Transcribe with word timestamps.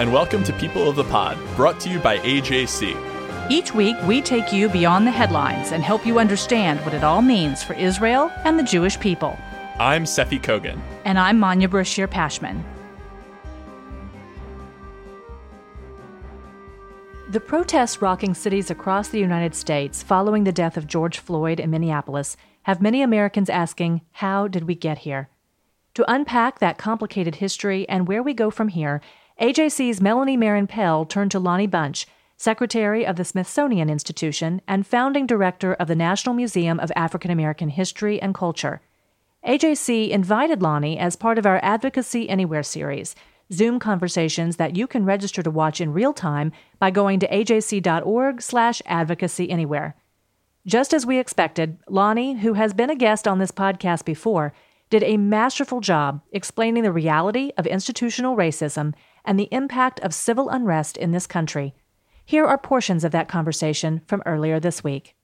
And 0.00 0.10
welcome 0.10 0.42
to 0.44 0.54
People 0.54 0.88
of 0.88 0.96
the 0.96 1.04
Pod, 1.04 1.36
brought 1.56 1.78
to 1.80 1.90
you 1.90 1.98
by 1.98 2.20
AJC. 2.20 3.50
Each 3.50 3.74
week, 3.74 3.94
we 4.06 4.22
take 4.22 4.50
you 4.50 4.70
beyond 4.70 5.06
the 5.06 5.10
headlines 5.10 5.72
and 5.72 5.82
help 5.82 6.06
you 6.06 6.18
understand 6.18 6.80
what 6.86 6.94
it 6.94 7.04
all 7.04 7.20
means 7.20 7.62
for 7.62 7.74
Israel 7.74 8.32
and 8.44 8.58
the 8.58 8.62
Jewish 8.62 8.98
people. 8.98 9.36
I'm 9.78 10.04
Seffi 10.04 10.40
Kogan. 10.40 10.80
And 11.04 11.18
I'm 11.18 11.38
Manya 11.38 11.68
Brachear 11.68 12.08
Pashman. 12.08 12.62
The 17.28 17.40
protests 17.40 18.00
rocking 18.00 18.32
cities 18.32 18.70
across 18.70 19.08
the 19.08 19.20
United 19.20 19.54
States 19.54 20.02
following 20.02 20.44
the 20.44 20.50
death 20.50 20.78
of 20.78 20.86
George 20.86 21.18
Floyd 21.18 21.60
in 21.60 21.68
Minneapolis 21.68 22.38
have 22.62 22.80
many 22.80 23.02
Americans 23.02 23.50
asking, 23.50 24.00
How 24.12 24.48
did 24.48 24.64
we 24.64 24.74
get 24.74 25.00
here? 25.00 25.28
To 25.92 26.10
unpack 26.10 26.58
that 26.60 26.78
complicated 26.78 27.34
history 27.34 27.86
and 27.86 28.08
where 28.08 28.22
we 28.22 28.32
go 28.32 28.50
from 28.50 28.68
here, 28.68 29.02
AJC's 29.40 30.02
Melanie 30.02 30.36
Maron 30.36 30.66
Pell 30.66 31.06
turned 31.06 31.30
to 31.30 31.38
Lonnie 31.38 31.66
Bunch, 31.66 32.06
Secretary 32.36 33.06
of 33.06 33.16
the 33.16 33.24
Smithsonian 33.24 33.88
Institution 33.88 34.60
and 34.68 34.86
founding 34.86 35.26
director 35.26 35.72
of 35.72 35.88
the 35.88 35.94
National 35.94 36.34
Museum 36.34 36.78
of 36.78 36.92
African 36.94 37.30
American 37.30 37.70
History 37.70 38.20
and 38.20 38.34
Culture. 38.34 38.82
AJC 39.46 40.10
invited 40.10 40.60
Lonnie 40.60 40.98
as 40.98 41.16
part 41.16 41.38
of 41.38 41.46
our 41.46 41.58
Advocacy 41.62 42.28
Anywhere 42.28 42.62
series, 42.62 43.16
Zoom 43.50 43.78
conversations 43.78 44.56
that 44.56 44.76
you 44.76 44.86
can 44.86 45.06
register 45.06 45.42
to 45.42 45.50
watch 45.50 45.80
in 45.80 45.94
real 45.94 46.12
time 46.12 46.52
by 46.78 46.90
going 46.90 47.18
to 47.20 47.28
ajc.org 47.28 48.42
slash 48.42 48.82
advocacy 48.84 49.48
anywhere. 49.48 49.96
Just 50.66 50.92
as 50.92 51.06
we 51.06 51.18
expected, 51.18 51.78
Lonnie, 51.88 52.34
who 52.40 52.52
has 52.52 52.74
been 52.74 52.90
a 52.90 52.94
guest 52.94 53.26
on 53.26 53.38
this 53.38 53.52
podcast 53.52 54.04
before, 54.04 54.52
did 54.90 55.02
a 55.02 55.16
masterful 55.16 55.80
job 55.80 56.20
explaining 56.30 56.82
the 56.82 56.92
reality 56.92 57.52
of 57.56 57.66
institutional 57.66 58.36
racism 58.36 58.92
and 59.24 59.38
the 59.38 59.48
impact 59.50 60.00
of 60.00 60.14
civil 60.14 60.48
unrest 60.48 60.96
in 60.96 61.12
this 61.12 61.26
country. 61.26 61.74
Here 62.24 62.44
are 62.44 62.58
portions 62.58 63.04
of 63.04 63.12
that 63.12 63.28
conversation 63.28 64.02
from 64.06 64.22
earlier 64.26 64.60
this 64.60 64.84
week. 64.84 65.16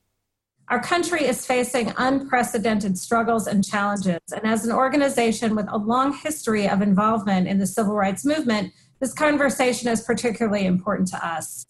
Our 0.69 0.83
country 0.83 1.25
is 1.25 1.47
facing 1.47 1.93
unprecedented 1.97 2.99
struggles 2.99 3.47
and 3.47 3.65
challenges. 3.65 4.19
And 4.35 4.45
as 4.45 4.65
an 4.65 4.73
organization 4.73 5.55
with 5.55 5.67
a 5.71 5.79
long 5.79 6.13
history 6.13 6.69
of 6.69 6.83
involvement 6.83 7.47
in 7.47 7.59
the 7.59 7.67
civil 7.67 7.95
rights 7.95 8.25
movement, 8.25 8.73
this 8.99 9.13
conversation 9.13 9.89
is 9.89 10.01
particularly 10.01 10.67
important 10.67 11.09
to 11.09 11.25
us. 11.25 11.67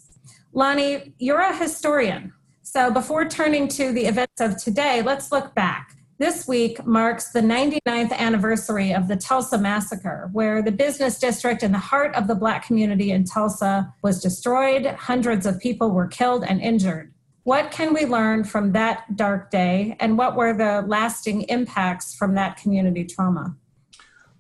Lonnie, 0.55 1.13
you're 1.19 1.41
a 1.41 1.55
historian. 1.55 2.33
So 2.63 2.91
before 2.91 3.29
turning 3.29 3.69
to 3.69 3.93
the 3.93 4.07
events 4.07 4.41
of 4.41 4.57
today, 4.57 5.03
let's 5.03 5.31
look 5.31 5.55
back. 5.55 5.96
This 6.19 6.49
week 6.49 6.87
marks 6.87 7.33
the 7.33 7.43
99th 7.43 8.11
anniversary 8.13 8.95
of 8.95 9.07
the 9.07 9.17
Tulsa 9.17 9.59
Massacre, 9.59 10.31
where 10.33 10.63
the 10.63 10.73
business 10.73 11.19
district 11.19 11.63
in 11.63 11.73
the 11.73 11.79
heart 11.79 12.15
of 12.15 12.27
the 12.27 12.35
Black 12.35 12.67
community 12.67 13.11
in 13.11 13.25
Tulsa 13.25 13.93
was 14.03 14.23
destroyed. 14.23 14.87
Hundreds 14.87 15.45
of 15.45 15.61
people 15.61 15.91
were 15.91 16.07
killed 16.07 16.43
and 16.43 16.63
injured. 16.63 17.13
What 17.43 17.71
can 17.71 17.93
we 17.93 18.07
learn 18.07 18.45
from 18.45 18.73
that 18.73 19.15
dark 19.15 19.51
day, 19.51 19.95
and 20.01 20.17
what 20.17 20.37
were 20.37 20.57
the 20.57 20.87
lasting 20.89 21.43
impacts 21.43 22.15
from 22.15 22.35
that 22.35 22.57
community 22.57 23.05
trauma? 23.05 23.55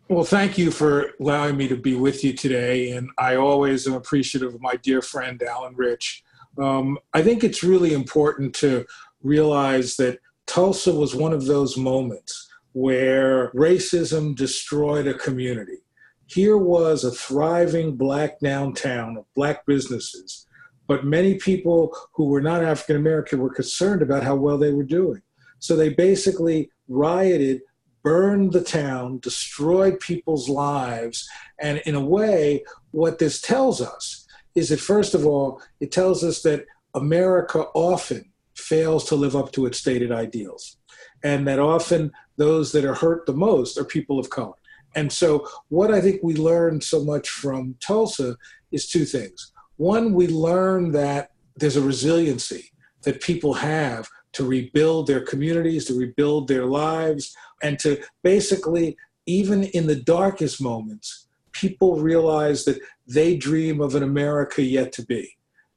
Well, 0.08 0.24
thank 0.24 0.56
you 0.56 0.70
for 0.70 1.10
allowing 1.20 1.58
me 1.58 1.68
to 1.68 1.76
be 1.76 1.94
with 1.94 2.24
you 2.24 2.32
today. 2.32 2.92
And 2.92 3.10
I 3.18 3.36
always 3.36 3.86
am 3.86 3.92
appreciative 3.92 4.54
of 4.54 4.62
my 4.62 4.76
dear 4.76 5.02
friend, 5.02 5.42
Alan 5.42 5.76
Rich. 5.76 6.24
Um, 6.58 6.96
I 7.12 7.22
think 7.22 7.44
it's 7.44 7.62
really 7.62 7.92
important 7.92 8.54
to 8.56 8.86
realize 9.22 9.96
that 9.96 10.20
Tulsa 10.46 10.92
was 10.92 11.14
one 11.14 11.32
of 11.32 11.46
those 11.46 11.76
moments 11.76 12.48
where 12.72 13.50
racism 13.52 14.34
destroyed 14.34 15.06
a 15.06 15.14
community. 15.14 15.78
Here 16.26 16.56
was 16.58 17.04
a 17.04 17.10
thriving 17.10 17.96
black 17.96 18.40
downtown 18.40 19.16
of 19.16 19.24
black 19.34 19.64
businesses, 19.66 20.46
but 20.86 21.04
many 21.04 21.34
people 21.34 21.96
who 22.12 22.26
were 22.26 22.40
not 22.40 22.64
African 22.64 22.96
American 22.96 23.40
were 23.40 23.52
concerned 23.52 24.02
about 24.02 24.22
how 24.22 24.34
well 24.34 24.58
they 24.58 24.72
were 24.72 24.84
doing. 24.84 25.22
So 25.58 25.74
they 25.74 25.90
basically 25.90 26.70
rioted, 26.88 27.62
burned 28.02 28.52
the 28.52 28.62
town, 28.62 29.18
destroyed 29.20 29.98
people's 30.00 30.48
lives. 30.48 31.28
And 31.58 31.78
in 31.86 31.94
a 31.94 32.04
way, 32.04 32.64
what 32.90 33.18
this 33.18 33.40
tells 33.40 33.80
us 33.80 34.26
is 34.54 34.68
that, 34.68 34.80
first 34.80 35.14
of 35.14 35.26
all, 35.26 35.60
it 35.80 35.92
tells 35.92 36.22
us 36.22 36.42
that 36.42 36.66
America 36.94 37.66
often 37.74 38.32
fails 38.68 39.04
to 39.06 39.14
live 39.14 39.36
up 39.36 39.52
to 39.52 39.66
its 39.66 39.78
stated 39.78 40.12
ideals. 40.12 40.76
And 41.22 41.46
that 41.46 41.58
often 41.58 42.12
those 42.36 42.72
that 42.72 42.84
are 42.84 42.94
hurt 42.94 43.26
the 43.26 43.32
most 43.32 43.78
are 43.78 43.84
people 43.84 44.18
of 44.18 44.30
color. 44.30 44.54
And 44.94 45.12
so, 45.12 45.46
what 45.68 45.92
I 45.92 46.00
think 46.00 46.22
we 46.22 46.34
learned 46.34 46.82
so 46.82 47.04
much 47.04 47.28
from 47.28 47.76
Tulsa 47.80 48.36
is 48.72 48.88
two 48.88 49.04
things. 49.04 49.52
One, 49.76 50.14
we 50.14 50.26
learned 50.26 50.94
that 50.94 51.32
there's 51.56 51.76
a 51.76 51.82
resiliency 51.82 52.70
that 53.02 53.20
people 53.20 53.54
have 53.54 54.08
to 54.32 54.44
rebuild 54.44 55.06
their 55.06 55.20
communities, 55.20 55.84
to 55.86 55.98
rebuild 55.98 56.48
their 56.48 56.64
lives, 56.66 57.34
and 57.62 57.78
to 57.80 58.02
basically, 58.22 58.96
even 59.26 59.64
in 59.64 59.86
the 59.86 59.96
darkest 59.96 60.62
moments, 60.62 61.28
people 61.52 62.00
realize 62.00 62.64
that 62.64 62.78
they 63.06 63.36
dream 63.36 63.80
of 63.80 63.94
an 63.94 64.02
America 64.02 64.62
yet 64.62 64.92
to 64.92 65.04
be. 65.04 65.35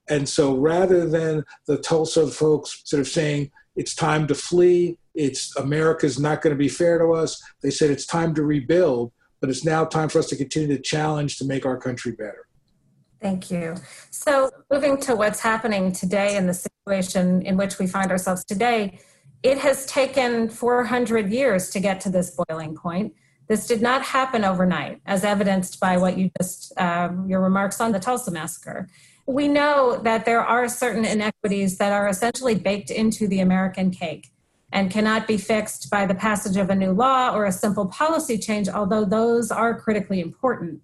And 0.10 0.28
so 0.28 0.56
rather 0.56 1.08
than 1.08 1.46
the 1.68 1.78
Tulsa 1.78 2.28
folks 2.28 2.82
sort 2.86 3.00
of 3.00 3.08
saying 3.08 3.52
it's 3.76 3.94
time 3.96 4.28
to 4.28 4.36
flee, 4.36 4.98
it's 5.14 5.56
America's 5.56 6.20
not 6.20 6.42
going 6.42 6.54
to 6.54 6.58
be 6.58 6.68
fair 6.68 6.98
to 6.98 7.14
us, 7.14 7.42
they 7.62 7.70
said 7.70 7.92
it's 7.92 8.06
time 8.06 8.34
to 8.36 8.44
rebuild, 8.44 9.12
but 9.40 9.50
it's 9.50 9.64
now 9.64 9.86
time 9.86 10.10
for 10.10 10.20
us 10.20 10.28
to 10.28 10.36
continue 10.36 10.76
to 10.76 10.82
challenge 10.82 11.38
to 11.38 11.46
make 11.46 11.66
our 11.66 11.78
country 11.78 12.12
better. 12.12 12.48
Thank 13.22 13.52
you. 13.52 13.76
So, 14.12 14.50
moving 14.72 14.98
to 15.02 15.16
what's 15.16 15.42
happening 15.42 15.92
today 15.92 16.38
in 16.38 16.48
the 16.48 16.54
situation 16.54 17.42
in 17.42 17.58
which 17.58 17.78
we 17.78 17.86
find 17.86 18.12
ourselves 18.12 18.46
today, 18.46 19.00
it 19.44 19.58
has 19.58 19.86
taken 19.86 20.50
400 20.50 21.30
years 21.30 21.70
to 21.72 21.82
get 21.82 22.00
to 22.02 22.10
this 22.10 22.38
boiling 22.48 22.76
point. 22.76 23.14
This 23.48 23.68
did 23.68 23.82
not 23.82 24.04
happen 24.04 24.46
overnight, 24.46 25.02
as 25.06 25.26
evidenced 25.26 25.82
by 25.82 25.98
what 25.98 26.18
you 26.18 26.32
just, 26.40 26.72
um, 26.80 27.28
your 27.28 27.42
remarks 27.42 27.82
on 27.82 27.92
the 27.92 28.00
Tulsa 28.00 28.32
massacre 28.32 28.88
we 29.30 29.48
know 29.48 29.96
that 30.04 30.26
there 30.26 30.44
are 30.44 30.68
certain 30.68 31.06
inequities 31.06 31.78
that 31.78 31.92
are 31.92 32.08
essentially 32.08 32.56
baked 32.56 32.90
into 32.90 33.28
the 33.28 33.40
American 33.40 33.92
cake 33.92 34.32
and 34.72 34.90
cannot 34.90 35.28
be 35.28 35.38
fixed 35.38 35.88
by 35.92 36.04
the 36.08 36.16
passage 36.16 36.58
of 36.58 36.72
a 36.72 36.76
new 36.76 36.92
law 36.92 37.32
or 37.36 37.46
a 37.46 37.52
simple 37.52 37.86
policy 37.86 38.40
change, 38.40 38.68
although 38.68 39.06
those 39.06 39.52
are 39.52 39.80
critically 39.80 40.20
important. 40.20 40.82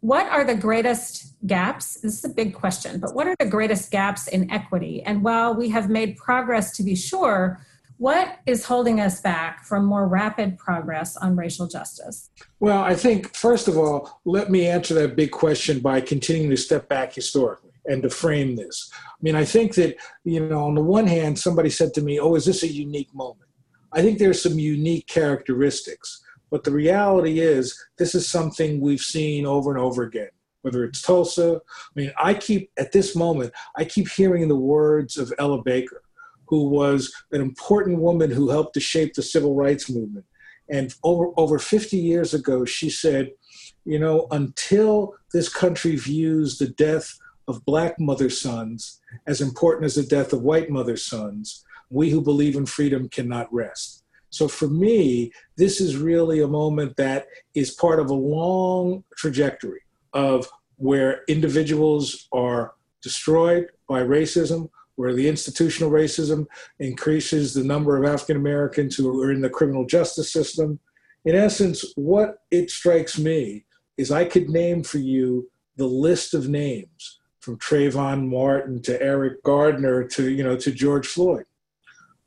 What 0.00 0.26
are 0.28 0.44
the 0.44 0.54
greatest 0.54 1.34
gaps? 1.46 2.00
This 2.00 2.18
is 2.18 2.24
a 2.24 2.30
big 2.30 2.54
question, 2.54 3.00
but 3.00 3.14
what 3.14 3.26
are 3.26 3.36
the 3.38 3.46
greatest 3.46 3.90
gaps 3.90 4.28
in 4.28 4.50
equity? 4.50 5.02
And 5.02 5.22
while 5.22 5.54
we 5.54 5.68
have 5.68 5.90
made 5.90 6.16
progress 6.16 6.74
to 6.78 6.82
be 6.82 6.96
sure, 6.96 7.60
what 7.98 8.38
is 8.46 8.64
holding 8.64 8.98
us 8.98 9.20
back 9.20 9.62
from 9.62 9.84
more 9.84 10.08
rapid 10.08 10.56
progress 10.56 11.18
on 11.18 11.36
racial 11.36 11.66
justice? 11.66 12.30
Well, 12.60 12.82
I 12.82 12.94
think, 12.94 13.34
first 13.34 13.68
of 13.68 13.76
all, 13.76 14.20
let 14.24 14.50
me 14.50 14.66
answer 14.66 14.94
that 14.94 15.16
big 15.16 15.32
question 15.32 15.80
by 15.80 16.00
continuing 16.00 16.48
to 16.48 16.56
step 16.56 16.88
back 16.88 17.12
historically 17.12 17.73
and 17.86 18.02
to 18.02 18.10
frame 18.10 18.56
this. 18.56 18.90
I 18.92 19.18
mean, 19.22 19.34
I 19.34 19.44
think 19.44 19.74
that, 19.74 19.96
you 20.24 20.46
know, 20.46 20.64
on 20.64 20.74
the 20.74 20.82
one 20.82 21.06
hand, 21.06 21.38
somebody 21.38 21.70
said 21.70 21.94
to 21.94 22.02
me, 22.02 22.18
oh, 22.18 22.34
is 22.34 22.44
this 22.44 22.62
a 22.62 22.68
unique 22.68 23.14
moment? 23.14 23.48
I 23.92 24.02
think 24.02 24.18
there's 24.18 24.42
some 24.42 24.58
unique 24.58 25.06
characteristics, 25.06 26.24
but 26.50 26.64
the 26.64 26.72
reality 26.72 27.40
is 27.40 27.78
this 27.98 28.14
is 28.14 28.28
something 28.28 28.80
we've 28.80 29.00
seen 29.00 29.46
over 29.46 29.70
and 29.70 29.80
over 29.80 30.02
again, 30.02 30.30
whether 30.62 30.84
it's 30.84 31.02
Tulsa. 31.02 31.60
I 31.76 31.90
mean, 31.94 32.12
I 32.18 32.34
keep, 32.34 32.70
at 32.76 32.92
this 32.92 33.14
moment, 33.14 33.52
I 33.76 33.84
keep 33.84 34.08
hearing 34.08 34.48
the 34.48 34.56
words 34.56 35.16
of 35.16 35.32
Ella 35.38 35.62
Baker, 35.62 36.02
who 36.46 36.68
was 36.68 37.12
an 37.32 37.40
important 37.40 38.00
woman 38.00 38.30
who 38.30 38.50
helped 38.50 38.74
to 38.74 38.80
shape 38.80 39.14
the 39.14 39.22
civil 39.22 39.54
rights 39.54 39.88
movement. 39.88 40.26
And 40.68 40.94
over, 41.04 41.28
over 41.36 41.58
50 41.58 41.96
years 41.96 42.34
ago, 42.34 42.64
she 42.64 42.90
said, 42.90 43.30
you 43.84 43.98
know, 43.98 44.26
until 44.30 45.14
this 45.32 45.48
country 45.48 45.96
views 45.96 46.58
the 46.58 46.68
death 46.68 47.18
of 47.48 47.64
black 47.64 47.98
mother 48.00 48.30
sons 48.30 49.00
as 49.26 49.40
important 49.40 49.84
as 49.84 49.94
the 49.94 50.02
death 50.02 50.32
of 50.32 50.42
white 50.42 50.70
mother 50.70 50.96
sons, 50.96 51.64
we 51.90 52.10
who 52.10 52.20
believe 52.20 52.56
in 52.56 52.66
freedom 52.66 53.08
cannot 53.08 53.52
rest. 53.52 54.04
So 54.30 54.48
for 54.48 54.66
me, 54.66 55.32
this 55.56 55.80
is 55.80 55.96
really 55.96 56.40
a 56.40 56.48
moment 56.48 56.96
that 56.96 57.26
is 57.54 57.72
part 57.72 58.00
of 58.00 58.10
a 58.10 58.14
long 58.14 59.04
trajectory 59.16 59.82
of 60.12 60.48
where 60.76 61.22
individuals 61.28 62.26
are 62.32 62.74
destroyed 63.00 63.68
by 63.88 64.02
racism, 64.02 64.70
where 64.96 65.14
the 65.14 65.28
institutional 65.28 65.90
racism 65.90 66.46
increases 66.80 67.54
the 67.54 67.62
number 67.62 67.96
of 67.96 68.12
African 68.12 68.36
Americans 68.36 68.96
who 68.96 69.22
are 69.22 69.30
in 69.30 69.40
the 69.40 69.50
criminal 69.50 69.86
justice 69.86 70.32
system. 70.32 70.80
In 71.24 71.36
essence, 71.36 71.84
what 71.94 72.38
it 72.50 72.70
strikes 72.70 73.18
me 73.18 73.66
is 73.96 74.10
I 74.10 74.24
could 74.24 74.48
name 74.48 74.82
for 74.82 74.98
you 74.98 75.48
the 75.76 75.86
list 75.86 76.34
of 76.34 76.48
names 76.48 77.20
from 77.44 77.58
Trayvon 77.58 78.26
Martin 78.26 78.80
to 78.82 79.00
Eric 79.02 79.42
Gardner 79.42 80.08
to 80.08 80.30
you 80.30 80.42
know 80.42 80.56
to 80.56 80.72
George 80.72 81.06
Floyd. 81.06 81.44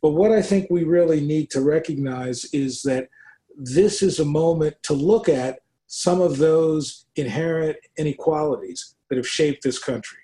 But 0.02 0.12
what 0.12 0.32
I 0.32 0.44
think 0.44 0.70
we 0.70 0.84
really 0.84 1.22
need 1.22 1.50
to 1.52 1.62
recognize 1.62 2.46
is 2.54 2.84
that 2.84 3.10
this 3.58 4.04
is 4.04 4.20
a 4.20 4.26
moment 4.26 4.76
to 4.84 4.94
look 4.94 5.28
at 5.28 5.60
some 5.88 6.22
of 6.22 6.38
those 6.38 7.06
inherent 7.16 7.78
inequalities 7.98 8.96
that 9.10 9.18
have 9.18 9.28
shaped 9.28 9.64
this 9.64 9.80
country. 9.80 10.20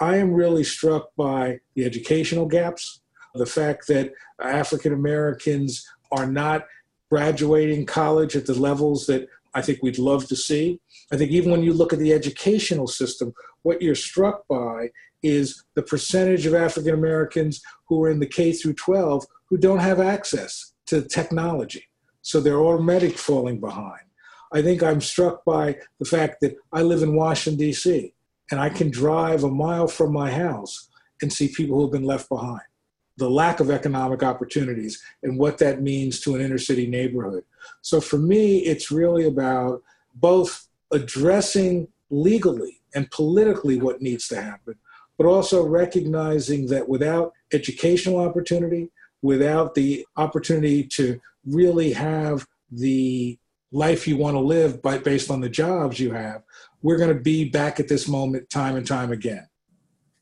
I 0.00 0.16
am 0.16 0.32
really 0.32 0.64
struck 0.64 1.14
by 1.16 1.60
the 1.74 1.84
educational 1.84 2.46
gaps, 2.46 3.02
the 3.34 3.46
fact 3.46 3.86
that 3.88 4.12
African 4.40 4.94
Americans 4.94 5.86
are 6.10 6.26
not 6.26 6.66
graduating 7.10 7.84
college 7.84 8.34
at 8.36 8.46
the 8.46 8.54
levels 8.54 9.06
that 9.06 9.28
I 9.52 9.62
think 9.62 9.80
we'd 9.82 9.98
love 9.98 10.26
to 10.28 10.36
see. 10.36 10.80
I 11.12 11.16
think 11.16 11.30
even 11.30 11.50
when 11.50 11.62
you 11.62 11.74
look 11.74 11.92
at 11.92 11.98
the 11.98 12.12
educational 12.12 12.86
system, 12.86 13.34
what 13.64 13.82
you're 13.82 13.94
struck 13.94 14.46
by 14.46 14.90
is 15.22 15.64
the 15.74 15.82
percentage 15.82 16.46
of 16.46 16.54
African 16.54 16.94
Americans 16.94 17.60
who 17.88 18.02
are 18.04 18.10
in 18.10 18.20
the 18.20 18.26
K 18.26 18.52
through 18.52 18.74
12 18.74 19.24
who 19.46 19.56
don't 19.56 19.80
have 19.80 19.98
access 19.98 20.72
to 20.86 21.02
technology. 21.02 21.88
So 22.22 22.40
they're 22.40 22.60
already 22.60 23.10
falling 23.10 23.58
behind. 23.58 24.02
I 24.52 24.62
think 24.62 24.82
I'm 24.82 25.00
struck 25.00 25.44
by 25.44 25.78
the 25.98 26.04
fact 26.04 26.40
that 26.42 26.56
I 26.72 26.82
live 26.82 27.02
in 27.02 27.16
Washington, 27.16 27.58
D.C., 27.58 28.14
and 28.50 28.60
I 28.60 28.68
can 28.68 28.90
drive 28.90 29.42
a 29.42 29.50
mile 29.50 29.88
from 29.88 30.12
my 30.12 30.30
house 30.30 30.88
and 31.22 31.32
see 31.32 31.48
people 31.48 31.76
who 31.76 31.84
have 31.84 31.92
been 31.92 32.04
left 32.04 32.28
behind. 32.28 32.60
The 33.16 33.30
lack 33.30 33.60
of 33.60 33.70
economic 33.70 34.22
opportunities 34.22 35.02
and 35.22 35.38
what 35.38 35.58
that 35.58 35.80
means 35.80 36.20
to 36.20 36.34
an 36.34 36.42
inner 36.42 36.58
city 36.58 36.86
neighborhood. 36.86 37.44
So 37.80 38.00
for 38.00 38.18
me, 38.18 38.58
it's 38.58 38.90
really 38.90 39.26
about 39.26 39.82
both 40.14 40.68
addressing 40.92 41.88
legally 42.10 42.80
and 42.94 43.10
politically 43.10 43.78
what 43.78 44.02
needs 44.02 44.28
to 44.28 44.40
happen, 44.40 44.74
but 45.18 45.26
also 45.26 45.66
recognizing 45.66 46.66
that 46.66 46.88
without 46.88 47.32
educational 47.52 48.18
opportunity, 48.18 48.90
without 49.22 49.74
the 49.74 50.06
opportunity 50.16 50.84
to 50.84 51.20
really 51.46 51.92
have 51.92 52.46
the 52.70 53.38
life 53.72 54.06
you 54.06 54.16
want 54.16 54.34
to 54.34 54.40
live 54.40 54.80
by, 54.82 54.98
based 54.98 55.30
on 55.30 55.40
the 55.40 55.48
jobs 55.48 55.98
you 55.98 56.12
have, 56.12 56.42
we're 56.82 56.98
going 56.98 57.14
to 57.14 57.20
be 57.20 57.48
back 57.48 57.80
at 57.80 57.88
this 57.88 58.06
moment 58.08 58.48
time 58.50 58.76
and 58.76 58.86
time 58.86 59.10
again. 59.10 59.46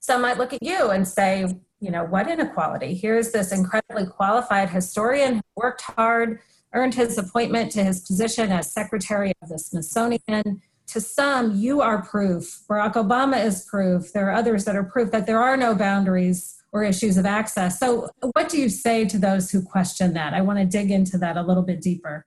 Some 0.01 0.23
might 0.23 0.39
look 0.39 0.53
at 0.53 0.63
you 0.63 0.91
and 0.91 1.07
say, 1.07 1.47
you 1.81 1.91
know, 1.91 2.05
what 2.05 2.29
inequality? 2.29 2.95
Here's 2.95 3.33
this 3.33 3.53
incredibly 3.53 4.07
qualified 4.07 4.71
historian 4.71 5.35
who 5.35 5.43
worked 5.57 5.83
hard, 5.83 6.41
earned 6.73 6.95
his 6.95 7.19
appointment 7.19 7.73
to 7.73 7.85
his 7.85 8.01
position 8.01 8.51
as 8.51 8.73
Secretary 8.73 9.33
of 9.43 9.49
the 9.49 9.59
Smithsonian. 9.59 10.63
To 10.93 11.01
some, 11.01 11.57
you 11.57 11.81
are 11.81 12.03
proof. 12.03 12.63
Barack 12.69 12.95
Obama 12.95 13.43
is 13.45 13.65
proof. 13.65 14.13
There 14.13 14.29
are 14.29 14.35
others 14.35 14.65
that 14.65 14.77
are 14.77 14.85
proof 14.85 15.11
that 15.11 15.27
there 15.27 15.41
are 15.41 15.57
no 15.57 15.75
boundaries 15.75 16.57
or 16.73 16.85
issues 16.85 17.17
of 17.17 17.27
access. 17.27 17.79
So, 17.79 18.11
what 18.33 18.49
do 18.49 18.59
you 18.59 18.69
say 18.69 19.05
to 19.07 19.19
those 19.19 19.51
who 19.51 19.63
question 19.63 20.15
that? 20.15 20.35
I 20.35 20.41
want 20.41 20.59
to 20.59 20.65
dig 20.65 20.91
into 20.91 21.19
that 21.19 21.37
a 21.37 21.43
little 21.43 21.63
bit 21.63 21.81
deeper 21.83 22.27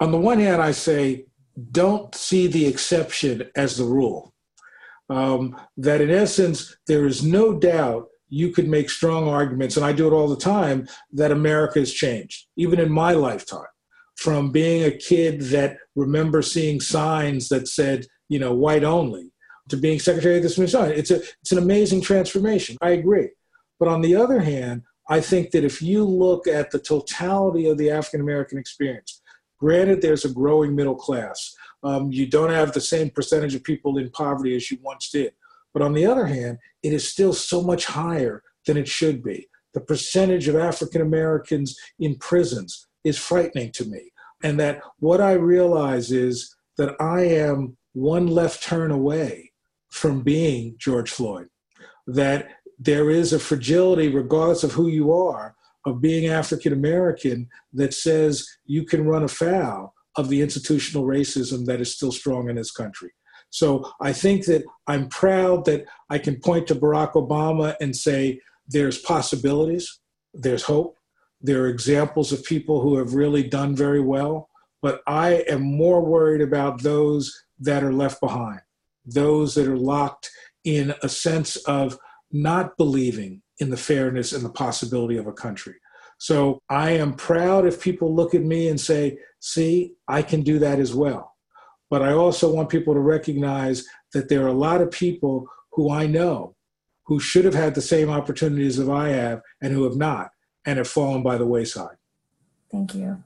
on 0.00 0.10
the 0.10 0.18
one 0.18 0.38
hand, 0.38 0.60
I 0.60 0.72
say, 0.72 1.26
don't 1.70 2.14
see 2.14 2.46
the 2.46 2.66
exception 2.66 3.44
as 3.54 3.76
the 3.76 3.84
rule. 3.84 4.34
Um, 5.08 5.56
that 5.76 6.00
in 6.00 6.10
essence, 6.10 6.76
there 6.86 7.06
is 7.06 7.22
no 7.22 7.58
doubt 7.58 8.08
you 8.28 8.50
could 8.50 8.68
make 8.68 8.90
strong 8.90 9.28
arguments, 9.28 9.76
and 9.76 9.84
I 9.84 9.92
do 9.92 10.08
it 10.08 10.12
all 10.12 10.28
the 10.28 10.36
time, 10.36 10.88
that 11.12 11.30
America 11.30 11.78
has 11.78 11.92
changed, 11.92 12.46
even 12.56 12.80
in 12.80 12.90
my 12.90 13.12
lifetime. 13.12 13.66
From 14.16 14.50
being 14.50 14.84
a 14.84 14.96
kid 14.96 15.40
that 15.42 15.78
remember 15.96 16.40
seeing 16.40 16.80
signs 16.80 17.48
that 17.48 17.68
said, 17.68 18.06
you 18.28 18.38
know, 18.38 18.54
white 18.54 18.84
only, 18.84 19.32
to 19.68 19.76
being 19.76 19.98
Secretary 19.98 20.36
of 20.36 20.42
the 20.42 20.48
Smithsonian. 20.48 20.98
It's, 20.98 21.10
a, 21.10 21.16
it's 21.42 21.52
an 21.52 21.58
amazing 21.58 22.00
transformation. 22.00 22.76
I 22.80 22.90
agree. 22.90 23.30
But 23.78 23.88
on 23.88 24.02
the 24.02 24.14
other 24.14 24.40
hand, 24.40 24.82
I 25.08 25.20
think 25.20 25.50
that 25.50 25.64
if 25.64 25.82
you 25.82 26.04
look 26.04 26.46
at 26.46 26.70
the 26.70 26.78
totality 26.78 27.68
of 27.68 27.76
the 27.76 27.90
African 27.90 28.20
American 28.20 28.56
experience, 28.56 29.20
Granted, 29.64 30.02
there's 30.02 30.26
a 30.26 30.32
growing 30.32 30.74
middle 30.74 30.94
class. 30.94 31.56
Um, 31.82 32.12
you 32.12 32.26
don't 32.26 32.50
have 32.50 32.72
the 32.72 32.82
same 32.82 33.08
percentage 33.08 33.54
of 33.54 33.64
people 33.64 33.96
in 33.96 34.10
poverty 34.10 34.54
as 34.54 34.70
you 34.70 34.78
once 34.82 35.10
did. 35.10 35.32
But 35.72 35.82
on 35.82 35.94
the 35.94 36.04
other 36.04 36.26
hand, 36.26 36.58
it 36.82 36.92
is 36.92 37.08
still 37.08 37.32
so 37.32 37.62
much 37.62 37.86
higher 37.86 38.42
than 38.66 38.76
it 38.76 38.86
should 38.86 39.22
be. 39.22 39.48
The 39.72 39.80
percentage 39.80 40.48
of 40.48 40.56
African 40.56 41.00
Americans 41.00 41.78
in 41.98 42.16
prisons 42.16 42.86
is 43.04 43.18
frightening 43.18 43.70
to 43.72 43.84
me. 43.84 44.10
And 44.42 44.58
that 44.60 44.80
what 44.98 45.20
I 45.20 45.32
realize 45.32 46.10
is 46.10 46.54
that 46.76 46.94
I 47.00 47.22
am 47.22 47.76
one 47.92 48.26
left 48.26 48.62
turn 48.62 48.90
away 48.90 49.52
from 49.90 50.22
being 50.22 50.74
George 50.78 51.10
Floyd. 51.10 51.48
That 52.06 52.48
there 52.78 53.10
is 53.10 53.32
a 53.32 53.38
fragility, 53.38 54.08
regardless 54.08 54.64
of 54.64 54.72
who 54.72 54.88
you 54.88 55.12
are, 55.12 55.54
of 55.86 56.00
being 56.00 56.28
African 56.28 56.72
American 56.72 57.48
that 57.72 57.94
says 57.94 58.46
you 58.64 58.84
can 58.84 59.06
run 59.06 59.22
afoul 59.22 59.94
of 60.16 60.28
the 60.28 60.40
institutional 60.40 61.04
racism 61.04 61.66
that 61.66 61.80
is 61.80 61.94
still 61.94 62.12
strong 62.12 62.48
in 62.48 62.56
this 62.56 62.70
country. 62.70 63.10
So 63.50 63.88
I 64.00 64.12
think 64.12 64.46
that 64.46 64.64
I'm 64.86 65.08
proud 65.08 65.64
that 65.66 65.84
I 66.10 66.18
can 66.18 66.40
point 66.40 66.66
to 66.68 66.74
Barack 66.74 67.12
Obama 67.12 67.76
and 67.80 67.94
say 67.94 68.40
there's 68.66 68.98
possibilities, 68.98 70.00
there's 70.32 70.64
hope, 70.64 70.96
there 71.44 71.62
are 71.62 71.68
examples 71.68 72.32
of 72.32 72.42
people 72.42 72.80
who 72.80 72.96
have 72.96 73.12
really 73.12 73.42
done 73.42 73.76
very 73.76 74.00
well, 74.00 74.48
but 74.80 75.02
I 75.06 75.44
am 75.46 75.60
more 75.60 76.02
worried 76.02 76.40
about 76.40 76.82
those 76.82 77.44
that 77.60 77.84
are 77.84 77.92
left 77.92 78.18
behind, 78.22 78.60
those 79.04 79.54
that 79.54 79.68
are 79.68 79.76
locked 79.76 80.30
in 80.64 80.94
a 81.02 81.08
sense 81.08 81.56
of 81.56 81.98
not 82.32 82.78
believing 82.78 83.42
in 83.58 83.68
the 83.68 83.76
fairness 83.76 84.32
and 84.32 84.42
the 84.42 84.48
possibility 84.48 85.18
of 85.18 85.26
a 85.26 85.34
country. 85.34 85.74
So 86.16 86.62
I 86.70 86.92
am 86.92 87.12
proud 87.12 87.66
if 87.66 87.78
people 87.78 88.14
look 88.14 88.34
at 88.34 88.42
me 88.42 88.68
and 88.68 88.80
say, 88.80 89.18
see, 89.40 89.92
I 90.08 90.22
can 90.22 90.40
do 90.40 90.58
that 90.60 90.78
as 90.78 90.94
well. 90.94 91.34
But 91.90 92.00
I 92.00 92.12
also 92.12 92.50
want 92.50 92.70
people 92.70 92.94
to 92.94 93.00
recognize 93.00 93.84
that 94.14 94.30
there 94.30 94.42
are 94.44 94.48
a 94.48 94.54
lot 94.54 94.80
of 94.80 94.90
people 94.90 95.46
who 95.72 95.90
I 95.90 96.06
know 96.06 96.56
who 97.04 97.20
should 97.20 97.44
have 97.44 97.52
had 97.52 97.74
the 97.74 97.82
same 97.82 98.08
opportunities 98.08 98.78
as 98.78 98.88
I 98.88 99.10
have 99.10 99.42
and 99.60 99.74
who 99.74 99.84
have 99.84 99.96
not 99.96 100.30
and 100.66 100.78
have 100.78 100.88
fallen 100.88 101.22
by 101.22 101.36
the 101.36 101.46
wayside. 101.46 101.96
Thank 102.70 102.94
you. 102.94 103.22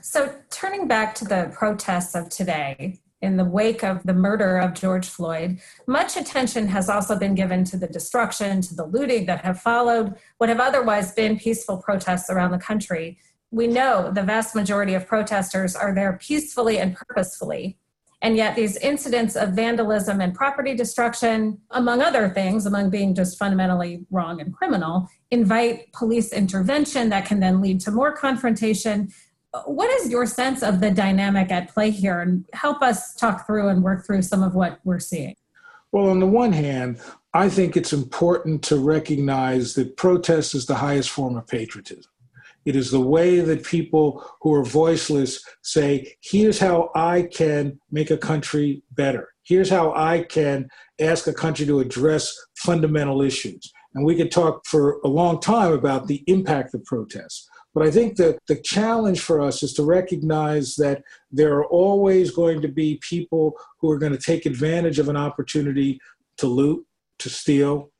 So, 0.00 0.34
turning 0.50 0.88
back 0.88 1.14
to 1.16 1.24
the 1.24 1.52
protests 1.54 2.14
of 2.14 2.28
today, 2.28 3.00
in 3.22 3.36
the 3.36 3.44
wake 3.44 3.84
of 3.84 4.02
the 4.02 4.12
murder 4.12 4.58
of 4.58 4.74
George 4.74 5.08
Floyd, 5.08 5.60
much 5.86 6.16
attention 6.16 6.66
has 6.68 6.88
also 6.88 7.16
been 7.16 7.34
given 7.34 7.62
to 7.64 7.76
the 7.76 7.86
destruction, 7.86 8.60
to 8.60 8.74
the 8.74 8.84
looting 8.84 9.26
that 9.26 9.44
have 9.44 9.60
followed 9.60 10.14
what 10.38 10.48
have 10.48 10.60
otherwise 10.60 11.12
been 11.12 11.38
peaceful 11.38 11.76
protests 11.78 12.28
around 12.28 12.50
the 12.50 12.58
country. 12.58 13.18
We 13.52 13.68
know 13.68 14.10
the 14.12 14.24
vast 14.24 14.56
majority 14.56 14.94
of 14.94 15.06
protesters 15.06 15.76
are 15.76 15.94
there 15.94 16.18
peacefully 16.20 16.78
and 16.78 16.96
purposefully. 16.96 17.78
And 18.22 18.36
yet, 18.36 18.54
these 18.54 18.76
incidents 18.76 19.34
of 19.34 19.50
vandalism 19.50 20.20
and 20.20 20.32
property 20.32 20.74
destruction, 20.74 21.58
among 21.72 22.00
other 22.00 22.28
things, 22.28 22.66
among 22.66 22.88
being 22.88 23.16
just 23.16 23.36
fundamentally 23.36 24.06
wrong 24.12 24.40
and 24.40 24.54
criminal, 24.54 25.08
invite 25.32 25.92
police 25.92 26.32
intervention 26.32 27.08
that 27.08 27.26
can 27.26 27.40
then 27.40 27.60
lead 27.60 27.80
to 27.80 27.90
more 27.90 28.12
confrontation, 28.12 29.10
what 29.66 29.90
is 29.90 30.08
your 30.08 30.24
sense 30.24 30.62
of 30.62 30.80
the 30.80 30.90
dynamic 30.90 31.50
at 31.50 31.68
play 31.68 31.90
here? 31.90 32.20
And 32.20 32.44
help 32.52 32.80
us 32.80 33.12
talk 33.14 33.44
through 33.44 33.68
and 33.68 33.82
work 33.82 34.06
through 34.06 34.22
some 34.22 34.42
of 34.44 34.54
what 34.54 34.78
we're 34.84 35.00
seeing. 35.00 35.34
Well 35.90 36.08
on 36.08 36.20
the 36.20 36.26
one 36.26 36.52
hand 36.52 37.00
i 37.34 37.48
think 37.48 37.76
it's 37.76 37.92
important 37.92 38.62
to 38.62 38.76
recognize 38.76 39.74
that 39.74 39.96
protest 39.96 40.54
is 40.54 40.66
the 40.66 40.76
highest 40.76 41.10
form 41.10 41.36
of 41.36 41.46
patriotism 41.46 42.10
it 42.64 42.76
is 42.76 42.90
the 42.90 43.00
way 43.00 43.40
that 43.40 43.64
people 43.64 44.24
who 44.40 44.54
are 44.54 44.64
voiceless 44.64 45.44
say 45.62 46.14
here's 46.20 46.58
how 46.58 46.90
i 46.94 47.22
can 47.22 47.78
make 47.90 48.10
a 48.10 48.16
country 48.16 48.82
better 48.92 49.28
here's 49.42 49.70
how 49.70 49.92
i 49.94 50.22
can 50.22 50.68
ask 51.00 51.26
a 51.26 51.32
country 51.32 51.66
to 51.66 51.80
address 51.80 52.34
fundamental 52.56 53.22
issues 53.22 53.72
and 53.94 54.04
we 54.04 54.16
could 54.16 54.30
talk 54.30 54.64
for 54.66 55.00
a 55.04 55.08
long 55.08 55.40
time 55.40 55.72
about 55.72 56.06
the 56.06 56.22
impact 56.26 56.74
of 56.74 56.84
protests 56.84 57.48
but 57.74 57.86
I 57.86 57.90
think 57.90 58.16
that 58.16 58.38
the 58.48 58.56
challenge 58.56 59.20
for 59.20 59.40
us 59.40 59.62
is 59.62 59.72
to 59.74 59.82
recognize 59.82 60.76
that 60.76 61.02
there 61.30 61.54
are 61.54 61.66
always 61.66 62.30
going 62.30 62.60
to 62.62 62.68
be 62.68 63.00
people 63.08 63.54
who 63.80 63.90
are 63.90 63.98
going 63.98 64.12
to 64.12 64.18
take 64.18 64.44
advantage 64.44 64.98
of 64.98 65.08
an 65.08 65.16
opportunity 65.16 65.98
to 66.36 66.46
loot, 66.46 66.86
to 67.20 67.30
steal. 67.30 67.90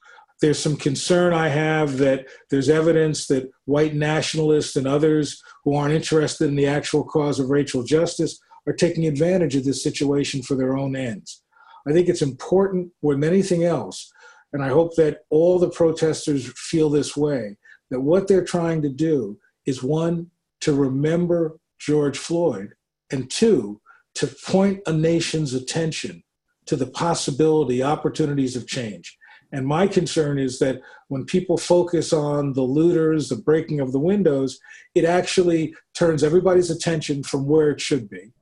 There's 0.42 0.58
some 0.58 0.76
concern 0.76 1.32
I 1.32 1.48
have 1.48 1.98
that 1.98 2.26
there's 2.50 2.68
evidence 2.68 3.28
that 3.28 3.48
white 3.66 3.94
nationalists 3.94 4.74
and 4.74 4.88
others 4.88 5.40
who 5.64 5.76
aren't 5.76 5.94
interested 5.94 6.48
in 6.48 6.56
the 6.56 6.66
actual 6.66 7.04
cause 7.04 7.38
of 7.38 7.48
racial 7.48 7.84
justice 7.84 8.40
are 8.66 8.72
taking 8.72 9.06
advantage 9.06 9.54
of 9.54 9.64
this 9.64 9.84
situation 9.84 10.42
for 10.42 10.56
their 10.56 10.76
own 10.76 10.96
ends. 10.96 11.42
I 11.86 11.92
think 11.92 12.08
it's 12.08 12.22
important 12.22 12.90
more 13.02 13.14
than 13.14 13.22
anything 13.22 13.62
else, 13.62 14.12
and 14.52 14.64
I 14.64 14.68
hope 14.68 14.96
that 14.96 15.20
all 15.30 15.60
the 15.60 15.70
protesters 15.70 16.52
feel 16.56 16.90
this 16.90 17.16
way, 17.16 17.56
that 17.90 18.00
what 18.00 18.26
they're 18.26 18.44
trying 18.44 18.82
to 18.82 18.88
do 18.88 19.38
is 19.64 19.80
one, 19.80 20.28
to 20.62 20.74
remember 20.74 21.56
George 21.78 22.18
Floyd, 22.18 22.74
and 23.12 23.30
two, 23.30 23.80
to 24.16 24.26
point 24.26 24.80
a 24.86 24.92
nation's 24.92 25.54
attention 25.54 26.24
to 26.66 26.74
the 26.74 26.86
possibility, 26.86 27.80
opportunities 27.80 28.56
of 28.56 28.66
change. 28.66 29.16
And 29.52 29.66
my 29.66 29.86
concern 29.86 30.38
is 30.38 30.58
that 30.60 30.80
when 31.08 31.24
people 31.26 31.58
focus 31.58 32.12
on 32.12 32.54
the 32.54 32.62
looters, 32.62 33.28
the 33.28 33.36
breaking 33.36 33.80
of 33.80 33.92
the 33.92 33.98
windows, 33.98 34.58
it 34.94 35.04
actually 35.04 35.74
turns 35.94 36.24
everybody's 36.24 36.70
attention 36.70 37.22
from 37.22 37.46
where 37.46 37.70
it 37.70 37.80
should 37.80 38.08
be. 38.08 38.32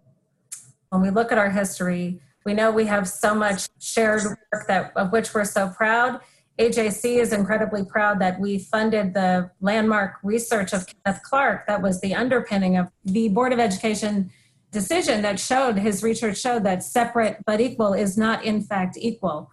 when 0.91 1.03
we 1.03 1.11
look 1.11 1.33
at 1.33 1.39
our 1.39 1.51
history, 1.51 2.21
we 2.45 2.55
know 2.55 2.71
we 2.71 2.87
have 2.87 3.09
so 3.09 3.35
much 3.35 3.69
shared 3.81 4.23
work 4.25 4.67
that 4.69 4.93
of 4.97 5.13
which 5.13 5.35
we're 5.35 5.45
so 5.45 5.69
proud. 5.69 6.21
AJC 6.59 7.19
is 7.19 7.33
incredibly 7.33 7.85
proud 7.85 8.21
that 8.21 8.39
we 8.39 8.59
funded 8.59 9.15
the 9.15 9.51
landmark 9.61 10.17
research 10.23 10.73
of 10.73 10.87
Kenneth 10.87 11.23
Clark 11.23 11.67
that 11.67 11.83
was 11.83 12.01
the 12.01 12.15
underpinning 12.15 12.77
of 12.77 12.89
the 13.05 13.29
Board 13.29 13.53
of 13.53 13.59
Education 13.59 14.31
decision 14.71 15.23
that 15.23 15.41
showed 15.41 15.77
his 15.79 16.03
research 16.03 16.39
showed 16.39 16.63
that 16.65 16.83
separate 16.83 17.39
but 17.45 17.61
equal 17.61 17.93
is 17.93 18.17
not 18.17 18.45
in 18.45 18.63
fact 18.63 18.97
equal. 19.01 19.51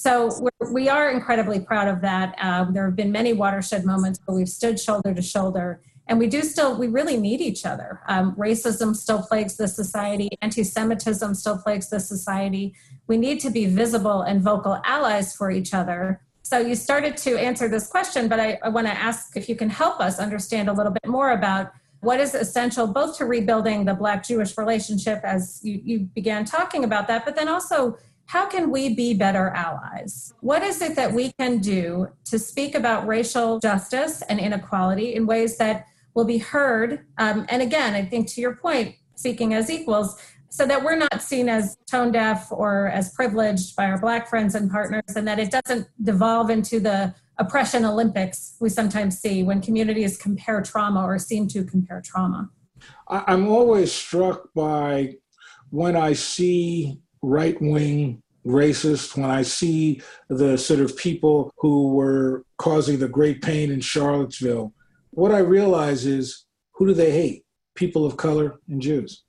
So 0.00 0.48
we 0.72 0.88
are 0.88 1.10
incredibly 1.10 1.60
proud 1.60 1.86
of 1.86 2.00
that. 2.00 2.34
Uh, 2.40 2.64
there 2.70 2.86
have 2.86 2.96
been 2.96 3.12
many 3.12 3.34
watershed 3.34 3.84
moments 3.84 4.18
where 4.24 4.34
we've 4.34 4.48
stood 4.48 4.80
shoulder 4.80 5.12
to 5.12 5.20
shoulder 5.20 5.82
and 6.08 6.18
we 6.18 6.26
do 6.26 6.40
still 6.40 6.78
we 6.78 6.86
really 6.86 7.18
need 7.18 7.42
each 7.42 7.66
other. 7.66 8.00
Um, 8.08 8.34
racism 8.34 8.96
still 8.96 9.22
plagues 9.22 9.58
the 9.58 9.68
society. 9.68 10.30
Anti-semitism 10.40 11.34
still 11.34 11.58
plagues 11.58 11.90
the 11.90 12.00
society. 12.00 12.74
We 13.08 13.18
need 13.18 13.40
to 13.40 13.50
be 13.50 13.66
visible 13.66 14.22
and 14.22 14.40
vocal 14.40 14.80
allies 14.86 15.36
for 15.36 15.50
each 15.50 15.74
other. 15.74 16.22
So 16.44 16.58
you 16.58 16.76
started 16.76 17.18
to 17.18 17.38
answer 17.38 17.68
this 17.68 17.86
question 17.86 18.26
but 18.26 18.40
i, 18.40 18.58
I 18.64 18.70
want 18.70 18.86
to 18.86 18.94
ask 18.94 19.36
if 19.36 19.50
you 19.50 19.54
can 19.54 19.68
help 19.68 20.00
us 20.00 20.18
understand 20.18 20.70
a 20.70 20.72
little 20.72 20.92
bit 20.92 21.06
more 21.06 21.32
about 21.32 21.72
what 22.00 22.18
is 22.18 22.34
essential 22.34 22.86
both 22.86 23.18
to 23.18 23.26
rebuilding 23.26 23.84
the 23.84 23.94
black 23.94 24.26
jewish 24.26 24.56
relationship 24.56 25.20
as 25.22 25.60
you, 25.62 25.80
you 25.84 25.98
began 26.14 26.46
talking 26.46 26.82
about 26.84 27.06
that 27.08 27.24
but 27.26 27.36
then 27.36 27.46
also 27.46 27.96
how 28.30 28.46
can 28.46 28.70
we 28.70 28.94
be 28.94 29.12
better 29.12 29.48
allies? 29.48 30.32
What 30.40 30.62
is 30.62 30.80
it 30.82 30.94
that 30.94 31.12
we 31.12 31.32
can 31.32 31.58
do 31.58 32.06
to 32.26 32.38
speak 32.38 32.76
about 32.76 33.08
racial 33.08 33.58
justice 33.58 34.22
and 34.22 34.38
inequality 34.38 35.16
in 35.16 35.26
ways 35.26 35.56
that 35.56 35.86
will 36.14 36.24
be 36.24 36.38
heard. 36.38 37.06
Um, 37.18 37.44
and 37.48 37.60
again, 37.60 37.94
I 37.94 38.04
think 38.04 38.28
to 38.28 38.40
your 38.40 38.54
point, 38.54 38.94
speaking 39.16 39.54
as 39.54 39.68
equals, 39.68 40.16
so 40.48 40.64
that 40.64 40.82
we're 40.82 40.96
not 40.96 41.22
seen 41.22 41.48
as 41.48 41.76
tone 41.90 42.12
deaf 42.12 42.48
or 42.50 42.88
as 42.88 43.12
privileged 43.14 43.74
by 43.74 43.86
our 43.86 43.98
Black 43.98 44.28
friends 44.28 44.54
and 44.54 44.70
partners, 44.70 45.16
and 45.16 45.26
that 45.26 45.38
it 45.40 45.50
doesn't 45.50 45.88
devolve 46.02 46.50
into 46.50 46.78
the 46.78 47.14
oppression 47.38 47.84
Olympics 47.84 48.56
we 48.60 48.68
sometimes 48.68 49.18
see 49.18 49.42
when 49.42 49.60
communities 49.60 50.16
compare 50.16 50.60
trauma 50.60 51.02
or 51.04 51.18
seem 51.18 51.48
to 51.48 51.64
compare 51.64 52.00
trauma. 52.04 52.48
I'm 53.08 53.48
always 53.48 53.92
struck 53.92 54.52
by 54.54 55.16
when 55.70 55.96
I 55.96 56.12
see 56.12 57.00
right 57.22 57.60
wing 57.60 58.22
racists, 58.46 59.16
when 59.16 59.30
I 59.30 59.42
see 59.42 60.00
the 60.28 60.56
sort 60.56 60.80
of 60.80 60.96
people 60.96 61.52
who 61.58 61.92
were 61.92 62.44
causing 62.56 62.98
the 62.98 63.08
great 63.08 63.42
pain 63.42 63.70
in 63.70 63.80
Charlottesville, 63.80 64.72
what 65.10 65.32
I 65.32 65.38
realize 65.38 66.06
is 66.06 66.46
who 66.72 66.86
do 66.86 66.94
they 66.94 67.10
hate? 67.10 67.44
People 67.74 68.06
of 68.06 68.16
color 68.16 68.60
and 68.68 68.80
Jews. 68.80 69.24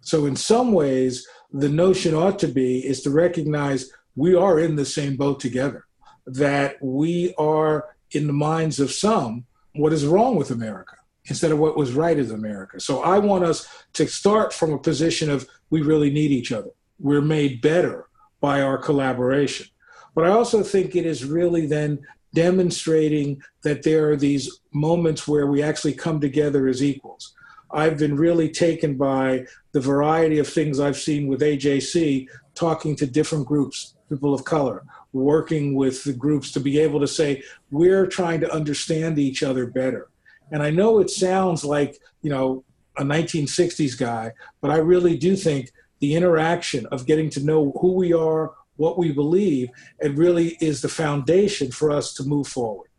So, 0.00 0.26
in 0.26 0.36
some 0.36 0.72
ways, 0.72 1.26
the 1.52 1.68
notion 1.68 2.14
ought 2.14 2.38
to 2.40 2.48
be 2.48 2.86
is 2.86 3.02
to 3.02 3.10
recognize 3.10 3.90
we 4.16 4.34
are 4.34 4.58
in 4.58 4.76
the 4.76 4.84
same 4.84 5.16
boat 5.16 5.40
together, 5.40 5.84
that 6.26 6.76
we 6.82 7.34
are, 7.36 7.88
in 8.12 8.26
the 8.26 8.32
minds 8.32 8.80
of 8.80 8.92
some, 8.92 9.44
what 9.74 9.92
is 9.92 10.06
wrong 10.06 10.36
with 10.36 10.50
America 10.50 10.96
instead 11.26 11.50
of 11.50 11.58
what 11.58 11.76
was 11.76 11.92
right 11.92 12.16
with 12.16 12.30
America. 12.32 12.80
So, 12.80 13.02
I 13.02 13.18
want 13.18 13.44
us 13.44 13.68
to 13.94 14.06
start 14.06 14.52
from 14.52 14.72
a 14.72 14.78
position 14.78 15.30
of 15.30 15.46
we 15.70 15.82
really 15.82 16.10
need 16.10 16.30
each 16.30 16.52
other. 16.52 16.70
We're 16.98 17.20
made 17.20 17.60
better 17.60 18.08
by 18.40 18.62
our 18.62 18.78
collaboration. 18.78 19.66
But 20.14 20.26
I 20.26 20.30
also 20.30 20.62
think 20.62 20.94
it 20.94 21.06
is 21.06 21.24
really 21.24 21.66
then 21.66 22.00
demonstrating 22.34 23.42
that 23.62 23.82
there 23.82 24.10
are 24.10 24.16
these 24.16 24.60
moments 24.72 25.26
where 25.26 25.46
we 25.46 25.62
actually 25.62 25.94
come 25.94 26.20
together 26.20 26.66
as 26.68 26.82
equals. 26.82 27.34
I've 27.70 27.98
been 27.98 28.16
really 28.16 28.48
taken 28.50 28.96
by 28.96 29.46
the 29.72 29.80
variety 29.80 30.38
of 30.38 30.48
things 30.48 30.78
I've 30.78 30.96
seen 30.96 31.26
with 31.26 31.40
AJC, 31.40 32.28
talking 32.54 32.94
to 32.96 33.06
different 33.06 33.46
groups, 33.46 33.96
people 34.08 34.34
of 34.34 34.44
color, 34.44 34.84
working 35.12 35.74
with 35.74 36.04
the 36.04 36.12
groups 36.12 36.52
to 36.52 36.60
be 36.60 36.78
able 36.78 37.00
to 37.00 37.08
say, 37.08 37.42
we're 37.70 38.06
trying 38.06 38.40
to 38.40 38.52
understand 38.52 39.18
each 39.18 39.42
other 39.42 39.66
better. 39.66 40.08
And 40.52 40.62
I 40.62 40.70
know 40.70 41.00
it 41.00 41.10
sounds 41.10 41.64
like, 41.64 41.98
you 42.22 42.30
know, 42.30 42.64
a 42.96 43.02
1960s 43.02 43.98
guy, 43.98 44.32
but 44.60 44.70
I 44.70 44.76
really 44.76 45.16
do 45.16 45.34
think 45.34 45.72
the 46.04 46.14
interaction 46.14 46.84
of 46.92 47.06
getting 47.06 47.30
to 47.30 47.42
know 47.42 47.72
who 47.80 47.94
we 47.94 48.12
are, 48.12 48.52
what 48.76 48.98
we 48.98 49.10
believe, 49.10 49.70
and 50.02 50.18
really 50.18 50.58
is 50.60 50.82
the 50.82 50.88
foundation 50.88 51.70
for 51.70 51.90
us 51.90 52.12
to 52.12 52.24
move 52.24 52.46
forward. 52.46 52.90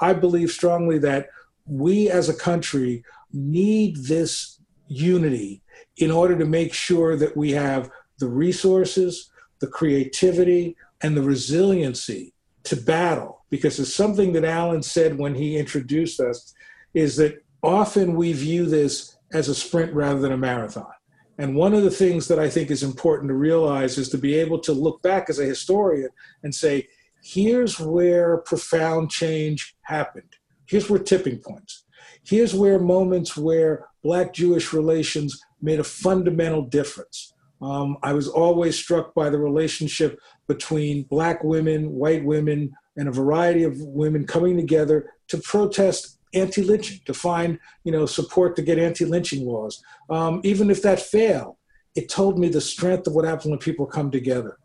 I 0.00 0.12
believe 0.12 0.50
strongly 0.50 0.98
that 0.98 1.28
we 1.66 2.10
as 2.10 2.28
a 2.28 2.34
country 2.34 3.04
need 3.32 3.94
this 3.96 4.58
unity 4.88 5.62
in 5.98 6.10
order 6.10 6.36
to 6.36 6.44
make 6.46 6.74
sure 6.74 7.14
that 7.14 7.36
we 7.36 7.52
have 7.52 7.92
the 8.18 8.26
resources, 8.26 9.30
the 9.60 9.68
creativity, 9.68 10.76
and 11.02 11.16
the 11.16 11.22
resiliency 11.22 12.32
to 12.64 12.74
battle. 12.74 13.44
Because 13.50 13.78
it's 13.78 13.94
something 13.94 14.32
that 14.32 14.44
Alan 14.44 14.82
said 14.82 15.16
when 15.16 15.36
he 15.36 15.56
introduced 15.56 16.18
us 16.18 16.54
is 16.92 17.14
that 17.18 17.40
often 17.62 18.16
we 18.16 18.32
view 18.32 18.66
this 18.66 19.16
as 19.32 19.48
a 19.48 19.54
sprint 19.54 19.92
rather 19.94 20.18
than 20.18 20.32
a 20.32 20.36
marathon. 20.36 20.97
And 21.38 21.54
one 21.54 21.72
of 21.72 21.84
the 21.84 21.90
things 21.90 22.26
that 22.28 22.40
I 22.40 22.50
think 22.50 22.70
is 22.70 22.82
important 22.82 23.28
to 23.28 23.34
realize 23.34 23.96
is 23.96 24.08
to 24.10 24.18
be 24.18 24.34
able 24.34 24.58
to 24.60 24.72
look 24.72 25.00
back 25.02 25.30
as 25.30 25.38
a 25.38 25.44
historian 25.44 26.10
and 26.42 26.52
say, 26.52 26.88
here's 27.22 27.78
where 27.78 28.38
profound 28.38 29.10
change 29.10 29.76
happened. 29.82 30.34
Here's 30.66 30.90
where 30.90 30.98
tipping 30.98 31.38
points. 31.38 31.84
Here's 32.24 32.54
where 32.54 32.78
moments 32.78 33.36
where 33.36 33.86
Black 34.02 34.34
Jewish 34.34 34.72
relations 34.72 35.40
made 35.62 35.78
a 35.78 35.84
fundamental 35.84 36.62
difference. 36.62 37.32
Um, 37.62 37.96
I 38.02 38.12
was 38.12 38.28
always 38.28 38.76
struck 38.76 39.14
by 39.14 39.30
the 39.30 39.38
relationship 39.38 40.20
between 40.46 41.04
Black 41.04 41.42
women, 41.42 41.92
white 41.92 42.24
women, 42.24 42.72
and 42.96 43.08
a 43.08 43.12
variety 43.12 43.62
of 43.62 43.80
women 43.80 44.26
coming 44.26 44.56
together 44.56 45.12
to 45.28 45.38
protest 45.38 46.17
anti-lynching, 46.34 47.00
to 47.04 47.14
find 47.14 47.58
you 47.84 47.92
know 47.92 48.06
support 48.06 48.56
to 48.56 48.62
get 48.62 48.78
anti-lynching 48.78 49.46
laws. 49.46 49.82
Um, 50.10 50.40
even 50.44 50.70
if 50.70 50.82
that 50.82 51.00
failed, 51.00 51.56
it 51.94 52.08
told 52.08 52.38
me 52.38 52.48
the 52.48 52.60
strength 52.60 53.06
of 53.06 53.14
what 53.14 53.24
happens 53.24 53.46
when 53.46 53.58
people 53.58 53.86
come 53.86 54.10
together. 54.10 54.58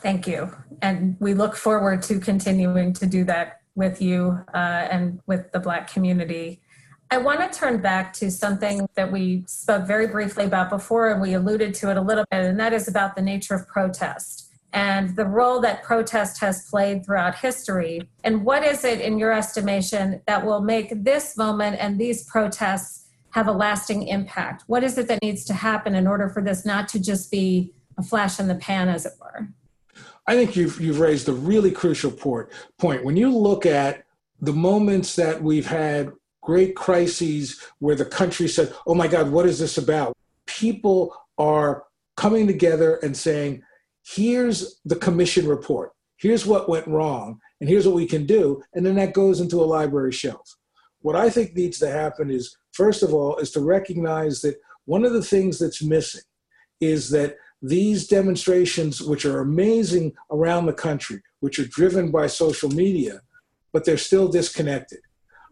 Thank 0.00 0.26
you, 0.26 0.54
and 0.82 1.16
we 1.20 1.34
look 1.34 1.56
forward 1.56 2.02
to 2.02 2.20
continuing 2.20 2.92
to 2.94 3.06
do 3.06 3.24
that 3.24 3.60
with 3.74 4.00
you 4.00 4.38
uh, 4.54 4.88
and 4.90 5.20
with 5.26 5.52
the 5.52 5.60
Black 5.60 5.92
community. 5.92 6.60
I 7.10 7.18
want 7.18 7.40
to 7.40 7.56
turn 7.56 7.80
back 7.80 8.12
to 8.14 8.32
something 8.32 8.88
that 8.96 9.12
we 9.12 9.44
spoke 9.46 9.86
very 9.86 10.08
briefly 10.08 10.44
about 10.44 10.70
before, 10.70 11.10
and 11.10 11.20
we 11.20 11.34
alluded 11.34 11.72
to 11.74 11.90
it 11.90 11.96
a 11.96 12.00
little 12.00 12.24
bit, 12.30 12.44
and 12.44 12.58
that 12.58 12.72
is 12.72 12.88
about 12.88 13.14
the 13.14 13.22
nature 13.22 13.54
of 13.54 13.68
protest 13.68 14.45
and 14.72 15.16
the 15.16 15.24
role 15.24 15.60
that 15.60 15.82
protest 15.82 16.40
has 16.40 16.68
played 16.68 17.04
throughout 17.04 17.34
history. 17.36 18.08
And 18.24 18.44
what 18.44 18.62
is 18.64 18.84
it, 18.84 19.00
in 19.00 19.18
your 19.18 19.32
estimation, 19.32 20.20
that 20.26 20.44
will 20.44 20.60
make 20.60 21.04
this 21.04 21.36
moment 21.36 21.76
and 21.80 21.98
these 21.98 22.24
protests 22.24 23.06
have 23.30 23.48
a 23.48 23.52
lasting 23.52 24.08
impact? 24.08 24.64
What 24.66 24.82
is 24.82 24.98
it 24.98 25.08
that 25.08 25.22
needs 25.22 25.44
to 25.46 25.54
happen 25.54 25.94
in 25.94 26.06
order 26.06 26.28
for 26.28 26.42
this 26.42 26.64
not 26.64 26.88
to 26.88 27.00
just 27.00 27.30
be 27.30 27.74
a 27.98 28.02
flash 28.02 28.40
in 28.40 28.48
the 28.48 28.54
pan, 28.54 28.88
as 28.88 29.06
it 29.06 29.12
were? 29.20 29.48
I 30.26 30.34
think 30.34 30.56
you've, 30.56 30.80
you've 30.80 31.00
raised 31.00 31.28
a 31.28 31.32
really 31.32 31.70
crucial 31.70 32.10
point. 32.10 32.48
point. 32.78 33.04
When 33.04 33.16
you 33.16 33.30
look 33.30 33.64
at 33.64 34.04
the 34.40 34.52
moments 34.52 35.16
that 35.16 35.42
we've 35.42 35.66
had 35.66 36.12
great 36.42 36.76
crises 36.76 37.60
where 37.78 37.94
the 37.94 38.04
country 38.04 38.48
said, 38.48 38.72
oh 38.86 38.94
my 38.94 39.08
God, 39.08 39.30
what 39.30 39.46
is 39.46 39.58
this 39.58 39.78
about? 39.78 40.14
People 40.46 41.14
are 41.38 41.84
coming 42.16 42.46
together 42.46 42.96
and 43.02 43.16
saying, 43.16 43.62
here's 44.06 44.80
the 44.84 44.96
commission 44.96 45.46
report, 45.48 45.92
here's 46.16 46.46
what 46.46 46.68
went 46.68 46.86
wrong, 46.86 47.40
and 47.60 47.68
here's 47.68 47.86
what 47.86 47.96
we 47.96 48.06
can 48.06 48.26
do. 48.26 48.62
And 48.74 48.84
then 48.84 48.96
that 48.96 49.14
goes 49.14 49.40
into 49.40 49.62
a 49.62 49.64
library 49.64 50.12
shelf. 50.12 50.56
What 51.00 51.16
I 51.16 51.30
think 51.30 51.54
needs 51.54 51.78
to 51.78 51.90
happen 51.90 52.30
is, 52.30 52.56
first 52.72 53.02
of 53.02 53.14
all, 53.14 53.36
is 53.36 53.50
to 53.52 53.60
recognize 53.60 54.40
that 54.42 54.56
one 54.84 55.04
of 55.04 55.12
the 55.12 55.22
things 55.22 55.58
that's 55.58 55.82
missing 55.82 56.22
is 56.80 57.10
that 57.10 57.36
these 57.62 58.06
demonstrations, 58.06 59.00
which 59.00 59.24
are 59.24 59.40
amazing 59.40 60.12
around 60.30 60.66
the 60.66 60.72
country, 60.72 61.20
which 61.40 61.58
are 61.58 61.66
driven 61.66 62.10
by 62.10 62.26
social 62.26 62.68
media, 62.70 63.20
but 63.72 63.84
they're 63.84 63.96
still 63.96 64.28
disconnected. 64.28 65.00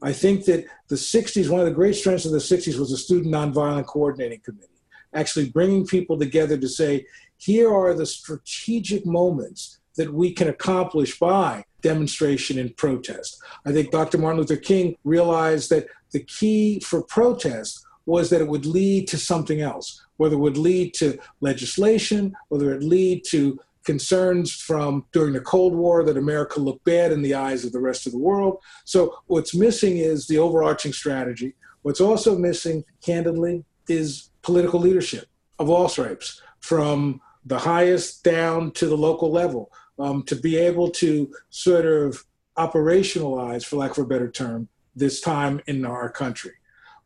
I 0.03 0.13
think 0.13 0.45
that 0.45 0.67
the 0.89 0.97
60s, 0.97 1.49
one 1.49 1.61
of 1.61 1.67
the 1.67 1.73
great 1.73 1.95
strengths 1.95 2.27
of 2.27 2.33
the 2.33 2.39
60s 2.39 2.79
was 2.79 2.91
the 2.91 2.97
Student 2.97 3.35
Nonviolent 3.35 3.87
Coordinating 3.87 4.41
Committee, 4.45 4.69
actually 5.15 5.49
bringing 5.49 5.87
people 5.87 6.19
together 6.19 6.59
to 6.59 6.69
say, 6.69 7.07
here 7.45 7.71
are 7.75 7.93
the 7.93 8.07
strategic 8.07 9.05
moments 9.05 9.79
that 9.97 10.13
we 10.13 10.33
can 10.33 10.49
accomplish 10.49 11.19
by 11.19 11.63
demonstration 11.83 12.59
and 12.59 12.75
protest. 12.77 13.39
I 13.67 13.73
think 13.73 13.91
Dr. 13.91 14.17
Martin 14.17 14.41
Luther 14.41 14.57
King 14.57 14.97
realized 15.05 15.69
that 15.69 15.87
the 16.13 16.21
key 16.21 16.81
for 16.81 17.03
protest 17.03 17.85
was 18.07 18.31
that 18.31 18.41
it 18.41 18.49
would 18.49 18.65
lead 18.65 19.09
to 19.09 19.19
something 19.19 19.61
else, 19.61 20.05
whether 20.17 20.37
it 20.37 20.41
would 20.41 20.57
lead 20.57 20.95
to 20.95 21.19
legislation, 21.41 22.35
whether 22.49 22.73
it 22.73 22.83
lead 22.83 23.25
to 23.29 23.59
concerns 23.85 24.51
from 24.51 25.05
during 25.13 25.35
the 25.35 25.41
Cold 25.41 25.75
War 25.75 26.03
that 26.05 26.17
America 26.17 26.61
looked 26.61 26.85
bad 26.85 27.13
in 27.13 27.21
the 27.21 27.35
eyes 27.35 27.67
of 27.67 27.73
the 27.73 27.81
rest 27.81 28.07
of 28.07 28.13
the 28.13 28.19
world. 28.19 28.59
So 28.87 29.19
what's 29.27 29.55
missing 29.55 29.99
is 29.99 30.27
the 30.27 30.39
overarching 30.39 30.95
strategy. 30.95 31.55
What's 31.83 32.01
also 32.01 32.39
missing, 32.39 32.85
candidly, 33.05 33.65
is 33.87 34.31
political 34.41 34.81
leadership 34.81 35.27
of 35.59 35.69
all 35.69 35.91
stripes 35.91 36.41
from 36.61 37.21
the 37.45 37.59
highest 37.59 38.25
down 38.25 38.71
to 38.73 38.87
the 38.87 38.97
local 38.97 39.31
level 39.31 39.71
um, 39.99 40.23
to 40.25 40.37
be 40.37 40.57
able 40.57 40.91
to 40.91 41.33
sort 41.51 41.87
of 41.87 42.25
operationalize, 42.57 43.65
for 43.65 43.77
lack 43.77 43.93
of 43.93 43.99
a 43.99 44.07
better 44.07 44.31
term, 44.31 44.69
this 44.97 45.21
time 45.21 45.61
in 45.67 45.85
our 45.85 46.09
country. 46.09 46.53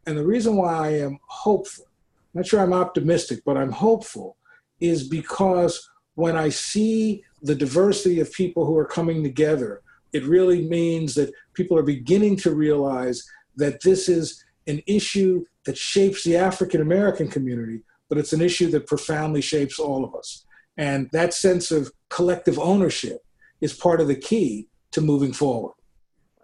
And 0.06 0.16
the 0.16 0.26
reason 0.26 0.56
why 0.56 0.74
I 0.74 0.88
am 0.98 1.18
hopeful, 1.26 1.86
not 2.34 2.46
sure 2.46 2.60
I'm 2.60 2.72
optimistic, 2.72 3.42
but 3.44 3.56
I'm 3.56 3.72
hopeful, 3.72 4.36
is 4.80 5.08
because 5.08 5.88
when 6.14 6.36
I 6.36 6.48
see 6.48 7.24
the 7.42 7.54
diversity 7.54 8.20
of 8.20 8.32
people 8.32 8.64
who 8.64 8.76
are 8.76 8.84
coming 8.84 9.22
together, 9.22 9.82
it 10.12 10.24
really 10.24 10.68
means 10.68 11.14
that 11.14 11.32
people 11.54 11.78
are 11.78 11.82
beginning 11.82 12.36
to 12.36 12.54
realize 12.54 13.22
that 13.56 13.82
this 13.82 14.08
is 14.08 14.44
an 14.66 14.82
issue 14.86 15.44
that 15.64 15.76
shapes 15.76 16.24
the 16.24 16.36
African 16.36 16.80
American 16.80 17.28
community, 17.28 17.82
but 18.08 18.18
it's 18.18 18.32
an 18.32 18.40
issue 18.40 18.70
that 18.70 18.86
profoundly 18.86 19.40
shapes 19.40 19.78
all 19.78 20.04
of 20.04 20.14
us. 20.14 20.44
And 20.76 21.08
that 21.12 21.34
sense 21.34 21.70
of 21.70 21.92
collective 22.08 22.58
ownership 22.58 23.24
is 23.60 23.72
part 23.72 24.00
of 24.00 24.08
the 24.08 24.14
key 24.14 24.68
to 24.92 25.00
moving 25.00 25.32
forward. 25.32 25.74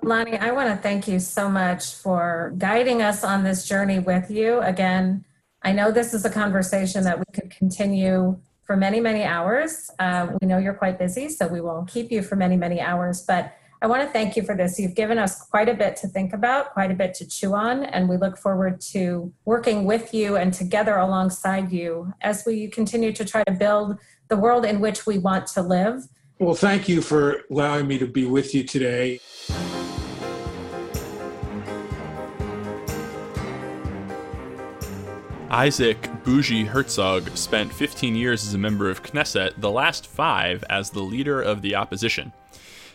Lonnie, 0.03 0.37
I 0.37 0.51
want 0.51 0.69
to 0.69 0.77
thank 0.77 1.09
you 1.09 1.19
so 1.19 1.49
much 1.49 1.95
for 1.95 2.53
guiding 2.59 3.01
us 3.01 3.25
on 3.25 3.43
this 3.43 3.67
journey 3.67 4.01
with 4.01 4.31
you. 4.31 4.61
Again, 4.61 5.25
I 5.63 5.73
know 5.73 5.91
this 5.91 6.13
is 6.13 6.25
a 6.27 6.31
conversation 6.31 7.05
that 7.05 7.19
we 7.19 7.25
could 7.33 7.51
continue 7.51 8.39
for 8.65 8.77
many, 8.77 9.01
many 9.01 9.25
hours. 9.25 9.91
Uh, 9.99 10.29
we 10.41 10.47
know 10.47 10.59
you're 10.59 10.75
quite 10.75 10.99
busy, 10.99 11.29
so 11.29 11.47
we 11.47 11.61
won't 11.61 11.89
keep 11.89 12.11
you 12.11 12.23
for 12.23 12.37
many, 12.37 12.57
many 12.57 12.81
hours. 12.81 13.23
But 13.23 13.55
I 13.85 13.87
want 13.87 14.01
to 14.01 14.09
thank 14.09 14.35
you 14.35 14.43
for 14.43 14.57
this. 14.57 14.81
You've 14.81 14.95
given 14.95 15.19
us 15.19 15.43
quite 15.43 15.69
a 15.69 15.75
bit 15.75 15.95
to 15.97 16.09
think 16.09 16.33
about, 16.33 16.73
quite 16.73 16.91
a 16.91 16.95
bit 16.95 17.13
to 17.17 17.29
chew 17.29 17.53
on, 17.53 17.85
and 17.85 18.09
we 18.09 18.17
look 18.17 18.39
forward 18.39 18.81
to 18.93 19.31
working 19.45 19.85
with 19.85 20.15
you 20.15 20.37
and 20.37 20.55
together 20.55 20.97
alongside 20.97 21.71
you 21.71 22.11
as 22.23 22.45
we 22.47 22.69
continue 22.69 23.13
to 23.13 23.27
try 23.27 23.45
to 23.45 23.53
build 23.53 23.99
the 24.29 24.39
world 24.39 24.65
in 24.65 24.81
which 24.81 25.05
we 25.05 25.19
want 25.19 25.47
to 25.49 25.61
live. 25.61 26.05
Well, 26.39 26.55
thank 26.55 26.89
you 26.89 27.03
for 27.03 27.43
allowing 27.51 27.87
me 27.87 27.99
to 27.99 28.07
be 28.07 28.25
with 28.25 28.55
you 28.55 28.65
today. 28.65 29.21
Isaac 35.51 36.09
Bougie 36.25 36.65
Herzog 36.65 37.37
spent 37.37 37.71
15 37.71 38.17
years 38.17 38.47
as 38.47 38.55
a 38.55 38.59
member 38.59 38.89
of 38.89 39.03
Knesset, 39.03 39.61
the 39.61 39.71
last 39.71 40.07
five 40.07 40.65
as 40.71 40.89
the 40.89 41.03
leader 41.03 41.43
of 41.43 41.61
the 41.61 41.75
opposition. 41.75 42.33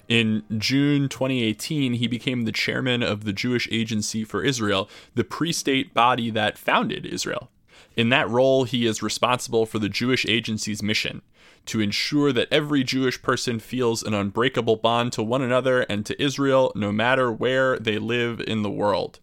In 0.10 0.44
June 0.58 1.08
2018, 1.08 1.94
he 1.94 2.08
became 2.08 2.44
the 2.44 2.52
chairman 2.52 3.04
of 3.04 3.26
the 3.26 3.32
Jewish 3.32 3.70
Agency 3.72 4.24
for 4.24 4.44
Israel, 4.44 4.90
the 5.14 5.24
pre 5.24 5.54
state 5.54 5.94
body 5.94 6.32
that 6.32 6.58
founded 6.58 7.06
Israel. 7.06 7.52
In 7.96 8.10
that 8.10 8.28
role, 8.28 8.64
he 8.64 8.88
is 8.88 9.04
responsible 9.04 9.68
for 9.68 9.78
the 9.78 9.88
Jewish 9.88 10.26
Agency's 10.26 10.82
mission 10.82 11.22
to 11.68 11.80
ensure 11.80 12.34
that 12.34 12.48
every 12.52 12.84
Jewish 12.84 13.22
person 13.22 13.60
feels 13.60 14.02
an 14.02 14.16
unbreakable 14.16 14.78
bond 14.78 15.14
to 15.14 15.22
one 15.22 15.44
another 15.44 15.82
and 15.82 16.04
to 16.08 16.20
Israel, 16.20 16.72
no 16.76 16.92
matter 16.92 17.32
where 17.32 17.78
they 17.78 18.00
live 18.00 18.42
in 18.42 18.64
the 18.64 18.72
world. 18.72 19.20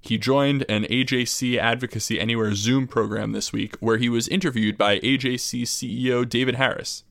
He 0.00 0.18
joined 0.18 0.64
an 0.68 0.84
AJC 0.84 1.58
Advocacy 1.58 2.20
Anywhere 2.20 2.54
Zoom 2.54 2.86
program 2.86 3.32
this 3.32 3.52
week 3.52 3.76
where 3.80 3.96
he 3.96 4.08
was 4.08 4.28
interviewed 4.28 4.78
by 4.78 5.00
AJC 5.00 5.62
CEO 5.62 6.28
David 6.28 6.54
Harris. 6.54 7.02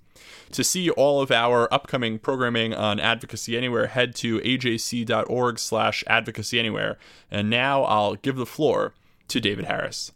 To 0.54 0.64
see 0.64 0.90
all 0.90 1.22
of 1.22 1.32
our 1.32 1.72
upcoming 1.72 2.18
programming 2.18 2.74
on 2.74 3.00
Advocacy 3.00 3.56
Anywhere, 3.56 3.88
head 3.88 4.16
to 4.16 4.40
ajc.org 4.40 5.60
slash 5.60 6.04
advocacy 6.08 6.60
anywhere. 6.60 6.98
And 7.30 7.52
now 7.52 7.84
I'll 7.84 8.16
give 8.16 8.36
the 8.36 8.48
floor 8.48 8.94
to 9.28 9.40
David 9.40 9.66
Harris. 9.66 10.12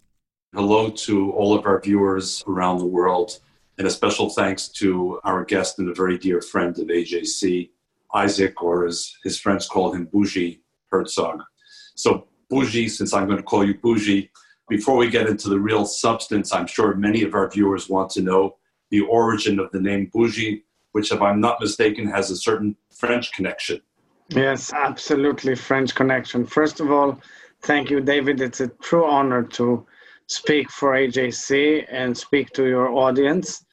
Hello 0.55 0.89
to 0.89 1.31
all 1.33 1.53
of 1.53 1.65
our 1.67 1.79
viewers 1.79 2.43
around 2.47 2.79
the 2.79 2.85
world, 2.85 3.39
and 3.77 3.87
a 3.87 3.91
special 3.91 4.29
thanks 4.29 4.67
to 4.69 5.19
our 5.23 5.45
guest 5.45 5.77
and 5.77 5.89
a 5.89 5.93
very 5.93 6.17
dear 6.17 6.41
friend 6.41 6.77
of 6.79 6.87
AJC, 6.87 7.69
Isaac, 8.13 8.61
or 8.61 8.85
as 8.87 9.13
his 9.23 9.39
friends 9.39 9.67
call 9.67 9.93
him, 9.93 10.05
Bougie 10.05 10.61
Herzog. 10.91 11.43
So, 11.95 12.27
Bougie, 12.49 12.89
since 12.89 13.13
I'm 13.13 13.25
going 13.25 13.37
to 13.37 13.43
call 13.43 13.65
you 13.65 13.75
Bougie, 13.75 14.31
before 14.67 14.95
we 14.95 15.09
get 15.09 15.27
into 15.27 15.49
the 15.49 15.59
real 15.59 15.85
substance, 15.85 16.53
I'm 16.53 16.67
sure 16.67 16.95
many 16.95 17.23
of 17.23 17.33
our 17.35 17.49
viewers 17.49 17.89
want 17.89 18.09
to 18.11 18.21
know 18.21 18.57
the 18.93 19.01
origin 19.01 19.57
of 19.59 19.71
the 19.71 19.81
name 19.81 20.05
Bougie, 20.13 20.61
which, 20.91 21.11
if 21.11 21.19
I'm 21.19 21.41
not 21.41 21.59
mistaken, 21.59 22.05
has 22.07 22.29
a 22.29 22.35
certain 22.35 22.75
French 22.95 23.33
connection. 23.33 23.81
Yes, 24.29 24.71
absolutely 24.71 25.55
French 25.55 25.95
connection. 25.95 26.45
First 26.45 26.79
of 26.79 26.91
all, 26.91 27.19
thank 27.63 27.89
you, 27.89 28.01
David. 28.01 28.39
It's 28.39 28.61
a 28.61 28.67
true 28.87 29.07
honor 29.17 29.41
to 29.57 29.83
speak 30.27 30.69
for 30.69 30.91
AJC 30.91 31.87
and 31.89 32.15
speak 32.15 32.51
to 32.51 32.67
your 32.67 32.89
audience. 32.89 33.65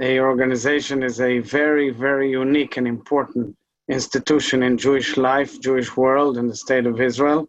Your 0.00 0.30
organization 0.30 1.02
is 1.02 1.20
a 1.20 1.40
very, 1.40 1.90
very 1.90 2.30
unique 2.30 2.78
and 2.78 2.88
important 2.88 3.54
institution 3.90 4.62
in 4.62 4.78
Jewish 4.78 5.18
life, 5.18 5.60
Jewish 5.60 5.94
world, 5.98 6.38
in 6.38 6.46
the 6.48 6.56
state 6.56 6.86
of 6.86 6.98
Israel. 6.98 7.46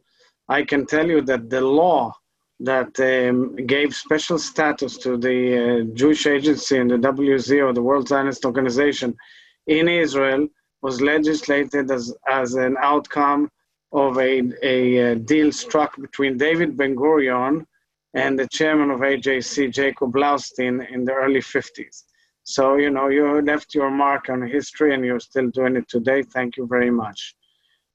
I 0.49 0.63
can 0.63 0.85
tell 0.85 1.07
you 1.07 1.21
that 1.21 1.49
the 1.49 1.61
law 1.61 2.13
that 2.63 2.97
um, 2.99 3.55
gave 3.55 3.93
special 3.93 4.39
status 4.39 4.97
to 4.97 5.17
the 5.17 5.39
uh, 5.57 5.93
Jewish 5.93 6.25
Agency 6.25 6.77
and 6.77 6.89
the 6.89 6.97
WZO, 6.97 7.75
the 7.75 7.81
World 7.81 8.07
Zionist 8.07 8.45
Organization, 8.45 9.15
in 9.67 9.87
Israel 9.87 10.47
was 10.81 11.01
legislated 11.01 11.91
as, 11.91 12.13
as 12.29 12.55
an 12.55 12.75
outcome 12.81 13.49
of 13.91 14.17
a, 14.17 14.41
a, 14.63 14.97
a 14.97 15.15
deal 15.15 15.51
struck 15.51 15.99
between 15.99 16.37
David 16.37 16.75
Ben 16.77 16.95
Gurion 16.95 17.65
and 18.13 18.39
the 18.39 18.47
chairman 18.47 18.91
of 18.91 18.99
AJC, 18.99 19.71
Jacob 19.71 20.13
Blaustein, 20.13 20.89
in 20.89 21.03
the 21.03 21.13
early 21.13 21.41
50s. 21.41 22.03
So, 22.43 22.75
you 22.75 22.89
know, 22.89 23.09
you 23.09 23.41
left 23.41 23.75
your 23.75 23.91
mark 23.91 24.29
on 24.29 24.41
history 24.41 24.93
and 24.93 25.03
you're 25.03 25.19
still 25.19 25.49
doing 25.49 25.75
it 25.75 25.87
today. 25.89 26.23
Thank 26.23 26.57
you 26.57 26.67
very 26.67 26.91
much. 26.91 27.35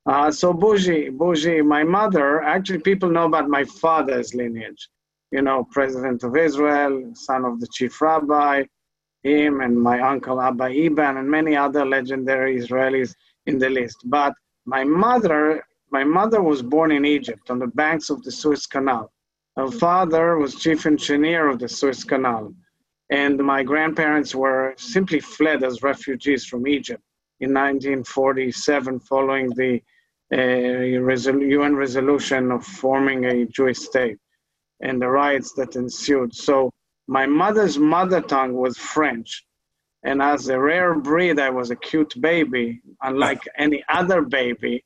Uh, 0.08 0.30
so 0.30 0.54
Bougie, 0.54 1.10
Bougie, 1.10 1.60
my 1.60 1.84
mother, 1.84 2.40
actually 2.40 2.78
people 2.78 3.10
know 3.10 3.26
about 3.26 3.46
my 3.46 3.62
father's 3.64 4.34
lineage. 4.34 4.88
You 5.32 5.42
know, 5.42 5.68
president 5.70 6.22
of 6.22 6.34
Israel, 6.34 7.10
son 7.12 7.44
of 7.44 7.60
the 7.60 7.66
chief 7.74 8.00
rabbi, 8.00 8.64
him 9.22 9.60
and 9.60 9.78
my 9.78 10.00
uncle 10.00 10.40
Abba 10.40 10.70
Eban 10.70 11.18
and 11.18 11.30
many 11.30 11.54
other 11.54 11.84
legendary 11.84 12.56
Israelis 12.56 13.14
in 13.44 13.58
the 13.58 13.68
list. 13.68 13.98
But 14.06 14.32
my 14.64 14.82
mother, 14.82 15.62
my 15.90 16.04
mother 16.04 16.40
was 16.40 16.62
born 16.62 16.90
in 16.90 17.04
Egypt 17.04 17.50
on 17.50 17.58
the 17.58 17.66
banks 17.66 18.08
of 18.08 18.22
the 18.22 18.32
Suez 18.32 18.66
Canal. 18.66 19.12
Her 19.58 19.70
father 19.70 20.38
was 20.38 20.54
chief 20.54 20.86
engineer 20.86 21.48
of 21.48 21.58
the 21.58 21.68
Suez 21.68 22.02
Canal. 22.02 22.54
And 23.10 23.36
my 23.38 23.62
grandparents 23.62 24.34
were 24.34 24.74
simply 24.78 25.20
fled 25.20 25.62
as 25.64 25.82
refugees 25.82 26.46
from 26.46 26.66
Egypt 26.66 27.02
in 27.40 27.52
1947 27.52 29.00
following 29.00 29.50
the 29.50 29.82
UN 30.32 31.76
resolution 31.76 32.50
of 32.50 32.64
forming 32.64 33.24
a 33.24 33.46
Jewish 33.46 33.78
state 33.78 34.18
and 34.80 35.00
the 35.00 35.08
riots 35.08 35.52
that 35.54 35.76
ensued. 35.76 36.34
So 36.34 36.70
my 37.06 37.26
mother's 37.26 37.78
mother 37.78 38.20
tongue 38.20 38.54
was 38.54 38.76
French. 38.76 39.44
And 40.04 40.22
as 40.22 40.48
a 40.48 40.58
rare 40.58 40.94
breed, 40.94 41.40
I 41.40 41.50
was 41.50 41.70
a 41.70 41.76
cute 41.76 42.14
baby, 42.20 42.80
unlike 43.02 43.40
any 43.58 43.82
other 43.88 44.22
baby. 44.22 44.84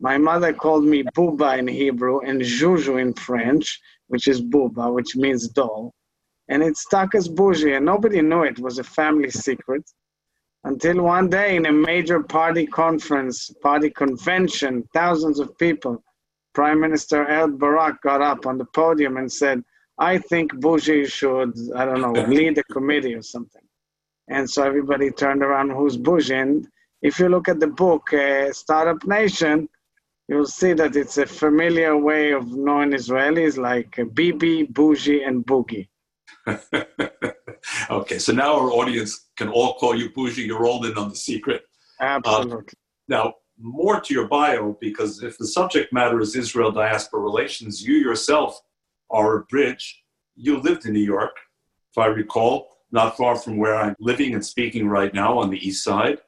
My 0.00 0.18
mother 0.18 0.52
called 0.52 0.84
me 0.84 1.04
Buba 1.16 1.58
in 1.58 1.68
Hebrew 1.68 2.20
and 2.20 2.42
Juju 2.42 2.96
in 2.98 3.14
French, 3.14 3.80
which 4.08 4.28
is 4.28 4.40
Buba, 4.40 4.92
which 4.92 5.16
means 5.16 5.48
doll. 5.48 5.94
And 6.48 6.62
it 6.62 6.76
stuck 6.76 7.14
as 7.14 7.28
bougie, 7.28 7.74
and 7.74 7.86
nobody 7.86 8.20
knew. 8.20 8.42
It 8.42 8.58
was 8.58 8.78
a 8.78 8.84
family 8.84 9.30
secret 9.30 9.84
until 10.64 11.02
one 11.02 11.28
day 11.28 11.56
in 11.56 11.66
a 11.66 11.72
major 11.72 12.22
party 12.22 12.66
conference, 12.66 13.50
party 13.62 13.90
convention, 13.90 14.88
thousands 14.94 15.40
of 15.40 15.56
people, 15.58 16.02
Prime 16.54 16.80
Minister 16.80 17.26
Ehud 17.26 17.58
Barak 17.58 18.00
got 18.02 18.20
up 18.20 18.46
on 18.46 18.58
the 18.58 18.64
podium 18.66 19.16
and 19.16 19.30
said, 19.30 19.64
I 19.98 20.18
think 20.18 20.54
Bougie 20.60 21.06
should, 21.06 21.52
I 21.74 21.84
don't 21.84 22.00
know, 22.00 22.12
lead 22.12 22.58
a 22.58 22.64
committee 22.64 23.14
or 23.14 23.22
something. 23.22 23.62
And 24.28 24.48
so 24.48 24.62
everybody 24.62 25.10
turned 25.10 25.42
around, 25.42 25.70
who's 25.70 25.96
Bougie? 25.96 26.34
And 26.34 26.68
if 27.02 27.18
you 27.18 27.28
look 27.28 27.48
at 27.48 27.58
the 27.58 27.66
book, 27.66 28.12
uh, 28.12 28.52
Startup 28.52 29.04
Nation, 29.06 29.68
you'll 30.28 30.46
see 30.46 30.72
that 30.74 30.96
it's 30.96 31.18
a 31.18 31.26
familiar 31.26 31.96
way 31.96 32.32
of 32.32 32.46
knowing 32.52 32.92
Israelis 32.92 33.58
like 33.58 33.98
Bibi, 34.14 34.64
Bougie, 34.64 35.24
and 35.24 35.44
Boogie. 35.44 35.88
okay, 37.90 38.18
so 38.18 38.32
now 38.32 38.54
our 38.54 38.70
audience 38.70 39.28
can 39.36 39.48
all 39.48 39.74
call 39.74 39.94
you 39.96 40.10
Bougie. 40.10 40.42
You're 40.42 40.66
all 40.66 40.84
in 40.84 40.96
on 40.96 41.08
the 41.08 41.16
secret. 41.16 41.62
Absolutely. 42.00 42.56
Uh, 42.56 42.62
now, 43.08 43.34
more 43.60 44.00
to 44.00 44.14
your 44.14 44.28
bio, 44.28 44.76
because 44.80 45.22
if 45.22 45.38
the 45.38 45.46
subject 45.46 45.92
matter 45.92 46.20
is 46.20 46.34
Israel 46.34 46.72
diaspora 46.72 47.20
relations, 47.20 47.82
you 47.82 47.94
yourself 47.94 48.60
are 49.10 49.36
a 49.36 49.44
bridge. 49.44 50.02
You 50.34 50.58
lived 50.58 50.86
in 50.86 50.92
New 50.92 51.00
York, 51.00 51.36
if 51.90 51.98
I 51.98 52.06
recall, 52.06 52.68
not 52.90 53.16
far 53.16 53.36
from 53.36 53.56
where 53.56 53.76
I'm 53.76 53.94
living 54.00 54.34
and 54.34 54.44
speaking 54.44 54.88
right 54.88 55.12
now 55.14 55.38
on 55.38 55.50
the 55.50 55.66
east 55.66 55.84
side. 55.84 56.18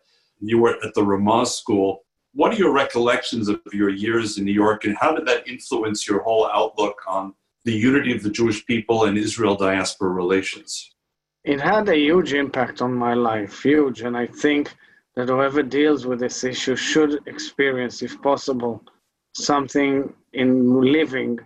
You 0.41 0.59
were 0.59 0.77
at 0.85 0.95
the 0.95 1.01
Ramaz 1.01 1.49
School. 1.49 2.05
What 2.33 2.53
are 2.53 2.57
your 2.57 2.73
recollections 2.73 3.49
of 3.49 3.61
your 3.73 3.91
years 3.91 4.39
in 4.39 4.45
New 4.45 4.53
York, 4.53 4.85
and 4.85 4.97
how 5.01 5.15
did 5.15 5.27
that 5.27 5.49
influence 5.49 6.07
your 6.07 6.23
whole 6.23 6.49
outlook 6.53 6.97
on 7.07 7.35
the 7.65 7.73
unity 7.73 8.15
of 8.15 8.23
the 8.23 8.31
Jewish 8.31 8.65
people 8.67 9.05
and 9.05 9.17
Israel 9.17 9.57
diaspora 9.57 10.11
relations? 10.11 10.95
it 11.45 11.61
had 11.61 11.89
a 11.89 11.97
huge 11.97 12.33
impact 12.33 12.81
on 12.81 12.95
my 12.95 13.15
life, 13.15 13.63
huge. 13.63 14.01
And 14.01 14.17
I 14.17 14.27
think 14.27 14.75
that 15.15 15.29
whoever 15.29 15.63
deals 15.63 16.07
with 16.07 16.19
this 16.19 16.43
issue 16.43 16.75
should 16.75 17.21
experience, 17.27 18.03
if 18.03 18.21
possible, 18.23 18.83
something 19.35 20.13
in 20.33 20.81
living 20.81 21.39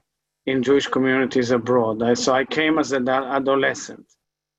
in 0.46 0.62
Jewish 0.62 0.86
communities 0.86 1.50
abroad. 1.50 2.16
So 2.16 2.32
I 2.32 2.44
came 2.44 2.78
as 2.78 2.92
an 2.92 3.08
adolescent. 3.08 4.06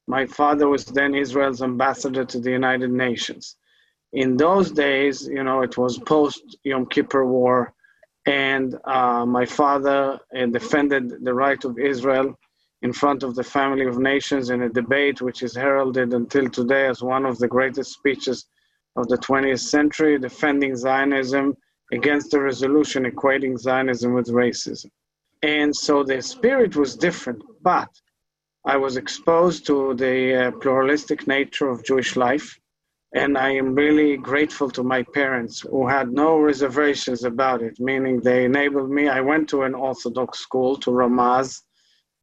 My 0.07 0.25
father 0.25 0.67
was 0.67 0.85
then 0.85 1.15
Israel's 1.15 1.61
ambassador 1.61 2.25
to 2.25 2.39
the 2.39 2.51
United 2.51 2.91
Nations. 2.91 3.55
In 4.11 4.35
those 4.35 4.71
days, 4.71 5.25
you 5.25 5.43
know, 5.43 5.61
it 5.61 5.77
was 5.77 5.99
post 5.99 6.57
Yom 6.63 6.85
Kippur 6.87 7.25
War, 7.25 7.73
and 8.25 8.77
uh, 8.85 9.25
my 9.25 9.45
father 9.45 10.19
uh, 10.37 10.45
defended 10.47 11.23
the 11.23 11.33
right 11.33 11.63
of 11.63 11.79
Israel 11.79 12.37
in 12.81 12.93
front 12.93 13.23
of 13.23 13.35
the 13.35 13.43
family 13.43 13.85
of 13.85 13.97
nations 13.97 14.49
in 14.49 14.63
a 14.63 14.69
debate 14.69 15.21
which 15.21 15.43
is 15.43 15.55
heralded 15.55 16.13
until 16.13 16.49
today 16.49 16.87
as 16.87 17.01
one 17.01 17.25
of 17.25 17.37
the 17.39 17.47
greatest 17.47 17.91
speeches 17.93 18.45
of 18.95 19.07
the 19.07 19.17
20th 19.17 19.59
century, 19.59 20.17
defending 20.17 20.75
Zionism 20.75 21.55
against 21.91 22.31
the 22.31 22.39
resolution 22.39 23.05
equating 23.05 23.57
Zionism 23.57 24.13
with 24.13 24.27
racism. 24.27 24.89
And 25.41 25.75
so 25.75 26.03
the 26.03 26.21
spirit 26.21 26.75
was 26.75 26.95
different, 26.95 27.41
but 27.61 27.89
I 28.65 28.77
was 28.77 28.97
exposed 28.97 29.65
to 29.67 29.93
the 29.95 30.47
uh, 30.47 30.51
pluralistic 30.51 31.27
nature 31.27 31.69
of 31.69 31.83
Jewish 31.83 32.15
life. 32.15 32.59
And 33.13 33.37
I 33.37 33.49
am 33.51 33.73
really 33.73 34.17
grateful 34.17 34.69
to 34.71 34.83
my 34.83 35.01
parents 35.01 35.61
who 35.61 35.87
had 35.87 36.11
no 36.11 36.37
reservations 36.37 37.23
about 37.23 37.63
it, 37.63 37.79
meaning 37.79 38.19
they 38.19 38.45
enabled 38.45 38.91
me. 38.91 39.07
I 39.07 39.19
went 39.21 39.49
to 39.49 39.63
an 39.63 39.73
Orthodox 39.73 40.39
school, 40.39 40.75
to 40.77 40.91
Ramaz, 40.91 41.63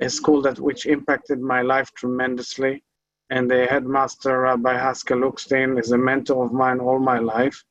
a 0.00 0.08
school 0.08 0.40
that 0.42 0.60
which 0.60 0.86
impacted 0.86 1.40
my 1.40 1.62
life 1.62 1.90
tremendously. 1.96 2.84
And 3.30 3.50
the 3.50 3.66
headmaster, 3.66 4.42
Rabbi 4.42 4.76
Haskel 4.76 5.18
Lookstein, 5.18 5.80
is 5.80 5.90
a 5.90 5.98
mentor 5.98 6.44
of 6.44 6.52
mine 6.52 6.78
all 6.78 7.00
my 7.00 7.18
life. 7.18 7.64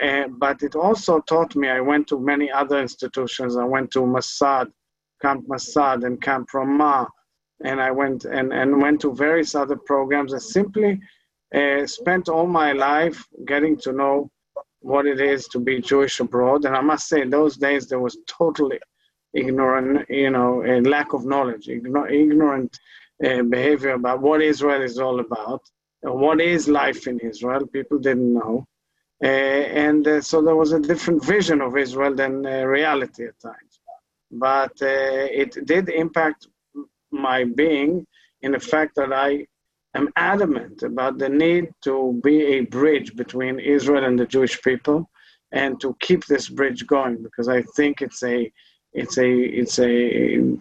Eh, 0.00 0.28
but 0.30 0.62
it 0.62 0.74
also 0.74 1.20
taught 1.20 1.54
me, 1.54 1.68
I 1.68 1.80
went 1.80 2.06
to 2.08 2.18
many 2.18 2.50
other 2.50 2.80
institutions. 2.80 3.56
I 3.56 3.64
went 3.64 3.90
to 3.90 4.00
Masad, 4.00 4.72
Camp 5.20 5.46
Masad 5.48 6.04
and 6.04 6.22
Camp 6.22 6.48
Ramah, 6.54 7.08
and 7.62 7.80
I 7.80 7.90
went 7.90 8.24
and, 8.24 8.52
and 8.52 8.80
went 8.80 9.00
to 9.02 9.14
various 9.14 9.54
other 9.54 9.76
programs. 9.76 10.32
And 10.32 10.42
simply 10.42 11.00
uh, 11.54 11.86
spent 11.86 12.28
all 12.28 12.46
my 12.46 12.72
life 12.72 13.26
getting 13.46 13.76
to 13.78 13.92
know 13.92 14.30
what 14.80 15.06
it 15.06 15.20
is 15.20 15.46
to 15.48 15.58
be 15.58 15.80
Jewish 15.80 16.20
abroad. 16.20 16.64
And 16.64 16.76
I 16.76 16.80
must 16.80 17.08
say, 17.08 17.22
in 17.22 17.30
those 17.30 17.56
days, 17.56 17.88
there 17.88 18.00
was 18.00 18.18
totally 18.26 18.80
ignorant, 19.34 20.08
you 20.10 20.30
know, 20.30 20.64
a 20.64 20.80
lack 20.82 21.12
of 21.12 21.24
knowledge, 21.24 21.68
ignorant 21.68 22.78
uh, 23.24 23.42
behavior 23.42 23.90
about 23.90 24.20
what 24.22 24.42
Israel 24.42 24.82
is 24.82 24.98
all 24.98 25.20
about, 25.20 25.62
what 26.02 26.40
is 26.40 26.68
life 26.68 27.06
in 27.06 27.18
Israel. 27.20 27.66
People 27.66 27.98
didn't 27.98 28.34
know. 28.34 28.66
Uh, 29.22 29.26
and 29.28 30.06
uh, 30.08 30.20
so 30.20 30.42
there 30.42 30.56
was 30.56 30.72
a 30.72 30.80
different 30.80 31.24
vision 31.24 31.60
of 31.60 31.76
Israel 31.76 32.14
than 32.14 32.44
uh, 32.44 32.64
reality 32.64 33.24
at 33.26 33.38
times. 33.40 33.80
But 34.30 34.72
uh, 34.82 35.28
it 35.42 35.66
did 35.66 35.88
impact 35.90 36.48
my 37.12 37.44
being 37.44 38.06
in 38.42 38.52
the 38.52 38.60
fact 38.60 38.96
that 38.96 39.12
I 39.12 39.46
am 39.94 40.08
adamant 40.16 40.82
about 40.82 41.18
the 41.18 41.28
need 41.28 41.70
to 41.84 42.20
be 42.22 42.42
a 42.44 42.60
bridge 42.60 43.14
between 43.16 43.58
Israel 43.58 44.04
and 44.04 44.18
the 44.18 44.26
Jewish 44.26 44.60
people 44.62 45.10
and 45.52 45.80
to 45.80 45.96
keep 46.00 46.24
this 46.26 46.48
bridge 46.48 46.86
going 46.86 47.22
because 47.22 47.48
I 47.48 47.62
think 47.76 48.02
it's 48.02 48.22
a 48.22 48.50
it's 48.92 49.18
a 49.18 49.30
it's 49.30 49.78
a 49.78 50.58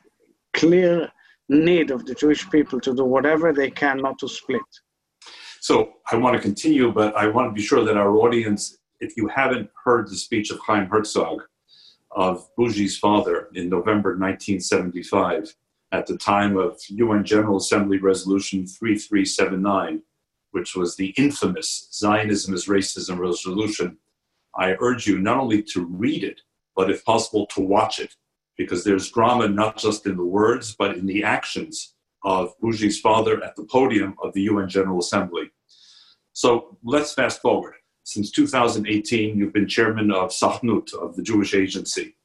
clear 0.54 1.10
need 1.50 1.92
of 1.92 2.06
the 2.06 2.16
Jewish 2.16 2.50
people 2.50 2.80
to 2.82 2.96
do 2.96 3.04
whatever 3.04 3.52
they 3.52 3.70
can 3.70 3.98
not 3.98 4.20
to 4.20 4.28
split. 4.28 4.62
So 5.60 5.94
I 6.12 6.16
want 6.16 6.36
to 6.36 6.42
continue, 6.42 6.92
but 6.92 7.16
I 7.16 7.28
want 7.28 7.50
to 7.50 7.54
be 7.54 7.62
sure 7.62 7.84
that 7.84 7.98
our 7.98 8.16
audience, 8.16 8.78
if 9.00 9.16
you 9.16 9.28
haven't 9.28 9.70
heard 9.84 10.10
the 10.10 10.16
speech 10.16 10.50
of 10.50 10.60
Chaim 10.60 10.88
Herzog, 10.88 11.44
of 12.12 12.50
Bougie's 12.58 12.98
father 12.98 13.50
in 13.54 13.70
November 13.70 14.12
1975, 14.18 15.56
at 15.92 16.08
the 16.08 16.18
time 16.18 16.58
of 16.58 16.80
UN 16.90 17.24
General 17.24 17.58
Assembly 17.58 17.98
Resolution 17.98 18.66
3379, 18.66 20.02
which 20.52 20.76
was 20.76 20.96
the 20.96 21.14
infamous 21.18 21.90
Zionism 21.94 22.54
is 22.54 22.68
Racism 22.68 23.18
resolution, 23.18 23.98
I 24.56 24.76
urge 24.80 25.08
you 25.08 25.20
not 25.20 25.38
only 25.38 25.64
to 25.64 25.86
read 25.86 26.24
it, 26.24 26.42
but 26.76 26.90
if 26.90 27.04
possible 27.06 27.46
to 27.48 27.62
watch 27.62 28.00
it 28.00 28.16
because 28.58 28.84
there's 28.84 29.12
drama 29.12 29.48
not 29.48 29.78
just 29.78 30.06
in 30.06 30.18
the 30.18 30.26
words, 30.26 30.76
but 30.78 30.96
in 30.96 31.06
the 31.06 31.24
actions 31.24 31.96
of 32.24 32.54
Bougie's 32.60 33.00
father 33.00 33.44
at 33.44 33.56
the 33.56 33.64
podium 33.64 34.16
of 34.24 34.34
the 34.34 34.42
UN 34.44 34.70
General 34.70 35.00
Assembly. 35.00 35.50
So 36.34 36.78
let's 36.84 37.14
fast 37.14 37.42
forward. 37.42 37.76
Since 38.04 38.32
2018, 38.32 39.38
you've 39.38 39.54
been 39.54 39.68
chairman 39.68 40.12
of 40.12 40.30
Sochnut, 40.30 40.94
of 40.94 41.16
the 41.16 41.24
Jewish 41.24 41.54
Agency. 41.54 42.16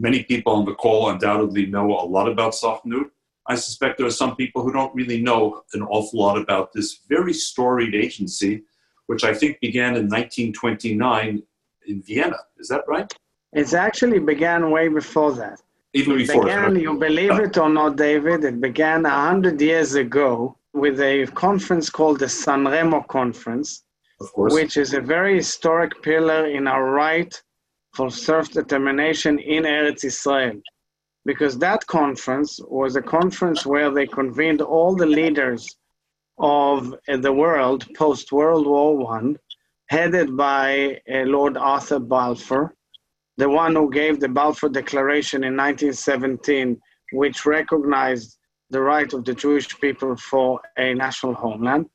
Many 0.00 0.22
people 0.22 0.52
on 0.52 0.64
the 0.64 0.74
call 0.74 1.10
undoubtedly 1.10 1.66
know 1.66 1.86
a 1.90 2.06
lot 2.06 2.28
about 2.28 2.52
Sochnut. 2.52 3.10
I 3.48 3.56
suspect 3.56 3.98
there 3.98 4.06
are 4.06 4.22
some 4.22 4.36
people 4.36 4.62
who 4.62 4.72
don't 4.72 4.94
really 4.94 5.20
know 5.20 5.62
an 5.74 5.82
awful 5.82 6.20
lot 6.20 6.38
about 6.38 6.72
this 6.72 7.00
very 7.08 7.32
storied 7.32 7.96
agency, 7.96 8.62
which 9.06 9.24
I 9.24 9.34
think 9.34 9.58
began 9.60 9.96
in 9.96 10.04
1929 10.04 11.42
in 11.88 12.02
Vienna. 12.02 12.36
Is 12.58 12.68
that 12.68 12.84
right? 12.86 13.12
It 13.52 13.74
actually 13.74 14.20
began 14.20 14.70
way 14.70 14.86
before 14.86 15.32
that. 15.32 15.60
Even 15.94 16.12
it 16.12 16.18
before 16.18 16.44
began, 16.44 16.74
that. 16.74 16.80
you 16.80 16.96
believe 16.96 17.36
it 17.40 17.58
or 17.58 17.68
not, 17.68 17.96
David, 17.96 18.44
it 18.44 18.60
began 18.60 19.04
a 19.04 19.10
hundred 19.10 19.60
years 19.60 19.94
ago 19.94 20.56
with 20.74 21.00
a 21.00 21.26
conference 21.34 21.90
called 21.90 22.20
the 22.20 22.28
San 22.28 22.68
Remo 22.68 23.00
Conference, 23.02 23.84
which 24.36 24.76
is 24.76 24.94
a 24.94 25.00
very 25.00 25.34
historic 25.36 26.00
pillar 26.02 26.46
in 26.46 26.68
our 26.68 26.90
right 26.90 27.42
for 27.98 28.12
self-determination 28.12 29.40
in 29.40 29.64
Eretz 29.64 30.04
Israel. 30.04 30.60
Because 31.24 31.58
that 31.58 31.84
conference 31.88 32.60
was 32.68 32.94
a 32.94 33.02
conference 33.02 33.66
where 33.66 33.90
they 33.90 34.06
convened 34.06 34.62
all 34.62 34.94
the 34.94 35.12
leaders 35.20 35.62
of 36.38 36.94
the 37.26 37.32
world 37.32 37.80
post 37.96 38.30
World 38.30 38.66
War 38.68 38.96
One, 38.96 39.36
headed 39.88 40.36
by 40.36 41.00
uh, 41.12 41.24
Lord 41.36 41.56
Arthur 41.56 41.98
Balfour, 41.98 42.72
the 43.36 43.48
one 43.48 43.74
who 43.74 43.90
gave 43.90 44.20
the 44.20 44.28
Balfour 44.28 44.68
Declaration 44.68 45.42
in 45.42 45.56
1917, 45.56 46.80
which 47.14 47.46
recognized 47.46 48.38
the 48.70 48.80
right 48.80 49.12
of 49.12 49.24
the 49.24 49.34
Jewish 49.34 49.68
people 49.80 50.14
for 50.16 50.60
a 50.76 50.94
national 50.94 51.34
homeland. 51.34 51.86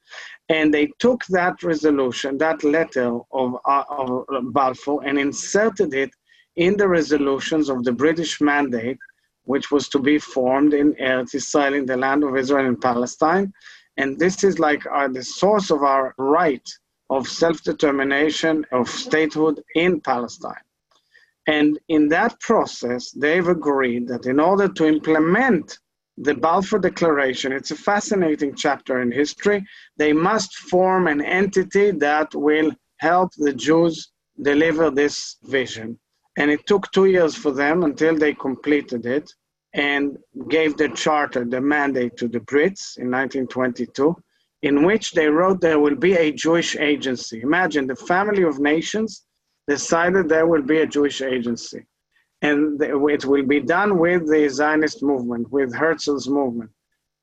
And 0.53 0.71
they 0.71 0.87
took 0.99 1.25
that 1.29 1.63
resolution, 1.63 2.37
that 2.37 2.63
letter 2.63 3.09
of, 3.31 3.55
uh, 3.65 3.83
of 3.89 4.53
Balfour, 4.53 5.01
and 5.03 5.17
inserted 5.17 5.95
it 5.95 6.11
in 6.55 6.77
the 6.77 6.87
resolutions 6.87 7.69
of 7.69 7.83
the 7.83 7.91
British 7.91 8.39
Mandate, 8.39 8.99
which 9.45 9.71
was 9.71 9.89
to 9.89 9.97
be 9.97 10.19
formed 10.19 10.75
in 10.75 10.93
Eretz 11.09 11.33
Israel, 11.33 11.73
in 11.73 11.87
the 11.87 11.97
land 11.97 12.23
of 12.23 12.37
Israel 12.37 12.67
and 12.67 12.79
Palestine. 12.79 13.51
And 13.97 14.19
this 14.19 14.43
is 14.43 14.59
like 14.59 14.83
uh, 14.85 15.07
the 15.07 15.23
source 15.23 15.71
of 15.71 15.81
our 15.81 16.13
right 16.19 16.69
of 17.09 17.27
self 17.27 17.63
determination, 17.63 18.63
of 18.71 18.87
statehood 18.87 19.59
in 19.73 20.01
Palestine. 20.01 20.65
And 21.47 21.79
in 21.89 22.09
that 22.09 22.39
process, 22.41 23.09
they've 23.09 23.47
agreed 23.47 24.07
that 24.09 24.27
in 24.27 24.39
order 24.39 24.67
to 24.67 24.85
implement 24.85 25.79
the 26.17 26.35
Balfour 26.35 26.79
Declaration, 26.79 27.51
it's 27.51 27.71
a 27.71 27.75
fascinating 27.75 28.55
chapter 28.55 29.01
in 29.01 29.11
history, 29.11 29.65
they 29.97 30.13
must 30.13 30.55
form 30.55 31.07
an 31.07 31.21
entity 31.21 31.91
that 31.91 32.33
will 32.35 32.71
help 32.97 33.31
the 33.37 33.53
Jews 33.53 34.11
deliver 34.41 34.89
this 34.89 35.37
vision. 35.43 35.99
And 36.37 36.49
it 36.51 36.65
took 36.67 36.91
two 36.91 37.05
years 37.05 37.35
for 37.35 37.51
them 37.51 37.83
until 37.83 38.17
they 38.17 38.33
completed 38.33 39.05
it 39.05 39.31
and 39.73 40.17
gave 40.49 40.77
the 40.77 40.89
charter, 40.89 41.45
the 41.45 41.61
mandate 41.61 42.15
to 42.17 42.27
the 42.27 42.39
Brits 42.39 42.97
in 42.97 43.09
1922, 43.09 44.15
in 44.61 44.83
which 44.83 45.11
they 45.11 45.27
wrote 45.27 45.61
there 45.61 45.79
will 45.79 45.95
be 45.95 46.13
a 46.13 46.31
Jewish 46.31 46.75
agency. 46.75 47.41
Imagine 47.41 47.87
the 47.87 47.95
family 47.95 48.43
of 48.43 48.59
nations 48.59 49.23
decided 49.67 50.29
there 50.29 50.47
will 50.47 50.61
be 50.61 50.79
a 50.79 50.87
Jewish 50.87 51.21
agency. 51.21 51.85
And 52.43 52.79
it 52.81 52.99
will 52.99 53.45
be 53.47 53.61
done 53.61 53.97
with 53.97 54.29
the 54.29 54.47
Zionist 54.49 55.01
movement, 55.01 55.51
with 55.51 55.73
Herzl's 55.73 56.27
movement. 56.29 56.69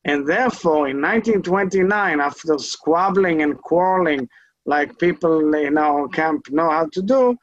And 0.04 0.26
therefore, 0.26 0.88
in 0.88 1.00
1929, 1.00 2.20
after 2.20 2.58
squabbling 2.58 3.42
and 3.42 3.58
quarreling 3.58 4.28
like 4.64 4.98
people 4.98 5.54
in 5.54 5.76
our 5.76 6.08
camp 6.08 6.50
know 6.50 6.70
how 6.70 6.88
to 6.92 7.02
do, 7.02 7.36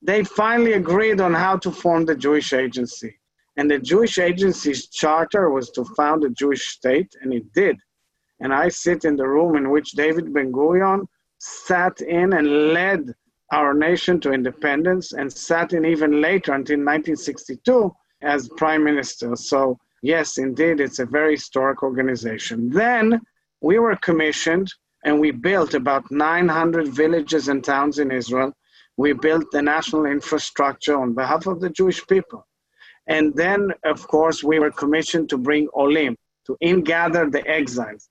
they 0.00 0.22
finally 0.22 0.74
agreed 0.74 1.20
on 1.20 1.34
how 1.34 1.56
to 1.58 1.70
form 1.70 2.04
the 2.04 2.14
Jewish 2.14 2.52
agency. 2.52 3.18
And 3.56 3.70
the 3.70 3.78
Jewish 3.78 4.18
agency's 4.18 4.88
charter 4.88 5.50
was 5.50 5.70
to 5.70 5.84
found 5.96 6.24
a 6.24 6.30
Jewish 6.30 6.68
state, 6.68 7.12
and 7.20 7.32
it 7.32 7.52
did. 7.52 7.76
And 8.40 8.52
I 8.54 8.68
sit 8.68 9.04
in 9.04 9.16
the 9.16 9.26
room 9.26 9.56
in 9.56 9.70
which 9.70 9.92
David 9.92 10.32
Ben 10.32 10.52
Gurion 10.52 11.06
sat 11.38 12.00
in 12.00 12.32
and 12.32 12.72
led 12.72 13.14
our 13.58 13.72
nation 13.72 14.18
to 14.20 14.32
independence 14.32 15.12
and 15.12 15.32
sat 15.32 15.72
in 15.72 15.84
even 15.84 16.20
later 16.20 16.52
until 16.58 16.78
1962 16.78 17.94
as 18.22 18.48
prime 18.56 18.82
minister. 18.82 19.36
So, 19.36 19.78
yes, 20.02 20.38
indeed, 20.38 20.80
it's 20.80 20.98
a 20.98 21.06
very 21.06 21.34
historic 21.34 21.82
organization. 21.82 22.68
Then, 22.70 23.20
we 23.60 23.78
were 23.78 23.96
commissioned 24.08 24.68
and 25.04 25.20
we 25.20 25.30
built 25.30 25.74
about 25.74 26.10
900 26.10 26.88
villages 26.88 27.48
and 27.48 27.62
towns 27.62 27.98
in 27.98 28.10
Israel. 28.10 28.52
We 28.96 29.12
built 29.12 29.46
the 29.52 29.62
national 29.62 30.06
infrastructure 30.06 30.96
on 30.98 31.14
behalf 31.14 31.46
of 31.46 31.60
the 31.60 31.70
Jewish 31.70 32.04
people. 32.06 32.46
And 33.06 33.34
then, 33.34 33.60
of 33.84 34.06
course, 34.08 34.42
we 34.42 34.58
were 34.58 34.70
commissioned 34.70 35.28
to 35.30 35.38
bring 35.38 35.68
Olim, 35.76 36.16
to 36.46 36.56
ingather 36.62 37.30
the 37.30 37.46
exiles. 37.46 38.08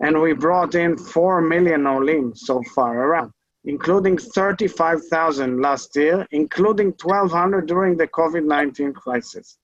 And 0.00 0.20
we 0.20 0.32
brought 0.32 0.74
in 0.74 0.96
4 0.96 1.40
million 1.42 1.86
Olim 1.86 2.34
so 2.34 2.60
far 2.74 2.92
around, 3.06 3.32
including 3.64 4.18
35,000 4.18 5.60
last 5.60 5.94
year, 5.96 6.26
including 6.32 6.94
1,200 7.00 7.66
during 7.66 7.96
the 7.96 8.08
COVID 8.08 8.44
19 8.44 8.92
crisis. 8.92 9.58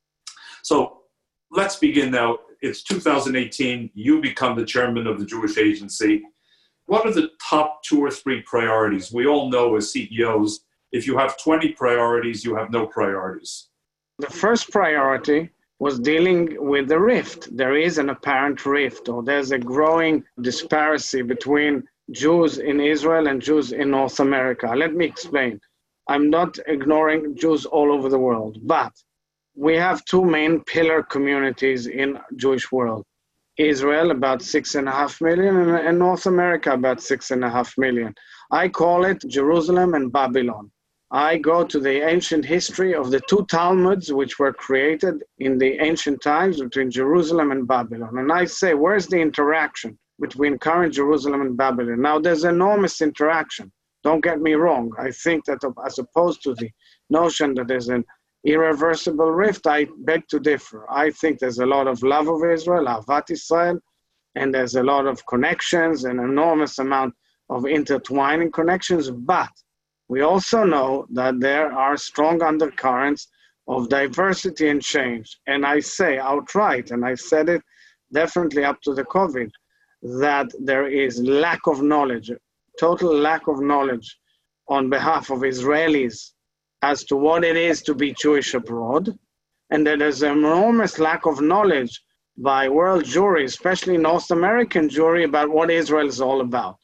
So 0.63 1.03
let's 1.51 1.77
begin 1.77 2.11
now. 2.11 2.39
It's 2.61 2.83
2018. 2.83 3.91
You 3.95 4.21
become 4.21 4.57
the 4.57 4.65
chairman 4.65 5.07
of 5.07 5.19
the 5.19 5.27
Jewish 5.27 5.59
Agency. 5.59 6.23
What 6.87 7.07
are 7.07 7.13
the 7.13 7.31
top 7.43 7.83
two 7.83 8.01
or 8.01 8.11
three 8.11 8.43
priorities? 8.43 9.13
We 9.13 9.27
all 9.27 9.51
know 9.51 9.77
as 9.77 9.93
CEOs, 9.93 10.61
if 10.91 11.07
you 11.07 11.19
have 11.19 11.37
20 11.43 11.73
priorities, 11.73 12.45
you 12.45 12.57
have 12.57 12.71
no 12.71 12.87
priorities. 12.87 13.69
The 14.19 14.27
first 14.27 14.71
priority 14.71 15.51
was 15.79 16.01
dealing 16.01 16.57
with 16.59 16.89
the 16.89 16.99
rift. 16.99 17.55
There 17.57 17.77
is 17.77 17.99
an 17.99 18.11
apparent 18.11 18.65
rift, 18.67 19.09
or 19.09 19.23
there's 19.23 19.53
a 19.53 19.59
growing 19.59 20.25
disparity 20.41 21.23
between 21.23 21.85
Jews 22.11 22.59
in 22.59 22.81
Israel 22.81 23.29
and 23.29 23.43
Jews 23.43 23.73
in 23.73 23.91
North 23.91 24.19
America. 24.21 24.67
Let 24.75 24.95
me 24.95 25.05
explain. 25.05 25.61
I'm 26.09 26.31
not 26.31 26.59
ignoring 26.67 27.37
Jews 27.37 27.67
all 27.67 27.93
over 27.93 28.09
the 28.09 28.19
world, 28.19 28.59
but 28.63 28.93
we 29.55 29.77
have 29.77 30.05
two 30.07 30.25
main 30.25 30.65
pillar 30.65 31.03
communities 31.03 31.87
in 31.87 32.19
Jewish 32.37 32.73
world. 32.73 33.05
Israel, 33.59 34.13
about 34.13 34.41
six 34.41 34.75
and 34.75 34.89
a 34.89 34.93
half 34.93 35.21
million, 35.21 35.57
and 35.57 35.99
North 35.99 36.27
America, 36.27 36.73
about 36.73 37.03
six 37.03 37.31
and 37.31 37.45
a 37.45 37.51
half 37.51 37.77
million. 37.77 38.15
I 38.51 38.69
call 38.69 39.05
it 39.05 39.23
Jerusalem 39.27 39.95
and 39.95 40.11
Babylon. 40.11 40.71
I 41.11 41.39
go 41.39 41.65
to 41.65 41.81
the 41.81 42.07
ancient 42.09 42.45
history 42.45 42.95
of 42.95 43.11
the 43.11 43.21
two 43.29 43.45
Talmuds 43.51 44.13
which 44.13 44.39
were 44.39 44.53
created 44.53 45.25
in 45.39 45.59
the 45.59 45.79
ancient 45.81 46.23
times 46.23 46.61
between 46.61 46.91
Jerusalem 46.91 47.51
and 47.51 47.67
Babylon. 47.67 48.17
And 48.19 48.31
I 48.31 48.45
say, 48.45 48.75
where's 48.75 49.09
the 49.09 49.21
interaction 49.21 49.99
between 50.21 50.59
current 50.59 50.95
Jerusalem 50.95 51.41
and 51.43 51.57
Babylon? 51.57 52.03
Now, 52.03 52.19
there's 52.19 52.45
enormous 52.45 53.01
interaction. 53.01 53.73
Don't 54.05 54.23
get 54.23 54.41
me 54.41 54.55
wrong. 54.55 54.93
I 54.99 55.11
think 55.11 55.45
that 55.47 55.59
as 55.85 55.99
opposed 55.99 56.43
to 56.45 56.55
the 56.55 56.71
notion 57.11 57.55
that 57.55 57.69
there's 57.69 57.89
an 57.89 58.05
irreversible 58.45 59.33
rift, 59.33 59.67
I 59.67 59.87
beg 59.99 60.29
to 60.29 60.39
differ. 60.39 60.87
I 60.91 61.11
think 61.11 61.39
there's 61.39 61.59
a 61.59 61.67
lot 61.67 61.87
of 61.89 62.03
love 62.03 62.29
of 62.29 62.45
Israel, 62.45 62.87
Ahavat 62.87 63.31
Israel, 63.31 63.79
and 64.35 64.55
there's 64.55 64.77
a 64.77 64.83
lot 64.83 65.07
of 65.07 65.27
connections, 65.27 66.05
an 66.05 66.21
enormous 66.21 66.79
amount 66.79 67.15
of 67.51 67.67
intertwining 67.67 68.53
connections, 68.53 69.11
but 69.11 69.51
we 70.09 70.23
also 70.23 70.65
know 70.65 71.07
that 71.11 71.41
there 71.41 71.73
are 71.73 71.97
strong 71.97 72.43
undercurrents 72.43 73.29
of 73.67 73.89
diversity 73.89 74.69
and 74.69 74.83
change. 74.83 75.39
And 75.47 75.67
I 75.67 75.81
say 75.81 76.19
outright, 76.19 76.91
and 76.91 77.05
I 77.05 77.15
said 77.15 77.49
it 77.49 77.63
definitely 78.13 78.65
up 78.65 78.81
to 78.83 78.95
the 78.95 79.05
COVID, 79.05 79.51
that 80.03 80.51
there 80.61 80.87
is 80.87 81.21
lack 81.21 81.67
of 81.67 81.83
knowledge, 81.83 82.31
total 82.79 83.15
lack 83.15 83.49
of 83.49 83.61
knowledge 83.61 84.19
on 84.69 84.91
behalf 84.91 85.31
of 85.31 85.41
Israelis 85.41 86.33
as 86.83 87.05
to 87.05 87.17
what 87.17 87.45
it 87.45 87.57
is 87.57 87.83
to 87.83 87.95
be 87.95 88.15
Jewish 88.21 88.55
abroad. 88.55 89.19
And 89.71 89.87
that 89.87 89.99
there's 89.99 90.23
an 90.23 90.39
enormous 90.39 90.99
lack 90.99 91.27
of 91.27 91.41
knowledge 91.41 92.03
by 92.39 92.69
world 92.69 93.05
Jewry, 93.05 93.45
especially 93.45 93.99
North 93.99 94.31
American 94.31 94.89
Jewry, 94.89 95.25
about 95.25 95.51
what 95.51 95.71
Israel 95.71 96.09
is 96.09 96.21
all 96.21 96.41
about. 96.41 96.77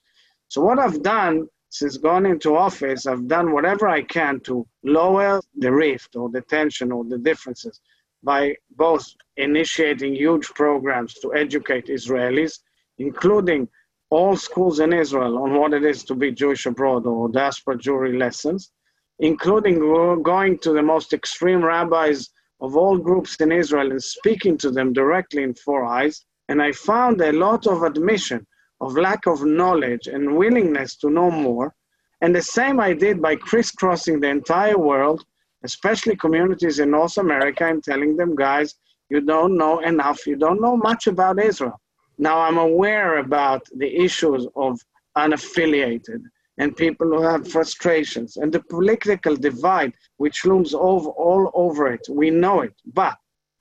So, 0.48 0.60
what 0.60 0.78
I've 0.78 1.02
done 1.02 1.48
since 1.70 1.96
going 1.96 2.26
into 2.26 2.56
office, 2.56 3.06
I've 3.06 3.26
done 3.26 3.52
whatever 3.52 3.88
I 3.88 4.02
can 4.02 4.38
to 4.40 4.64
lower 4.84 5.40
the 5.56 5.72
rift 5.72 6.14
or 6.14 6.28
the 6.28 6.42
tension 6.42 6.92
or 6.92 7.04
the 7.04 7.18
differences 7.18 7.80
by 8.22 8.54
both 8.76 9.04
initiating 9.36 10.14
huge 10.14 10.46
programs 10.50 11.14
to 11.14 11.34
educate 11.34 11.86
Israelis, 11.86 12.60
including 12.98 13.68
all 14.10 14.36
schools 14.36 14.80
in 14.80 14.92
Israel 14.92 15.38
on 15.38 15.58
what 15.58 15.74
it 15.74 15.84
is 15.84 16.04
to 16.04 16.14
be 16.14 16.30
Jewish 16.30 16.66
abroad 16.66 17.06
or 17.06 17.28
diaspora 17.28 17.76
Jewry 17.76 18.18
lessons, 18.18 18.70
including 19.18 19.78
going 20.22 20.58
to 20.58 20.72
the 20.72 20.82
most 20.82 21.12
extreme 21.12 21.64
rabbis 21.64 22.30
of 22.60 22.76
all 22.76 22.96
groups 22.96 23.36
in 23.36 23.50
Israel 23.52 23.90
and 23.90 24.02
speaking 24.02 24.56
to 24.58 24.70
them 24.70 24.92
directly 24.92 25.42
in 25.42 25.54
four 25.54 25.84
eyes. 25.84 26.24
And 26.48 26.62
I 26.62 26.72
found 26.72 27.20
a 27.20 27.32
lot 27.32 27.66
of 27.66 27.82
admission 27.82 28.46
of 28.80 28.96
lack 28.96 29.26
of 29.26 29.44
knowledge 29.44 30.06
and 30.06 30.36
willingness 30.36 30.96
to 30.96 31.10
know 31.10 31.30
more. 31.30 31.74
And 32.20 32.34
the 32.34 32.42
same 32.42 32.80
I 32.80 32.92
did 32.92 33.20
by 33.20 33.36
crisscrossing 33.36 34.20
the 34.20 34.28
entire 34.28 34.78
world, 34.78 35.24
especially 35.64 36.16
communities 36.16 36.78
in 36.78 36.90
North 36.90 37.16
America, 37.18 37.66
and 37.66 37.82
telling 37.82 38.16
them, 38.16 38.34
guys, 38.34 38.74
you 39.10 39.20
don't 39.20 39.56
know 39.56 39.80
enough, 39.80 40.26
you 40.26 40.36
don't 40.36 40.60
know 40.60 40.76
much 40.76 41.06
about 41.06 41.42
Israel. 41.42 41.80
Now 42.18 42.40
I'm 42.40 42.58
aware 42.58 43.18
about 43.18 43.62
the 43.76 43.94
issues 44.04 44.46
of 44.56 44.80
unaffiliated 45.16 46.22
and 46.58 46.76
people 46.76 47.08
who 47.08 47.22
have 47.22 47.50
frustrations 47.50 48.36
and 48.36 48.52
the 48.52 48.62
political 48.62 49.36
divide 49.36 49.92
which 50.18 50.44
looms 50.44 50.74
over 50.74 51.10
all 51.10 51.50
over 51.54 51.88
it. 51.92 52.06
We 52.08 52.30
know 52.30 52.60
it. 52.60 52.74
But 52.92 53.16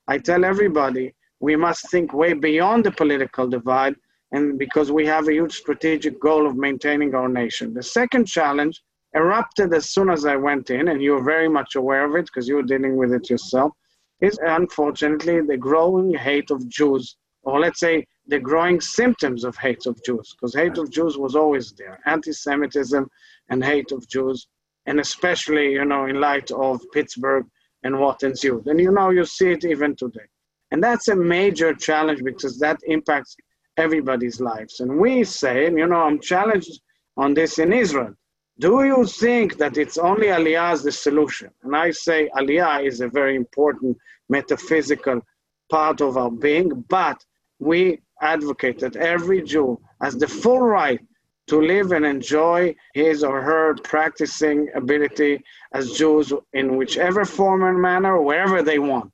I 0.07 0.17
tell 0.17 0.45
everybody 0.45 1.13
we 1.39 1.55
must 1.55 1.89
think 1.89 2.13
way 2.13 2.33
beyond 2.33 2.85
the 2.85 2.91
political 2.91 3.47
divide 3.47 3.95
and 4.31 4.57
because 4.57 4.91
we 4.91 5.05
have 5.05 5.27
a 5.27 5.33
huge 5.33 5.55
strategic 5.57 6.19
goal 6.19 6.47
of 6.47 6.55
maintaining 6.55 7.13
our 7.15 7.29
nation. 7.29 7.73
The 7.73 7.83
second 7.83 8.25
challenge 8.25 8.81
erupted 9.15 9.73
as 9.73 9.89
soon 9.91 10.09
as 10.09 10.25
I 10.25 10.35
went 10.35 10.71
in, 10.71 10.87
and 10.87 11.01
you're 11.01 11.23
very 11.23 11.47
much 11.47 11.75
aware 11.75 12.05
of 12.05 12.15
it 12.15 12.25
because 12.25 12.47
you're 12.47 12.63
dealing 12.63 12.95
with 12.97 13.13
it 13.13 13.29
yourself, 13.29 13.73
is 14.21 14.39
unfortunately 14.43 15.41
the 15.41 15.57
growing 15.57 16.13
hate 16.15 16.49
of 16.49 16.67
Jews, 16.67 17.15
or 17.43 17.59
let's 17.59 17.79
say 17.79 18.05
the 18.27 18.39
growing 18.39 18.79
symptoms 18.79 19.43
of 19.43 19.55
hate 19.57 19.85
of 19.85 20.01
Jews, 20.03 20.33
because 20.33 20.55
hate 20.55 20.77
of 20.77 20.89
Jews 20.89 21.17
was 21.17 21.35
always 21.35 21.73
there, 21.73 21.99
anti-Semitism 22.05 23.09
and 23.49 23.63
hate 23.63 23.91
of 23.91 24.07
Jews, 24.07 24.47
and 24.85 24.99
especially, 24.99 25.73
you 25.73 25.85
know, 25.85 26.05
in 26.05 26.19
light 26.19 26.49
of 26.51 26.81
Pittsburgh 26.93 27.45
and 27.83 27.99
what 27.99 28.23
ensued. 28.23 28.67
And 28.67 28.79
you 28.79 28.91
know, 28.91 29.09
you 29.09 29.25
see 29.25 29.51
it 29.51 29.65
even 29.65 29.95
today. 29.95 30.27
And 30.71 30.81
that's 30.81 31.09
a 31.09 31.15
major 31.15 31.73
challenge 31.73 32.23
because 32.23 32.57
that 32.59 32.79
impacts 32.85 33.35
everybody's 33.77 34.39
lives. 34.39 34.79
And 34.79 34.97
we 34.97 35.23
say, 35.23 35.65
you 35.65 35.87
know, 35.87 36.01
I'm 36.01 36.19
challenged 36.19 36.81
on 37.17 37.33
this 37.33 37.59
in 37.59 37.73
Israel. 37.73 38.13
Do 38.59 38.85
you 38.85 39.05
think 39.05 39.57
that 39.57 39.77
it's 39.77 39.97
only 39.97 40.27
Aliyah 40.27 40.73
is 40.73 40.83
the 40.83 40.91
solution? 40.91 41.49
And 41.63 41.75
I 41.75 41.91
say 41.91 42.29
Aliyah 42.35 42.85
is 42.85 43.01
a 43.01 43.07
very 43.07 43.35
important 43.35 43.97
metaphysical 44.29 45.21
part 45.69 46.01
of 46.01 46.17
our 46.17 46.31
being, 46.31 46.85
but 46.87 47.23
we 47.63 48.01
advocate 48.21 48.79
that 48.79 48.95
every 48.95 49.41
Jew 49.41 49.79
has 50.01 50.15
the 50.15 50.27
full 50.27 50.61
right 50.61 50.99
to 51.47 51.61
live 51.61 51.91
and 51.91 52.05
enjoy 52.05 52.73
his 52.93 53.23
or 53.23 53.41
her 53.41 53.75
practicing 53.83 54.69
ability 54.75 55.43
as 55.73 55.91
Jews 55.91 56.31
in 56.53 56.77
whichever 56.77 57.25
form 57.25 57.63
and 57.63 57.81
manner, 57.81 58.21
wherever 58.21 58.61
they 58.61 58.79
want. 58.79 59.11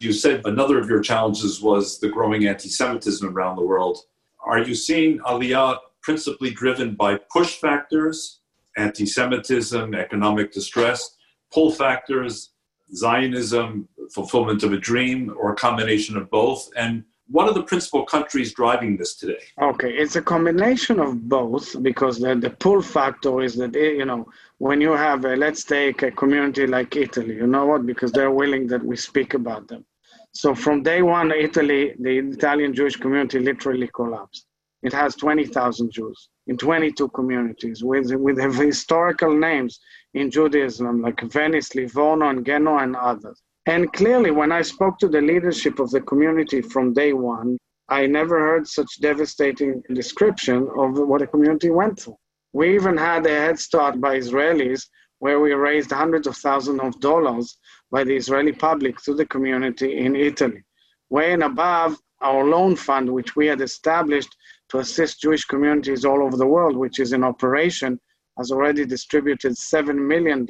You 0.00 0.12
said 0.12 0.42
another 0.44 0.78
of 0.78 0.88
your 0.88 1.00
challenges 1.00 1.60
was 1.60 2.00
the 2.00 2.08
growing 2.08 2.46
anti 2.46 2.68
Semitism 2.68 3.28
around 3.28 3.56
the 3.56 3.62
world. 3.62 3.98
Are 4.44 4.58
you 4.58 4.74
seeing 4.74 5.18
Aliyah 5.20 5.78
principally 6.02 6.50
driven 6.50 6.94
by 6.94 7.18
push 7.30 7.56
factors, 7.56 8.40
anti 8.76 9.06
Semitism, 9.06 9.94
economic 9.94 10.52
distress, 10.52 11.16
pull 11.52 11.70
factors, 11.70 12.52
Zionism, 12.94 13.88
fulfillment 14.12 14.62
of 14.64 14.72
a 14.72 14.78
dream, 14.78 15.32
or 15.38 15.52
a 15.52 15.56
combination 15.56 16.16
of 16.16 16.30
both? 16.30 16.68
And 16.76 17.04
what 17.30 17.46
are 17.48 17.54
the 17.54 17.62
principal 17.62 18.04
countries 18.04 18.52
driving 18.52 18.96
this 18.96 19.14
today? 19.14 19.38
Okay, 19.62 19.92
it's 19.92 20.16
a 20.16 20.22
combination 20.22 20.98
of 20.98 21.28
both 21.28 21.80
because 21.82 22.18
the, 22.18 22.34
the 22.34 22.50
pull 22.50 22.82
factor 22.82 23.40
is 23.40 23.54
that, 23.56 23.76
eh, 23.76 23.92
you 23.92 24.04
know, 24.04 24.26
when 24.58 24.80
you 24.80 24.92
have, 24.92 25.24
a, 25.24 25.36
let's 25.36 25.62
take 25.64 26.02
a 26.02 26.10
community 26.10 26.66
like 26.66 26.96
Italy, 26.96 27.36
you 27.36 27.46
know 27.46 27.66
what? 27.66 27.86
Because 27.86 28.10
they're 28.10 28.32
willing 28.32 28.66
that 28.68 28.84
we 28.84 28.96
speak 28.96 29.34
about 29.34 29.68
them. 29.68 29.84
So 30.32 30.54
from 30.54 30.82
day 30.82 31.02
one, 31.02 31.30
Italy, 31.32 31.94
the 31.98 32.18
Italian 32.18 32.74
Jewish 32.74 32.96
community 32.96 33.38
literally 33.38 33.88
collapsed. 33.94 34.46
It 34.82 34.92
has 34.92 35.14
20,000 35.14 35.92
Jews 35.92 36.28
in 36.46 36.56
22 36.56 37.08
communities 37.08 37.84
with, 37.84 38.12
with 38.14 38.38
historical 38.38 39.36
names 39.36 39.78
in 40.14 40.30
Judaism 40.30 41.02
like 41.02 41.20
Venice, 41.30 41.74
Livorno, 41.74 42.28
and 42.28 42.44
Genoa, 42.44 42.82
and 42.82 42.96
others. 42.96 43.40
And 43.70 43.92
clearly, 43.92 44.32
when 44.32 44.50
I 44.50 44.62
spoke 44.62 44.98
to 44.98 45.06
the 45.06 45.20
leadership 45.20 45.78
of 45.78 45.92
the 45.92 46.00
community 46.00 46.60
from 46.60 46.92
day 46.92 47.12
one, 47.12 47.56
I 47.88 48.04
never 48.04 48.36
heard 48.36 48.66
such 48.66 49.00
devastating 49.00 49.80
description 49.94 50.68
of 50.76 50.98
what 50.98 51.22
a 51.22 51.28
community 51.28 51.70
went 51.70 52.00
through. 52.00 52.16
We 52.52 52.74
even 52.74 52.96
had 52.96 53.24
a 53.26 53.40
head 53.44 53.60
start 53.60 54.00
by 54.00 54.18
Israelis 54.18 54.82
where 55.20 55.38
we 55.38 55.52
raised 55.52 55.92
hundreds 55.92 56.26
of 56.26 56.36
thousands 56.36 56.80
of 56.80 56.98
dollars 56.98 57.58
by 57.92 58.02
the 58.02 58.16
Israeli 58.16 58.50
public 58.50 58.96
to 59.02 59.14
the 59.14 59.26
community 59.26 59.98
in 59.98 60.16
Italy, 60.16 60.64
way 61.08 61.32
and 61.32 61.44
above 61.44 61.96
our 62.22 62.42
loan 62.44 62.74
fund, 62.74 63.08
which 63.08 63.36
we 63.36 63.46
had 63.46 63.60
established 63.60 64.34
to 64.70 64.78
assist 64.78 65.20
Jewish 65.20 65.44
communities 65.44 66.04
all 66.04 66.24
over 66.24 66.36
the 66.36 66.52
world, 66.56 66.76
which 66.76 66.98
is 66.98 67.12
in 67.12 67.22
operation, 67.22 68.00
has 68.36 68.50
already 68.50 68.84
distributed 68.84 69.52
$7 69.52 69.94
million 69.94 70.44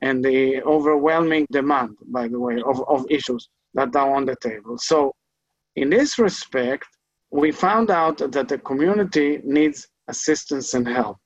and 0.00 0.24
the 0.24 0.62
overwhelming 0.62 1.46
demand, 1.50 1.96
by 2.06 2.28
the 2.28 2.38
way, 2.38 2.62
of, 2.66 2.82
of 2.88 3.06
issues 3.10 3.48
that 3.74 3.94
are 3.96 4.14
on 4.14 4.24
the 4.24 4.36
table. 4.36 4.76
So, 4.78 5.12
in 5.76 5.90
this 5.90 6.18
respect, 6.18 6.86
we 7.30 7.50
found 7.50 7.90
out 7.90 8.18
that 8.18 8.48
the 8.48 8.58
community 8.58 9.40
needs 9.44 9.88
assistance 10.08 10.74
and 10.74 10.86
help. 10.86 11.16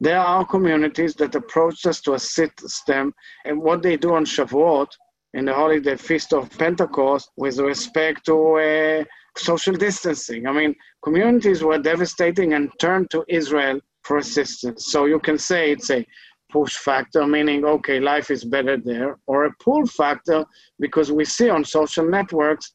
There 0.00 0.20
are 0.20 0.44
communities 0.44 1.14
that 1.14 1.34
approached 1.34 1.86
us 1.86 2.00
to 2.02 2.14
assist 2.14 2.86
them, 2.86 3.14
and 3.46 3.60
what 3.60 3.82
they 3.82 3.96
do 3.96 4.14
on 4.14 4.24
Shavuot, 4.24 4.88
in 5.32 5.46
the 5.46 5.54
holiday 5.54 5.96
feast 5.96 6.32
of 6.32 6.50
Pentecost, 6.58 7.30
with 7.36 7.58
respect 7.58 8.26
to 8.26 8.56
uh, 8.56 9.04
social 9.36 9.74
distancing. 9.74 10.46
I 10.46 10.52
mean, 10.52 10.74
communities 11.02 11.62
were 11.62 11.78
devastating 11.78 12.54
and 12.54 12.70
turned 12.80 13.10
to 13.10 13.24
Israel 13.28 13.80
for 14.02 14.18
assistance. 14.18 14.86
So 14.92 15.06
you 15.06 15.18
can 15.18 15.38
say 15.38 15.72
it's 15.72 15.90
a 15.90 16.06
push 16.54 16.74
factor, 16.88 17.26
meaning, 17.26 17.60
okay, 17.64 17.98
life 18.12 18.28
is 18.36 18.44
better 18.44 18.76
there, 18.90 19.10
or 19.26 19.38
a 19.46 19.54
pull 19.64 19.84
factor, 20.00 20.40
because 20.84 21.08
we 21.18 21.24
see 21.36 21.48
on 21.56 21.62
social 21.78 22.06
networks 22.18 22.66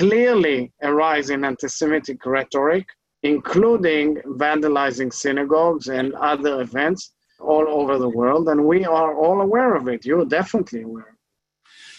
clearly 0.00 0.58
a 0.82 0.92
rise 0.92 1.30
in 1.30 1.44
anti 1.44 1.68
Semitic 1.68 2.20
rhetoric, 2.26 2.86
including 3.22 4.08
vandalizing 4.44 5.12
synagogues 5.24 5.86
and 5.98 6.12
other 6.32 6.60
events 6.66 7.02
all 7.52 7.66
over 7.68 7.94
the 7.98 8.12
world. 8.20 8.48
And 8.48 8.60
we 8.72 8.84
are 8.84 9.12
all 9.24 9.38
aware 9.40 9.72
of 9.76 9.84
it. 9.94 10.04
You're 10.04 10.30
definitely 10.40 10.82
aware. 10.82 11.14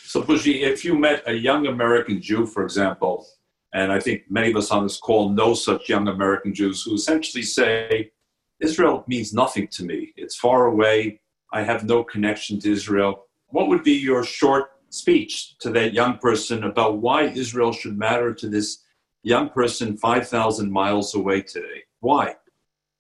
So, 0.04 0.22
Bougie, 0.22 0.64
if 0.74 0.84
you 0.86 0.94
met 1.08 1.24
a 1.28 1.36
young 1.50 1.68
American 1.68 2.22
Jew, 2.22 2.46
for 2.46 2.64
example, 2.64 3.26
and 3.74 3.88
I 3.98 4.00
think 4.06 4.24
many 4.30 4.50
of 4.52 4.58
us 4.58 4.70
on 4.70 4.84
this 4.84 4.98
call 4.98 5.30
know 5.30 5.54
such 5.54 5.88
young 5.88 6.10
American 6.10 6.54
Jews 6.54 6.84
who 6.84 6.96
essentially 6.96 7.44
say, 7.44 8.12
Israel 8.60 9.04
means 9.08 9.34
nothing 9.34 9.68
to 9.70 9.84
me. 9.84 10.14
It's 10.18 10.36
far 10.36 10.66
away. 10.68 11.21
I 11.52 11.64
have 11.64 11.84
no 11.84 12.04
connection 12.04 12.60
to 12.62 12.72
Israel. 12.72 13.26
What 13.48 13.68
would 13.68 13.84
be 13.84 13.94
your 13.94 14.24
short 14.24 14.72
speech 14.90 15.58
to 15.60 15.70
that 15.72 15.94
young 15.94 16.18
person 16.18 16.64
about 16.64 16.98
why 16.98 17.24
Israel 17.24 17.74
should 17.74 17.98
matter 17.98 18.34
to 18.34 18.48
this 18.48 18.84
young 19.24 19.50
person 19.50 19.98
5,000 19.98 20.72
miles 20.72 21.14
away 21.16 21.42
today? 21.42 21.84
Why? 22.00 22.36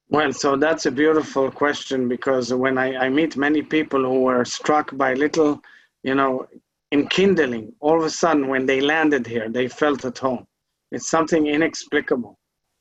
Well, 0.09 0.33
so 0.33 0.57
that's 0.57 0.85
a 0.85 0.91
beautiful 0.91 1.49
question 1.49 2.09
because 2.09 2.53
when 2.53 2.77
I, 2.77 3.05
I 3.05 3.09
meet 3.09 3.37
many 3.37 3.61
people 3.61 4.03
who 4.03 4.21
were 4.21 4.43
struck 4.43 4.95
by 4.97 5.13
little, 5.13 5.61
you 6.03 6.15
know, 6.15 6.47
enkindling, 6.93 7.71
all 7.79 7.97
of 7.97 8.05
a 8.05 8.09
sudden 8.09 8.49
when 8.49 8.65
they 8.65 8.81
landed 8.81 9.25
here, 9.25 9.47
they 9.49 9.69
felt 9.69 10.03
at 10.03 10.17
home. 10.17 10.45
It's 10.91 11.09
something 11.09 11.47
inexplicable. 11.47 12.37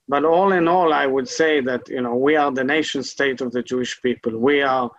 But 0.09 0.25
all 0.25 0.51
in 0.51 0.67
all, 0.67 0.93
I 0.93 1.07
would 1.07 1.29
say 1.29 1.61
that 1.61 1.89
you 1.89 2.03
know 2.03 2.17
we 2.17 2.35
are 2.35 2.51
the 2.51 2.65
nation 2.65 3.05
state 3.05 3.41
of 3.41 3.53
the 3.53 3.63
Jewish 3.63 4.03
people. 4.03 4.37
We 4.37 4.61
are 4.61 4.91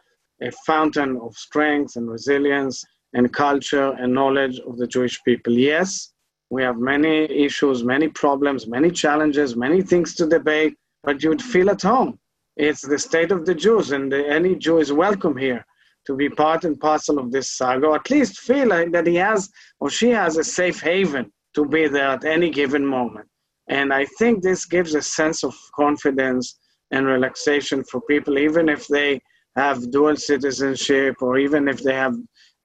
a 0.42 0.52
fountain 0.66 1.20
of 1.22 1.36
strength 1.36 1.96
and 1.96 2.10
resilience 2.10 2.84
and 3.14 3.32
culture 3.34 3.92
and 4.00 4.14
knowledge 4.14 4.60
of 4.60 4.78
the 4.78 4.88
Jewish 4.88 5.22
people. 5.24 5.54
Yes, 5.54 6.14
we 6.50 6.64
have 6.64 6.78
many 6.78 7.24
issues, 7.32 7.84
many 7.84 8.08
problems, 8.08 8.68
many 8.68 8.92
challenges, 8.92 9.56
many 9.56 9.82
things 9.82 10.16
to 10.16 10.28
debate, 10.28 10.76
but 11.04 11.22
you'd 11.24 11.42
feel 11.42 11.70
at 11.70 11.82
home. 11.82 12.20
It's 12.58 12.82
the 12.82 13.00
state 13.00 13.32
of 13.32 13.46
the 13.46 13.56
Jews, 13.56 13.92
and 13.92 14.14
any 14.14 14.56
Jew 14.56 14.80
is 14.80 14.92
welcome 14.92 15.38
here 15.38 15.66
to 16.06 16.16
be 16.16 16.30
part 16.30 16.66
and 16.66 16.80
parcel 16.80 17.20
of 17.20 17.32
this 17.32 17.52
saga, 17.52 17.88
or 17.88 17.96
at 17.96 18.10
least 18.10 18.40
feel 18.40 18.68
like 18.68 18.92
that 18.92 19.08
he 19.08 19.16
has 19.16 19.50
or 19.80 19.90
she 19.90 20.10
has 20.10 20.38
a 20.38 20.44
safe 20.44 20.82
haven 20.82 21.32
to 21.54 21.66
be 21.66 21.88
there 21.88 22.08
at 22.08 22.26
any 22.26 22.50
given 22.50 22.86
moment. 22.86 23.28
And 23.68 23.94
I 23.94 24.06
think 24.18 24.42
this 24.42 24.66
gives 24.66 24.96
a 24.96 25.02
sense 25.02 25.44
of 25.44 25.56
confidence 25.76 26.60
and 26.92 27.06
relaxation 27.06 27.84
for 27.84 28.02
people, 28.02 28.38
even 28.38 28.68
if 28.68 28.88
they 28.88 29.22
have 29.56 29.92
dual 29.92 30.16
citizenship 30.16 31.16
or 31.22 31.38
even 31.38 31.68
if 31.68 31.82
they 31.84 31.94
have 31.94 32.16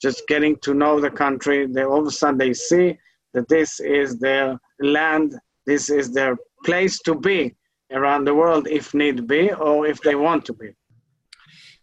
just 0.00 0.26
getting 0.28 0.56
to 0.60 0.74
know 0.74 1.00
the 1.00 1.10
country, 1.10 1.66
they 1.66 1.84
all 1.84 2.00
of 2.00 2.06
a 2.06 2.10
sudden 2.10 2.38
they 2.38 2.52
see 2.52 2.96
that 3.34 3.48
this 3.48 3.80
is 3.80 4.18
their 4.18 4.58
land, 4.80 5.34
this 5.66 5.90
is 5.90 6.12
their 6.12 6.36
place 6.64 6.98
to 7.00 7.14
be 7.14 7.54
around 7.92 8.24
the 8.24 8.34
world 8.34 8.66
if 8.68 8.94
need 8.94 9.26
be 9.26 9.52
or 9.52 9.86
if 9.86 10.00
they 10.00 10.14
want 10.14 10.44
to 10.44 10.52
be. 10.52 10.70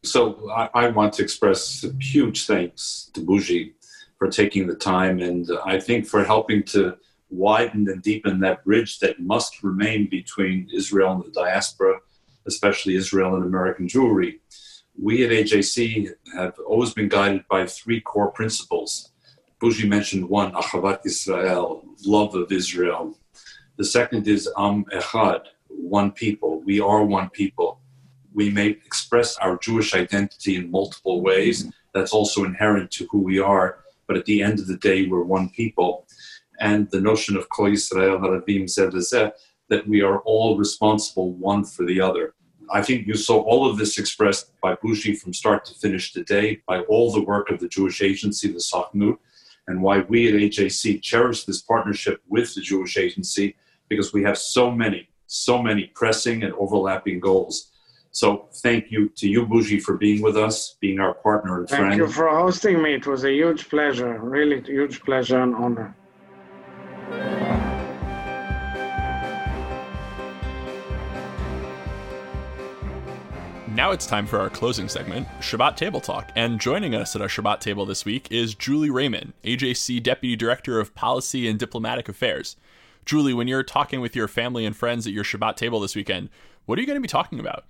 So 0.03 0.49
I, 0.51 0.69
I 0.73 0.87
want 0.87 1.13
to 1.13 1.23
express 1.23 1.85
huge 1.99 2.45
thanks 2.45 3.09
to 3.13 3.21
Bougie 3.21 3.73
for 4.17 4.27
taking 4.29 4.67
the 4.67 4.75
time 4.75 5.19
and 5.19 5.49
I 5.65 5.79
think 5.79 6.05
for 6.05 6.23
helping 6.23 6.63
to 6.65 6.97
widen 7.29 7.89
and 7.89 8.01
deepen 8.01 8.39
that 8.41 8.63
bridge 8.63 8.99
that 8.99 9.19
must 9.19 9.63
remain 9.63 10.07
between 10.09 10.69
Israel 10.73 11.13
and 11.13 11.23
the 11.23 11.31
diaspora, 11.31 11.99
especially 12.47 12.95
Israel 12.95 13.35
and 13.35 13.45
American 13.45 13.87
Jewry. 13.87 14.39
We 15.01 15.25
at 15.25 15.31
AJC 15.31 16.11
have 16.35 16.57
always 16.67 16.93
been 16.93 17.09
guided 17.09 17.47
by 17.47 17.65
three 17.65 18.01
core 18.01 18.31
principles. 18.31 19.11
Bougie 19.59 19.87
mentioned 19.87 20.29
one, 20.29 20.51
Ahavat 20.53 20.99
Israel, 21.05 21.83
love 22.05 22.35
of 22.35 22.51
Israel. 22.51 23.17
The 23.77 23.85
second 23.85 24.27
is 24.27 24.49
Am 24.57 24.85
Echad, 24.85 25.45
one 25.67 26.11
people. 26.11 26.61
We 26.61 26.79
are 26.79 27.03
one 27.03 27.29
people. 27.29 27.79
We 28.33 28.49
may 28.49 28.67
express 28.67 29.37
our 29.37 29.57
Jewish 29.57 29.93
identity 29.95 30.55
in 30.55 30.71
multiple 30.71 31.21
ways. 31.21 31.71
That's 31.93 32.13
also 32.13 32.43
inherent 32.43 32.91
to 32.91 33.07
who 33.11 33.19
we 33.19 33.39
are. 33.39 33.79
But 34.07 34.17
at 34.17 34.25
the 34.25 34.41
end 34.41 34.59
of 34.59 34.67
the 34.67 34.77
day, 34.77 35.07
we're 35.07 35.23
one 35.23 35.49
people 35.49 36.07
and 36.59 36.89
the 36.91 37.01
notion 37.01 37.35
of 37.35 37.49
Kol 37.49 37.69
Yisrael 37.69 38.19
Arevim 38.19 38.65
Zeh 38.65 39.31
that 39.69 39.87
we 39.87 40.01
are 40.01 40.19
all 40.19 40.57
responsible 40.57 41.33
one 41.33 41.63
for 41.63 41.85
the 41.85 41.99
other. 41.99 42.33
I 42.73 42.81
think 42.81 43.05
you 43.05 43.13
saw 43.13 43.39
all 43.43 43.69
of 43.69 43.77
this 43.77 43.99
expressed 43.99 44.59
by 44.59 44.73
Bougie 44.73 45.13
from 45.13 45.31
start 45.31 45.63
to 45.65 45.75
finish 45.75 46.11
today, 46.11 46.59
by 46.67 46.79
all 46.81 47.11
the 47.11 47.21
work 47.21 47.51
of 47.51 47.59
the 47.59 47.67
Jewish 47.67 48.01
Agency, 48.01 48.51
the 48.51 48.57
Sochnut, 48.57 49.19
and 49.67 49.83
why 49.83 49.99
we 49.99 50.27
at 50.27 50.33
AJC 50.33 51.03
cherish 51.03 51.45
this 51.45 51.61
partnership 51.61 52.21
with 52.27 52.53
the 52.55 52.61
Jewish 52.61 52.97
Agency 52.97 53.55
because 53.89 54.11
we 54.11 54.23
have 54.23 54.39
so 54.39 54.71
many, 54.71 55.07
so 55.27 55.61
many 55.61 55.91
pressing 55.93 56.41
and 56.41 56.51
overlapping 56.55 57.19
goals. 57.19 57.69
So 58.09 58.47
thank 58.55 58.91
you 58.91 59.09
to 59.17 59.29
you, 59.29 59.45
Bougie, 59.45 59.79
for 59.79 59.95
being 59.95 60.23
with 60.23 60.35
us, 60.35 60.75
being 60.81 60.99
our 60.99 61.13
partner 61.13 61.59
and 61.59 61.69
thank 61.69 61.79
friend. 61.79 61.91
Thank 61.91 62.07
you 62.07 62.11
for 62.11 62.29
hosting 62.29 62.81
me. 62.81 62.95
It 62.95 63.05
was 63.05 63.23
a 63.23 63.31
huge 63.31 63.69
pleasure, 63.69 64.19
really 64.19 64.61
huge 64.61 65.01
pleasure 65.03 65.39
and 65.39 65.53
honor. 65.53 65.95
Now 73.75 73.89
it's 73.89 74.05
time 74.05 74.27
for 74.27 74.39
our 74.39 74.51
closing 74.51 74.87
segment, 74.87 75.27
Shabbat 75.39 75.75
Table 75.77 75.99
Talk. 75.99 76.31
And 76.35 76.61
joining 76.61 76.93
us 76.93 77.15
at 77.15 77.23
our 77.23 77.27
Shabbat 77.27 77.59
table 77.59 77.87
this 77.87 78.05
week 78.05 78.27
is 78.29 78.53
Julie 78.53 78.89
Rayman, 78.89 79.33
AJC 79.43 80.03
Deputy 80.03 80.35
Director 80.35 80.79
of 80.79 80.93
Policy 80.93 81.47
and 81.47 81.57
Diplomatic 81.57 82.07
Affairs. 82.07 82.55
Julie, 83.03 83.33
when 83.33 83.47
you're 83.47 83.63
talking 83.63 83.99
with 83.99 84.15
your 84.15 84.27
family 84.27 84.63
and 84.63 84.75
friends 84.77 85.07
at 85.07 85.13
your 85.13 85.23
Shabbat 85.23 85.55
table 85.55 85.79
this 85.79 85.95
weekend, 85.95 86.29
what 86.67 86.77
are 86.77 86.81
you 86.81 86.85
going 86.85 86.97
to 86.97 87.01
be 87.01 87.07
talking 87.07 87.39
about? 87.39 87.65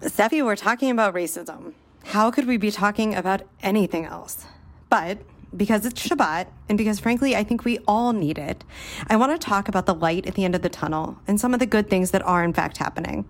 Seffi, 0.00 0.42
we're 0.42 0.56
talking 0.56 0.90
about 0.90 1.14
racism. 1.14 1.74
How 2.04 2.30
could 2.30 2.46
we 2.46 2.56
be 2.56 2.70
talking 2.70 3.14
about 3.14 3.42
anything 3.62 4.06
else? 4.06 4.46
But 4.88 5.18
because 5.54 5.84
it's 5.84 6.08
Shabbat, 6.08 6.46
and 6.70 6.78
because 6.78 6.98
frankly, 6.98 7.36
I 7.36 7.44
think 7.44 7.66
we 7.66 7.78
all 7.86 8.14
need 8.14 8.38
it, 8.38 8.64
I 9.08 9.16
want 9.16 9.38
to 9.38 9.46
talk 9.46 9.68
about 9.68 9.84
the 9.84 9.94
light 9.94 10.26
at 10.26 10.34
the 10.34 10.46
end 10.46 10.54
of 10.54 10.62
the 10.62 10.70
tunnel 10.70 11.18
and 11.28 11.38
some 11.38 11.52
of 11.52 11.60
the 11.60 11.66
good 11.66 11.90
things 11.90 12.10
that 12.12 12.22
are 12.22 12.42
in 12.42 12.54
fact 12.54 12.78
happening. 12.78 13.28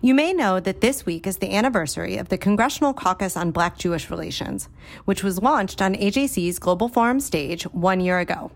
You 0.00 0.14
may 0.14 0.32
know 0.32 0.58
that 0.58 0.80
this 0.80 1.04
week 1.04 1.26
is 1.26 1.36
the 1.36 1.54
anniversary 1.54 2.16
of 2.16 2.28
the 2.28 2.38
Congressional 2.38 2.94
Caucus 2.94 3.36
on 3.36 3.50
Black 3.50 3.76
Jewish 3.76 4.08
Relations, 4.10 4.68
which 5.04 5.22
was 5.22 5.42
launched 5.42 5.82
on 5.82 5.94
AJC's 5.94 6.58
Global 6.58 6.88
Forum 6.88 7.20
stage 7.20 7.64
one 7.64 8.00
year 8.00 8.18
ago. 8.18 8.50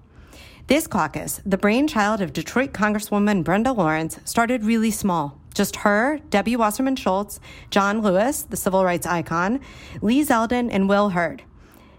This 0.68 0.87
caucus, 0.87 1.41
the 1.45 1.59
brainchild 1.59 2.20
of 2.22 2.32
Detroit 2.32 2.72
Congresswoman 2.72 3.45
Brenda 3.45 3.72
Lawrence, 3.72 4.18
started 4.24 4.64
really 4.64 4.91
small. 4.91 5.39
Just 5.53 5.76
her, 5.76 6.20
Debbie 6.30 6.57
Wasserman 6.57 6.97
Schultz, 6.97 7.39
John 7.70 8.01
Lewis, 8.01 8.43
the 8.43 8.57
civil 8.57 8.84
rights 8.84 9.07
icon, 9.07 9.61
Lee 10.01 10.24
Zeldin, 10.24 10.68
and 10.72 10.89
Will 10.89 11.11
Hurd. 11.11 11.43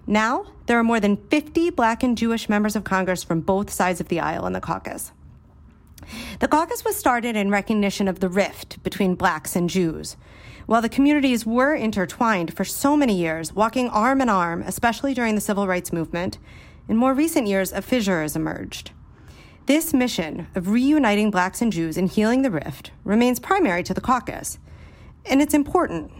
Now, 0.07 0.47
there 0.65 0.79
are 0.79 0.83
more 0.83 0.99
than 0.99 1.17
50 1.17 1.69
black 1.71 2.01
and 2.01 2.17
Jewish 2.17 2.49
members 2.49 2.75
of 2.75 2.83
Congress 2.83 3.23
from 3.23 3.41
both 3.41 3.69
sides 3.69 4.01
of 4.01 4.07
the 4.07 4.19
aisle 4.19 4.47
in 4.47 4.53
the 4.53 4.61
caucus. 4.61 5.11
The 6.39 6.47
caucus 6.47 6.85
was 6.85 6.95
started 6.95 7.35
in 7.35 7.49
recognition 7.49 8.07
of 8.07 8.19
the 8.19 8.29
rift 8.29 8.81
between 8.83 9.15
blacks 9.15 9.55
and 9.55 9.69
Jews. 9.69 10.17
While 10.65 10.81
the 10.81 10.89
communities 10.89 11.45
were 11.45 11.73
intertwined 11.73 12.53
for 12.53 12.65
so 12.65 12.97
many 12.97 13.15
years, 13.17 13.53
walking 13.53 13.89
arm 13.89 14.21
in 14.21 14.29
arm, 14.29 14.61
especially 14.63 15.13
during 15.13 15.35
the 15.35 15.41
civil 15.41 15.65
rights 15.65 15.93
movement, 15.93 16.37
in 16.89 16.97
more 16.97 17.13
recent 17.13 17.47
years, 17.47 17.71
a 17.71 17.81
fissure 17.81 18.21
has 18.21 18.35
emerged. 18.35 18.91
This 19.65 19.93
mission 19.93 20.47
of 20.55 20.69
reuniting 20.69 21.31
blacks 21.31 21.61
and 21.61 21.73
Jews 21.73 21.97
and 21.97 22.09
healing 22.09 22.41
the 22.41 22.51
rift 22.51 22.91
remains 23.03 23.39
primary 23.39 23.83
to 23.83 23.93
the 23.93 24.01
caucus. 24.01 24.59
And 25.25 25.41
it's 25.41 25.53
important. 25.53 26.11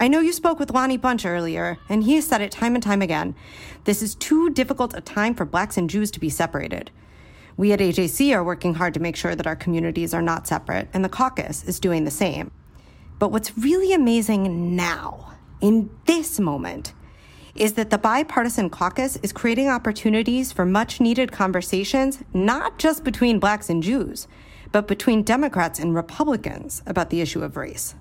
I 0.00 0.08
know 0.08 0.20
you 0.20 0.32
spoke 0.32 0.58
with 0.58 0.72
Lonnie 0.72 0.96
Bunch 0.96 1.26
earlier, 1.26 1.78
and 1.88 2.04
he 2.04 2.14
has 2.16 2.26
said 2.26 2.40
it 2.40 2.50
time 2.50 2.74
and 2.74 2.82
time 2.82 3.02
again. 3.02 3.34
This 3.84 4.00
is 4.02 4.14
too 4.14 4.50
difficult 4.50 4.94
a 4.96 5.00
time 5.00 5.34
for 5.34 5.44
blacks 5.44 5.76
and 5.76 5.90
Jews 5.90 6.10
to 6.12 6.20
be 6.20 6.30
separated. 6.30 6.90
We 7.58 7.72
at 7.72 7.80
AJC 7.80 8.32
are 8.36 8.44
working 8.44 8.74
hard 8.74 8.94
to 8.94 9.00
make 9.00 9.16
sure 9.16 9.34
that 9.34 9.46
our 9.48 9.56
communities 9.56 10.14
are 10.14 10.22
not 10.22 10.46
separate, 10.46 10.88
and 10.94 11.04
the 11.04 11.08
caucus 11.08 11.64
is 11.64 11.80
doing 11.80 12.04
the 12.04 12.10
same. 12.10 12.52
But 13.18 13.32
what's 13.32 13.58
really 13.58 13.92
amazing 13.92 14.76
now, 14.76 15.34
in 15.60 15.90
this 16.06 16.38
moment, 16.38 16.92
is 17.56 17.72
that 17.72 17.90
the 17.90 17.98
bipartisan 17.98 18.70
caucus 18.70 19.16
is 19.24 19.32
creating 19.32 19.68
opportunities 19.68 20.52
for 20.52 20.64
much 20.64 21.00
needed 21.00 21.32
conversations, 21.32 22.22
not 22.32 22.78
just 22.78 23.02
between 23.02 23.40
blacks 23.40 23.68
and 23.68 23.82
Jews, 23.82 24.28
but 24.70 24.86
between 24.86 25.24
Democrats 25.24 25.80
and 25.80 25.96
Republicans 25.96 26.80
about 26.86 27.10
the 27.10 27.20
issue 27.20 27.42
of 27.42 27.56
race. 27.56 27.96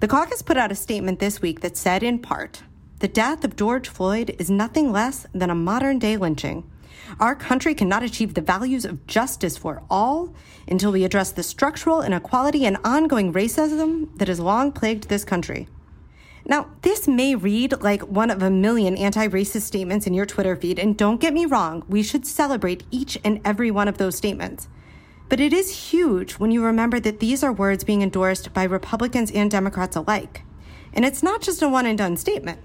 The 0.00 0.08
caucus 0.08 0.40
put 0.40 0.56
out 0.56 0.72
a 0.72 0.74
statement 0.74 1.18
this 1.18 1.42
week 1.42 1.60
that 1.60 1.76
said, 1.76 2.02
in 2.02 2.20
part, 2.20 2.62
the 3.00 3.08
death 3.08 3.44
of 3.44 3.56
George 3.56 3.86
Floyd 3.90 4.34
is 4.38 4.48
nothing 4.48 4.92
less 4.92 5.26
than 5.34 5.50
a 5.50 5.54
modern 5.54 5.98
day 5.98 6.16
lynching. 6.16 6.70
Our 7.20 7.34
country 7.34 7.74
cannot 7.74 8.02
achieve 8.02 8.34
the 8.34 8.40
values 8.40 8.84
of 8.84 9.06
justice 9.06 9.56
for 9.56 9.82
all 9.90 10.34
until 10.66 10.92
we 10.92 11.04
address 11.04 11.32
the 11.32 11.42
structural 11.42 12.02
inequality 12.02 12.64
and 12.64 12.78
ongoing 12.84 13.32
racism 13.32 14.16
that 14.18 14.28
has 14.28 14.40
long 14.40 14.72
plagued 14.72 15.08
this 15.08 15.24
country. 15.24 15.68
Now, 16.46 16.68
this 16.82 17.08
may 17.08 17.34
read 17.34 17.80
like 17.80 18.02
one 18.02 18.30
of 18.30 18.42
a 18.42 18.50
million 18.50 18.96
anti 18.96 19.28
racist 19.28 19.62
statements 19.62 20.06
in 20.06 20.12
your 20.12 20.26
Twitter 20.26 20.56
feed, 20.56 20.78
and 20.78 20.96
don't 20.96 21.20
get 21.20 21.32
me 21.32 21.46
wrong, 21.46 21.84
we 21.88 22.02
should 22.02 22.26
celebrate 22.26 22.82
each 22.90 23.18
and 23.24 23.40
every 23.44 23.70
one 23.70 23.88
of 23.88 23.96
those 23.96 24.16
statements. 24.16 24.68
But 25.30 25.40
it 25.40 25.54
is 25.54 25.90
huge 25.90 26.34
when 26.34 26.50
you 26.50 26.62
remember 26.62 27.00
that 27.00 27.20
these 27.20 27.42
are 27.42 27.52
words 27.52 27.82
being 27.82 28.02
endorsed 28.02 28.52
by 28.52 28.64
Republicans 28.64 29.30
and 29.30 29.50
Democrats 29.50 29.96
alike. 29.96 30.42
And 30.92 31.04
it's 31.04 31.22
not 31.22 31.40
just 31.40 31.62
a 31.62 31.68
one 31.68 31.86
and 31.86 31.96
done 31.96 32.16
statement. 32.18 32.60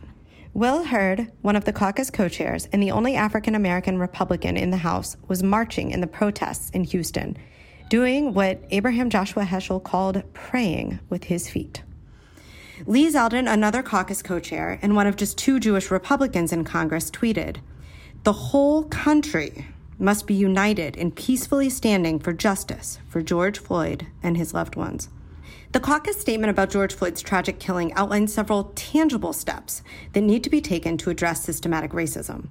Will 0.54 0.84
Hurd, 0.84 1.32
one 1.42 1.56
of 1.56 1.66
the 1.66 1.74
caucus 1.74 2.10
co 2.10 2.28
chairs 2.28 2.68
and 2.74 2.82
the 2.82 2.92
only 2.92 3.16
African 3.16 3.54
American 3.54 4.00
Republican 4.00 4.58
in 4.58 4.72
the 4.72 4.78
House, 4.78 5.16
was 5.28 5.44
marching 5.44 5.92
in 5.92 6.02
the 6.02 6.08
protests 6.08 6.72
in 6.72 6.84
Houston, 6.86 7.38
doing 7.88 8.34
what 8.34 8.64
Abraham 8.72 9.12
Joshua 9.12 9.44
Heschel 9.44 9.84
called 9.84 10.24
praying 10.34 11.00
with 11.08 11.26
his 11.26 11.48
feet. 11.50 11.84
Lee 12.88 13.12
Zeldin, 13.12 13.52
another 13.52 13.84
caucus 13.84 14.24
co 14.24 14.40
chair 14.40 14.80
and 14.82 14.96
one 14.96 15.06
of 15.06 15.16
just 15.16 15.38
two 15.38 15.60
Jewish 15.60 15.92
Republicans 15.92 16.52
in 16.52 16.64
Congress, 16.64 17.12
tweeted 17.12 17.58
The 18.24 18.34
whole 18.34 18.84
country 18.86 19.68
must 20.00 20.26
be 20.26 20.34
united 20.34 20.96
in 20.96 21.12
peacefully 21.12 21.70
standing 21.70 22.18
for 22.18 22.34
justice 22.34 22.98
for 23.08 23.22
George 23.22 23.60
Floyd 23.60 24.08
and 24.24 24.36
his 24.36 24.54
loved 24.54 24.76
ones. 24.76 25.10
The 25.72 25.80
caucus 25.80 26.20
statement 26.20 26.50
about 26.50 26.72
George 26.72 26.96
Floyd's 26.96 27.22
tragic 27.22 27.60
killing 27.60 27.94
outlines 27.94 28.34
several 28.34 28.72
tangible 28.74 29.34
steps 29.34 29.84
that 30.14 30.22
need 30.22 30.44
to 30.44 30.50
be 30.50 30.62
taken 30.62 30.98
to 30.98 31.12
address 31.12 31.44
systematic 31.44 31.92
racism. 31.92 32.48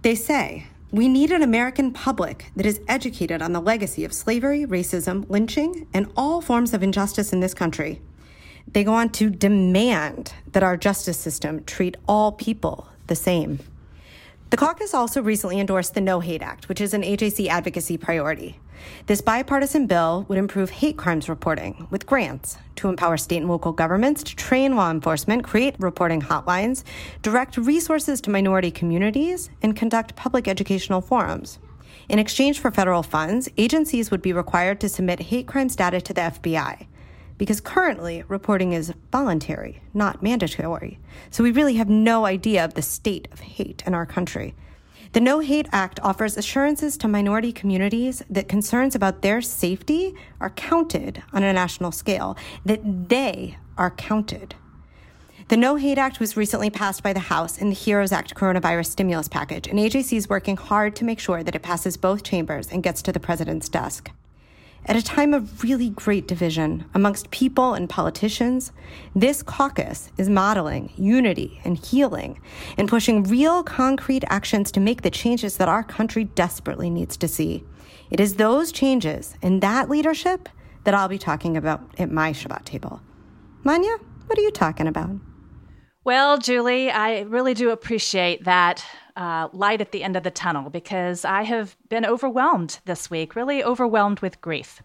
They 0.00 0.14
say, 0.14 0.66
we 0.90 1.08
need 1.08 1.30
an 1.30 1.42
American 1.42 1.92
public 1.92 2.46
that 2.56 2.64
is 2.64 2.80
educated 2.88 3.42
on 3.42 3.52
the 3.52 3.60
legacy 3.60 4.02
of 4.06 4.14
slavery, 4.14 4.64
racism, 4.64 5.28
lynching, 5.28 5.86
and 5.92 6.10
all 6.16 6.40
forms 6.40 6.72
of 6.72 6.82
injustice 6.82 7.34
in 7.34 7.40
this 7.40 7.52
country. 7.52 8.00
They 8.66 8.82
go 8.82 8.94
on 8.94 9.10
to 9.10 9.28
demand 9.28 10.32
that 10.52 10.62
our 10.62 10.78
justice 10.78 11.18
system 11.18 11.64
treat 11.64 11.98
all 12.08 12.32
people 12.32 12.88
the 13.08 13.14
same. 13.14 13.58
The 14.48 14.56
caucus 14.56 14.94
also 14.94 15.20
recently 15.20 15.60
endorsed 15.60 15.92
the 15.92 16.00
No 16.00 16.20
Hate 16.20 16.42
Act, 16.42 16.70
which 16.70 16.80
is 16.80 16.94
an 16.94 17.02
AJC 17.02 17.48
advocacy 17.48 17.98
priority. 17.98 18.58
This 19.06 19.20
bipartisan 19.20 19.86
bill 19.86 20.26
would 20.28 20.38
improve 20.38 20.70
hate 20.70 20.96
crimes 20.96 21.28
reporting 21.28 21.86
with 21.90 22.06
grants 22.06 22.58
to 22.76 22.88
empower 22.88 23.16
state 23.16 23.38
and 23.38 23.48
local 23.48 23.72
governments 23.72 24.22
to 24.24 24.36
train 24.36 24.76
law 24.76 24.90
enforcement, 24.90 25.44
create 25.44 25.76
reporting 25.78 26.22
hotlines, 26.22 26.84
direct 27.22 27.56
resources 27.56 28.20
to 28.20 28.30
minority 28.30 28.70
communities, 28.70 29.50
and 29.62 29.76
conduct 29.76 30.16
public 30.16 30.48
educational 30.48 31.00
forums. 31.00 31.58
In 32.08 32.18
exchange 32.18 32.58
for 32.58 32.70
federal 32.70 33.02
funds, 33.02 33.48
agencies 33.56 34.10
would 34.10 34.22
be 34.22 34.32
required 34.32 34.80
to 34.80 34.88
submit 34.88 35.20
hate 35.20 35.46
crimes 35.46 35.76
data 35.76 36.00
to 36.00 36.12
the 36.12 36.20
FBI 36.20 36.86
because 37.38 37.60
currently 37.60 38.22
reporting 38.28 38.72
is 38.72 38.94
voluntary, 39.10 39.82
not 39.94 40.22
mandatory. 40.22 41.00
So 41.30 41.42
we 41.42 41.50
really 41.50 41.74
have 41.74 41.88
no 41.88 42.24
idea 42.24 42.64
of 42.64 42.74
the 42.74 42.82
state 42.82 43.26
of 43.32 43.40
hate 43.40 43.82
in 43.84 43.94
our 43.94 44.06
country. 44.06 44.54
The 45.12 45.20
No 45.20 45.40
Hate 45.40 45.68
Act 45.72 46.00
offers 46.00 46.38
assurances 46.38 46.96
to 46.96 47.06
minority 47.06 47.52
communities 47.52 48.22
that 48.30 48.48
concerns 48.48 48.94
about 48.94 49.20
their 49.20 49.42
safety 49.42 50.14
are 50.40 50.48
counted 50.48 51.22
on 51.34 51.42
a 51.42 51.52
national 51.52 51.92
scale, 51.92 52.34
that 52.64 53.10
they 53.10 53.58
are 53.76 53.90
counted. 53.90 54.54
The 55.48 55.58
No 55.58 55.76
Hate 55.76 55.98
Act 55.98 56.18
was 56.18 56.34
recently 56.34 56.70
passed 56.70 57.02
by 57.02 57.12
the 57.12 57.20
House 57.20 57.58
in 57.58 57.68
the 57.68 57.74
HEROES 57.74 58.10
Act 58.10 58.34
coronavirus 58.34 58.86
stimulus 58.86 59.28
package, 59.28 59.66
and 59.66 59.78
AJC 59.78 60.16
is 60.16 60.30
working 60.30 60.56
hard 60.56 60.96
to 60.96 61.04
make 61.04 61.20
sure 61.20 61.42
that 61.42 61.54
it 61.54 61.62
passes 61.62 61.98
both 61.98 62.22
chambers 62.22 62.68
and 62.68 62.82
gets 62.82 63.02
to 63.02 63.12
the 63.12 63.20
president's 63.20 63.68
desk. 63.68 64.10
At 64.84 64.96
a 64.96 65.02
time 65.02 65.32
of 65.32 65.62
really 65.62 65.90
great 65.90 66.26
division 66.26 66.86
amongst 66.92 67.30
people 67.30 67.74
and 67.74 67.88
politicians, 67.88 68.72
this 69.14 69.40
caucus 69.40 70.10
is 70.18 70.28
modeling 70.28 70.92
unity 70.96 71.60
and 71.64 71.78
healing 71.78 72.40
and 72.76 72.88
pushing 72.88 73.22
real 73.22 73.62
concrete 73.62 74.24
actions 74.28 74.72
to 74.72 74.80
make 74.80 75.02
the 75.02 75.10
changes 75.10 75.56
that 75.58 75.68
our 75.68 75.84
country 75.84 76.24
desperately 76.24 76.90
needs 76.90 77.16
to 77.18 77.28
see. 77.28 77.64
It 78.10 78.18
is 78.18 78.34
those 78.34 78.72
changes 78.72 79.36
and 79.40 79.62
that 79.62 79.88
leadership 79.88 80.48
that 80.82 80.94
I'll 80.94 81.08
be 81.08 81.18
talking 81.18 81.56
about 81.56 81.80
at 81.96 82.10
my 82.10 82.32
Shabbat 82.32 82.64
table. 82.64 83.00
Manya, 83.62 83.96
what 84.26 84.36
are 84.36 84.42
you 84.42 84.50
talking 84.50 84.88
about? 84.88 85.10
Well, 86.04 86.36
Julie, 86.36 86.90
I 86.90 87.20
really 87.20 87.54
do 87.54 87.70
appreciate 87.70 88.42
that 88.42 88.84
uh, 89.14 89.48
light 89.52 89.80
at 89.80 89.92
the 89.92 90.02
end 90.02 90.16
of 90.16 90.24
the 90.24 90.32
tunnel 90.32 90.68
because 90.68 91.24
I 91.24 91.42
have 91.42 91.76
been 91.88 92.04
overwhelmed 92.04 92.80
this 92.86 93.08
week, 93.08 93.36
really 93.36 93.62
overwhelmed 93.62 94.18
with 94.18 94.40
grief. 94.40 94.82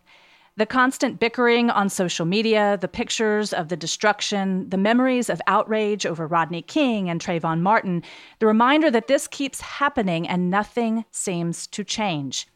The 0.58 0.68
constant 0.68 1.20
bickering 1.20 1.72
on 1.72 1.90
social 1.90 2.28
media, 2.28 2.78
the 2.80 2.88
pictures 2.88 3.52
of 3.52 3.70
the 3.70 3.76
destruction, 3.76 4.70
the 4.70 4.78
memories 4.78 5.28
of 5.28 5.42
outrage 5.48 6.06
over 6.06 6.28
Rodney 6.28 6.62
King 6.62 7.10
and 7.10 7.20
Trayvon 7.20 7.62
Martin, 7.62 8.04
the 8.38 8.46
reminder 8.46 8.92
that 8.92 9.08
this 9.08 9.28
keeps 9.28 9.60
happening 9.60 10.28
and 10.28 10.52
nothing 10.52 11.04
seems 11.10 11.66
to 11.68 11.84
change. 11.84 12.48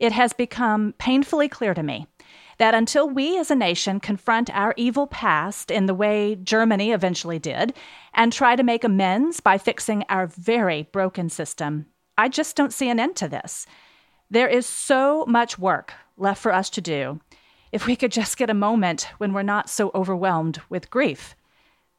It 0.00 0.12
has 0.12 0.32
become 0.32 0.94
painfully 0.96 1.48
clear 1.48 1.74
to 1.74 1.82
me 1.82 2.06
that 2.58 2.74
until 2.74 3.08
we 3.08 3.38
as 3.38 3.50
a 3.50 3.56
nation 3.56 4.00
confront 4.00 4.54
our 4.54 4.74
evil 4.76 5.06
past 5.06 5.70
in 5.70 5.86
the 5.86 5.94
way 5.94 6.36
Germany 6.36 6.92
eventually 6.92 7.38
did 7.38 7.72
and 8.14 8.32
try 8.32 8.56
to 8.56 8.62
make 8.62 8.84
amends 8.84 9.40
by 9.40 9.58
fixing 9.58 10.04
our 10.08 10.26
very 10.26 10.82
broken 10.92 11.28
system, 11.28 11.86
I 12.16 12.28
just 12.28 12.56
don't 12.56 12.72
see 12.72 12.90
an 12.90 13.00
end 13.00 13.16
to 13.16 13.28
this. 13.28 13.66
There 14.30 14.48
is 14.48 14.66
so 14.66 15.24
much 15.26 15.58
work 15.58 15.94
left 16.16 16.42
for 16.42 16.52
us 16.52 16.68
to 16.70 16.80
do 16.80 17.20
if 17.70 17.86
we 17.86 17.96
could 17.96 18.12
just 18.12 18.36
get 18.36 18.50
a 18.50 18.54
moment 18.54 19.08
when 19.18 19.32
we're 19.32 19.42
not 19.42 19.70
so 19.70 19.90
overwhelmed 19.94 20.60
with 20.68 20.90
grief. 20.90 21.34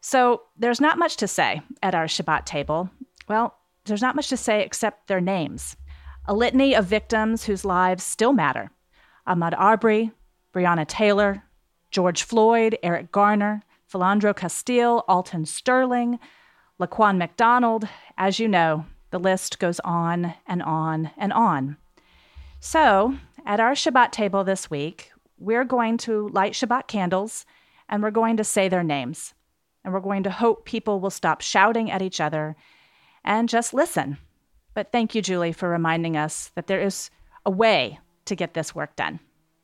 So 0.01 0.43
there's 0.57 0.81
not 0.81 0.97
much 0.97 1.17
to 1.17 1.27
say 1.27 1.61
at 1.81 1.95
our 1.95 2.05
Shabbat 2.05 2.45
table. 2.45 2.89
Well, 3.27 3.55
there's 3.85 4.01
not 4.01 4.15
much 4.15 4.29
to 4.29 4.37
say 4.37 4.63
except 4.63 5.07
their 5.07 5.21
names. 5.21 5.75
A 6.25 6.33
litany 6.33 6.75
of 6.75 6.85
victims 6.85 7.45
whose 7.45 7.65
lives 7.65 8.03
still 8.03 8.33
matter 8.33 8.71
Ahmaud 9.27 9.53
Arbery, 9.57 10.11
Breonna 10.53 10.87
Taylor, 10.87 11.43
George 11.91 12.23
Floyd, 12.23 12.77
Eric 12.83 13.11
Garner, 13.11 13.63
Philando 13.91 14.35
Castile, 14.35 15.03
Alton 15.07 15.45
Sterling, 15.45 16.19
Laquan 16.79 17.17
McDonald. 17.17 17.87
As 18.17 18.39
you 18.39 18.47
know, 18.47 18.85
the 19.11 19.19
list 19.19 19.59
goes 19.59 19.79
on 19.81 20.33
and 20.47 20.61
on 20.61 21.11
and 21.17 21.33
on. 21.33 21.77
So, 22.59 23.15
at 23.45 23.59
our 23.59 23.73
Shabbat 23.73 24.11
table 24.11 24.43
this 24.43 24.69
week, 24.69 25.11
we're 25.39 25.63
going 25.63 25.97
to 25.99 26.29
light 26.29 26.53
Shabbat 26.53 26.87
candles 26.87 27.45
and 27.87 28.03
we're 28.03 28.11
going 28.11 28.37
to 28.37 28.43
say 28.43 28.69
their 28.69 28.83
names. 28.83 29.33
And 29.83 29.93
we're 29.93 30.01
going 30.01 30.23
to 30.23 30.29
hope 30.29 30.65
people 30.65 30.99
will 30.99 31.09
stop 31.09 31.41
shouting 31.41 31.89
at 31.89 32.01
each 32.01 32.19
other 32.19 32.55
and 33.23 33.47
just 33.49 33.73
listen. 33.73 34.17
But 34.73 34.91
thank 34.91 35.15
you, 35.15 35.21
Julie, 35.21 35.53
for 35.53 35.69
reminding 35.69 36.17
us 36.17 36.51
that 36.55 36.67
there 36.67 36.81
is 36.81 37.09
a 37.45 37.51
way 37.51 37.99
to 38.25 38.35
get 38.35 38.53
this 38.53 38.75
work 38.75 38.95
done. 38.95 39.19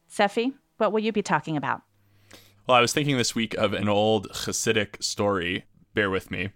Seffi? 0.09 0.53
What 0.77 0.91
will 0.91 0.99
you 0.99 1.11
be 1.11 1.21
talking 1.21 1.55
about? 1.55 1.81
Well, 2.67 2.77
I 2.77 2.81
was 2.81 2.93
thinking 2.93 3.17
this 3.17 3.35
week 3.35 3.53
of 3.53 3.73
an 3.73 3.87
old 3.87 4.29
Hasidic 4.29 5.01
story. 5.03 5.65
Bear 5.93 6.09
with 6.09 6.31
me. 6.31 6.49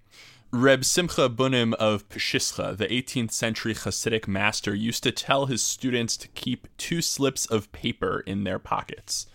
Reb 0.52 0.84
Simcha 0.84 1.30
Bunim 1.30 1.74
of 1.76 2.10
Pshischa, 2.10 2.76
the 2.76 2.88
18th 2.88 3.32
century 3.32 3.76
Hasidic 3.76 4.28
master, 4.28 4.74
used 4.74 5.04
to 5.04 5.12
tell 5.12 5.46
his 5.46 5.62
students 5.62 6.18
to 6.18 6.28
keep 6.30 6.68
two 6.78 7.02
slips 7.02 7.46
of 7.46 7.72
paper 7.72 8.24
in 8.26 8.44
their 8.44 8.60
pockets. 8.60 9.28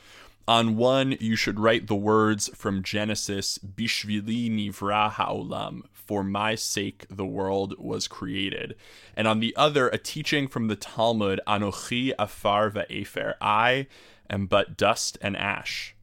On 0.46 0.76
one, 0.76 1.16
you 1.20 1.36
should 1.36 1.60
write 1.60 1.86
the 1.86 1.94
words 1.94 2.48
from 2.48 2.82
Genesis, 2.82 3.58
Bishvili 3.58 4.50
nivra 4.50 5.10
ha'olam, 5.12 5.84
for 5.92 6.22
my 6.22 6.54
sake 6.54 7.06
the 7.08 7.24
world 7.24 7.74
was 7.78 8.08
created. 8.08 8.74
And 9.16 9.26
on 9.26 9.40
the 9.40 9.56
other, 9.56 9.88
a 9.88 9.96
teaching 9.96 10.48
from 10.48 10.66
the 10.66 10.76
Talmud, 10.76 11.40
Anochi 11.46 12.12
afar 12.18 12.70
va'efer, 12.70 13.34
I 13.40 13.86
am 14.30 14.46
but 14.46 14.76
dust 14.76 15.18
and 15.20 15.36
ash. 15.36 15.94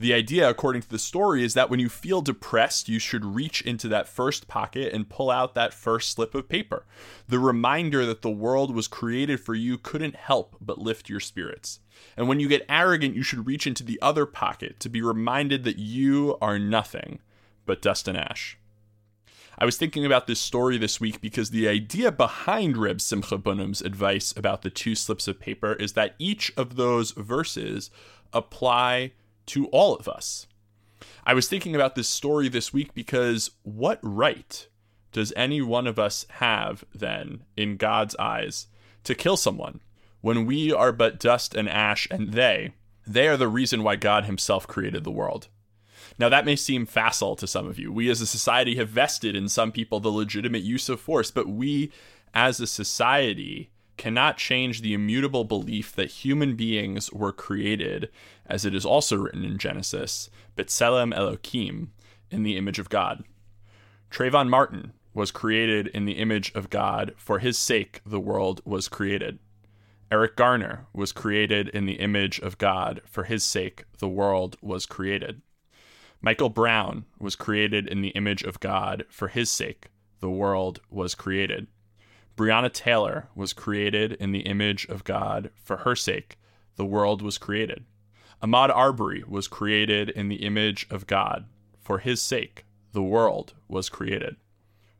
The 0.00 0.14
idea, 0.14 0.48
according 0.48 0.82
to 0.82 0.88
the 0.88 0.98
story, 0.98 1.42
is 1.42 1.54
that 1.54 1.70
when 1.70 1.80
you 1.80 1.88
feel 1.88 2.20
depressed, 2.20 2.88
you 2.88 3.00
should 3.00 3.24
reach 3.24 3.62
into 3.62 3.88
that 3.88 4.08
first 4.08 4.46
pocket 4.46 4.92
and 4.92 5.08
pull 5.08 5.28
out 5.30 5.54
that 5.54 5.74
first 5.74 6.10
slip 6.10 6.36
of 6.36 6.48
paper. 6.48 6.86
The 7.26 7.40
reminder 7.40 8.06
that 8.06 8.22
the 8.22 8.30
world 8.30 8.74
was 8.74 8.86
created 8.86 9.40
for 9.40 9.54
you 9.54 9.76
couldn't 9.76 10.14
help 10.14 10.56
but 10.60 10.78
lift 10.78 11.08
your 11.08 11.20
spirits. 11.20 11.80
And 12.16 12.28
when 12.28 12.38
you 12.38 12.48
get 12.48 12.64
arrogant, 12.68 13.16
you 13.16 13.24
should 13.24 13.46
reach 13.46 13.66
into 13.66 13.82
the 13.82 13.98
other 14.00 14.24
pocket 14.24 14.78
to 14.80 14.88
be 14.88 15.02
reminded 15.02 15.64
that 15.64 15.78
you 15.78 16.38
are 16.40 16.60
nothing 16.60 17.20
but 17.66 17.82
dust 17.82 18.06
and 18.06 18.16
ash. 18.16 18.56
I 19.60 19.64
was 19.64 19.76
thinking 19.76 20.06
about 20.06 20.28
this 20.28 20.38
story 20.38 20.78
this 20.78 21.00
week 21.00 21.20
because 21.20 21.50
the 21.50 21.66
idea 21.66 22.12
behind 22.12 22.76
Reb 22.76 23.00
Simcha 23.00 23.36
Bunem's 23.36 23.82
advice 23.82 24.32
about 24.36 24.62
the 24.62 24.70
two 24.70 24.94
slips 24.94 25.26
of 25.26 25.40
paper 25.40 25.72
is 25.72 25.94
that 25.94 26.14
each 26.20 26.52
of 26.56 26.76
those 26.76 27.10
verses 27.10 27.90
apply 28.32 29.12
to 29.46 29.66
all 29.68 29.96
of 29.96 30.06
us. 30.08 30.46
I 31.26 31.34
was 31.34 31.48
thinking 31.48 31.74
about 31.74 31.96
this 31.96 32.08
story 32.08 32.48
this 32.48 32.72
week 32.72 32.94
because 32.94 33.50
what 33.64 33.98
right 34.00 34.68
does 35.10 35.32
any 35.34 35.60
one 35.60 35.88
of 35.88 35.98
us 35.98 36.24
have 36.34 36.84
then 36.94 37.42
in 37.56 37.78
God's 37.78 38.14
eyes 38.16 38.68
to 39.02 39.14
kill 39.16 39.36
someone 39.36 39.80
when 40.20 40.46
we 40.46 40.72
are 40.72 40.92
but 40.92 41.18
dust 41.18 41.56
and 41.56 41.68
ash 41.68 42.06
and 42.12 42.32
they 42.32 42.74
they 43.04 43.26
are 43.26 43.36
the 43.36 43.48
reason 43.48 43.82
why 43.82 43.96
God 43.96 44.26
himself 44.26 44.68
created 44.68 45.02
the 45.02 45.10
world. 45.10 45.48
Now 46.18 46.28
that 46.28 46.44
may 46.44 46.56
seem 46.56 46.84
facile 46.84 47.36
to 47.36 47.46
some 47.46 47.66
of 47.66 47.78
you. 47.78 47.92
We 47.92 48.10
as 48.10 48.20
a 48.20 48.26
society 48.26 48.76
have 48.76 48.88
vested 48.88 49.36
in 49.36 49.48
some 49.48 49.70
people 49.70 50.00
the 50.00 50.08
legitimate 50.08 50.62
use 50.62 50.88
of 50.88 51.00
force, 51.00 51.30
but 51.30 51.48
we 51.48 51.92
as 52.34 52.60
a 52.60 52.66
society 52.66 53.70
cannot 53.96 54.36
change 54.36 54.80
the 54.80 54.94
immutable 54.94 55.44
belief 55.44 55.94
that 55.94 56.10
human 56.10 56.54
beings 56.54 57.12
were 57.12 57.32
created, 57.32 58.08
as 58.46 58.64
it 58.64 58.74
is 58.74 58.86
also 58.86 59.16
written 59.16 59.44
in 59.44 59.58
Genesis, 59.58 60.30
B'Tselem 60.56 61.14
Elohim, 61.14 61.92
in 62.30 62.42
the 62.42 62.56
image 62.56 62.78
of 62.78 62.88
God. 62.88 63.24
Trayvon 64.10 64.48
Martin 64.48 64.92
was 65.14 65.30
created 65.30 65.88
in 65.88 66.04
the 66.04 66.12
image 66.12 66.52
of 66.54 66.70
God. 66.70 67.12
For 67.16 67.40
his 67.40 67.58
sake, 67.58 68.00
the 68.06 68.20
world 68.20 68.60
was 68.64 68.88
created. 68.88 69.38
Eric 70.10 70.36
Garner 70.36 70.86
was 70.94 71.12
created 71.12 71.68
in 71.68 71.86
the 71.86 71.94
image 71.94 72.38
of 72.38 72.56
God. 72.56 73.02
For 73.04 73.24
his 73.24 73.42
sake, 73.42 73.84
the 73.98 74.08
world 74.08 74.56
was 74.62 74.86
created. 74.86 75.42
Michael 76.20 76.48
Brown 76.48 77.04
was 77.18 77.36
created 77.36 77.86
in 77.86 78.02
the 78.02 78.08
image 78.08 78.42
of 78.42 78.60
God. 78.60 79.04
For 79.08 79.28
his 79.28 79.50
sake, 79.50 79.88
the 80.20 80.30
world 80.30 80.80
was 80.90 81.14
created. 81.14 81.68
Breonna 82.36 82.72
Taylor 82.72 83.28
was 83.34 83.52
created 83.52 84.12
in 84.12 84.32
the 84.32 84.40
image 84.40 84.86
of 84.86 85.04
God. 85.04 85.50
For 85.62 85.78
her 85.78 85.94
sake, 85.94 86.38
the 86.76 86.84
world 86.84 87.22
was 87.22 87.38
created. 87.38 87.84
Ahmaud 88.42 88.70
Arbery 88.70 89.24
was 89.26 89.48
created 89.48 90.10
in 90.10 90.28
the 90.28 90.44
image 90.44 90.86
of 90.90 91.06
God. 91.06 91.46
For 91.80 91.98
his 91.98 92.20
sake, 92.20 92.64
the 92.92 93.02
world 93.02 93.54
was 93.68 93.88
created. 93.88 94.36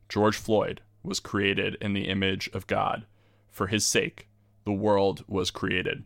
George 0.09 0.37
Floyd 0.37 0.81
was 1.03 1.21
created 1.21 1.77
in 1.81 1.93
the 1.93 2.09
image 2.09 2.49
of 2.53 2.67
God. 2.67 3.07
For 3.51 3.67
his 3.67 3.85
sake, 3.85 4.29
the 4.65 4.73
world 4.73 5.25
was 5.27 5.51
created. 5.51 6.05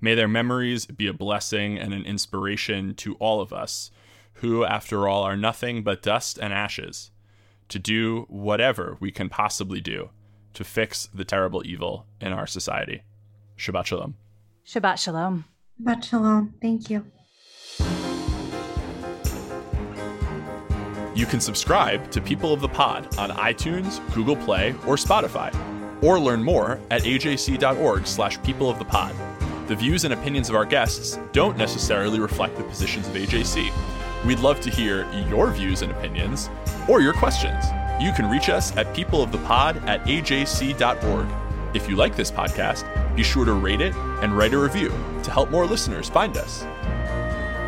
May 0.00 0.14
their 0.14 0.28
memories 0.28 0.86
be 0.86 1.06
a 1.06 1.12
blessing 1.12 1.78
and 1.78 1.94
an 1.94 2.04
inspiration 2.04 2.94
to 2.96 3.14
all 3.14 3.40
of 3.40 3.52
us, 3.52 3.90
who, 4.36 4.64
after 4.64 5.08
all, 5.08 5.22
are 5.22 5.36
nothing 5.36 5.82
but 5.82 6.02
dust 6.02 6.38
and 6.38 6.52
ashes, 6.52 7.10
to 7.68 7.78
do 7.78 8.26
whatever 8.28 8.96
we 9.00 9.10
can 9.10 9.28
possibly 9.28 9.80
do 9.80 10.10
to 10.54 10.64
fix 10.64 11.08
the 11.12 11.24
terrible 11.24 11.62
evil 11.66 12.06
in 12.20 12.32
our 12.32 12.46
society. 12.46 13.02
Shabbat 13.58 13.86
Shalom. 13.86 14.14
Shabbat 14.66 14.98
Shalom. 14.98 15.44
Shabbat 15.80 16.04
Shalom. 16.04 16.54
Thank 16.60 16.90
you. 16.90 17.04
You 21.14 21.24
can 21.24 21.40
subscribe 21.40 22.10
to 22.10 22.20
People 22.20 22.52
of 22.52 22.60
the 22.60 22.68
Pod 22.68 23.16
on 23.16 23.30
iTunes, 23.30 24.00
Google 24.14 24.36
Play, 24.36 24.72
or 24.86 24.96
Spotify, 24.96 25.54
or 26.02 26.20
learn 26.20 26.42
more 26.42 26.78
at 26.90 27.02
ajc.org 27.02 28.06
slash 28.06 28.42
people 28.42 28.68
of 28.68 28.78
the 28.78 28.84
pod. 28.84 29.14
The 29.66 29.76
views 29.76 30.04
and 30.04 30.12
opinions 30.12 30.50
of 30.50 30.54
our 30.54 30.66
guests 30.66 31.18
don't 31.32 31.56
necessarily 31.56 32.20
reflect 32.20 32.56
the 32.56 32.64
positions 32.64 33.08
of 33.08 33.14
AJC. 33.14 33.72
We'd 34.24 34.40
love 34.40 34.60
to 34.60 34.70
hear 34.70 35.10
your 35.28 35.50
views 35.50 35.82
and 35.82 35.92
opinions 35.92 36.48
or 36.88 37.00
your 37.00 37.12
questions. 37.12 37.64
You 38.00 38.12
can 38.12 38.30
reach 38.30 38.48
us 38.48 38.76
at 38.76 38.94
peopleofthepod 38.94 39.86
at 39.86 40.04
ajc.org. 40.04 41.26
If 41.74 41.88
you 41.88 41.96
like 41.96 42.16
this 42.16 42.30
podcast, 42.30 42.84
be 43.16 43.22
sure 43.22 43.44
to 43.44 43.52
rate 43.52 43.80
it 43.80 43.94
and 44.22 44.36
write 44.36 44.54
a 44.54 44.58
review 44.58 44.90
to 45.22 45.30
help 45.30 45.50
more 45.50 45.66
listeners 45.66 46.08
find 46.08 46.36
us. 46.36 46.64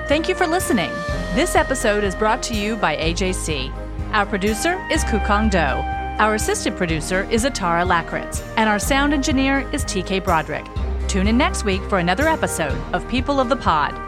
Thank 0.09 0.29
you 0.29 0.35
for 0.35 0.47
listening. 0.47 0.91
This 1.35 1.55
episode 1.55 2.05
is 2.05 2.15
brought 2.15 2.43
to 2.45 2.55
you 2.55 2.77
by 2.77 2.97
AJC. 2.97 3.73
Our 4.13 4.25
producer 4.25 4.83
is 4.91 5.05
Kukong 5.05 5.51
Do. 5.51 5.59
Our 6.19 6.35
assistant 6.35 6.77
producer 6.77 7.29
is 7.31 7.45
Atara 7.45 7.87
Lakritz. 7.87 8.43
And 8.57 8.69
our 8.69 8.79
sound 8.79 9.13
engineer 9.13 9.69
is 9.73 9.85
TK 9.85 10.25
Broderick. 10.25 10.67
Tune 11.09 11.29
in 11.29 11.37
next 11.39 11.65
week 11.65 11.83
for 11.91 11.99
another 11.99 12.27
episode 12.27 12.77
of 12.95 13.07
People 13.09 13.39
of 13.39 13.49
the 13.49 13.57
Pod. 13.57 14.08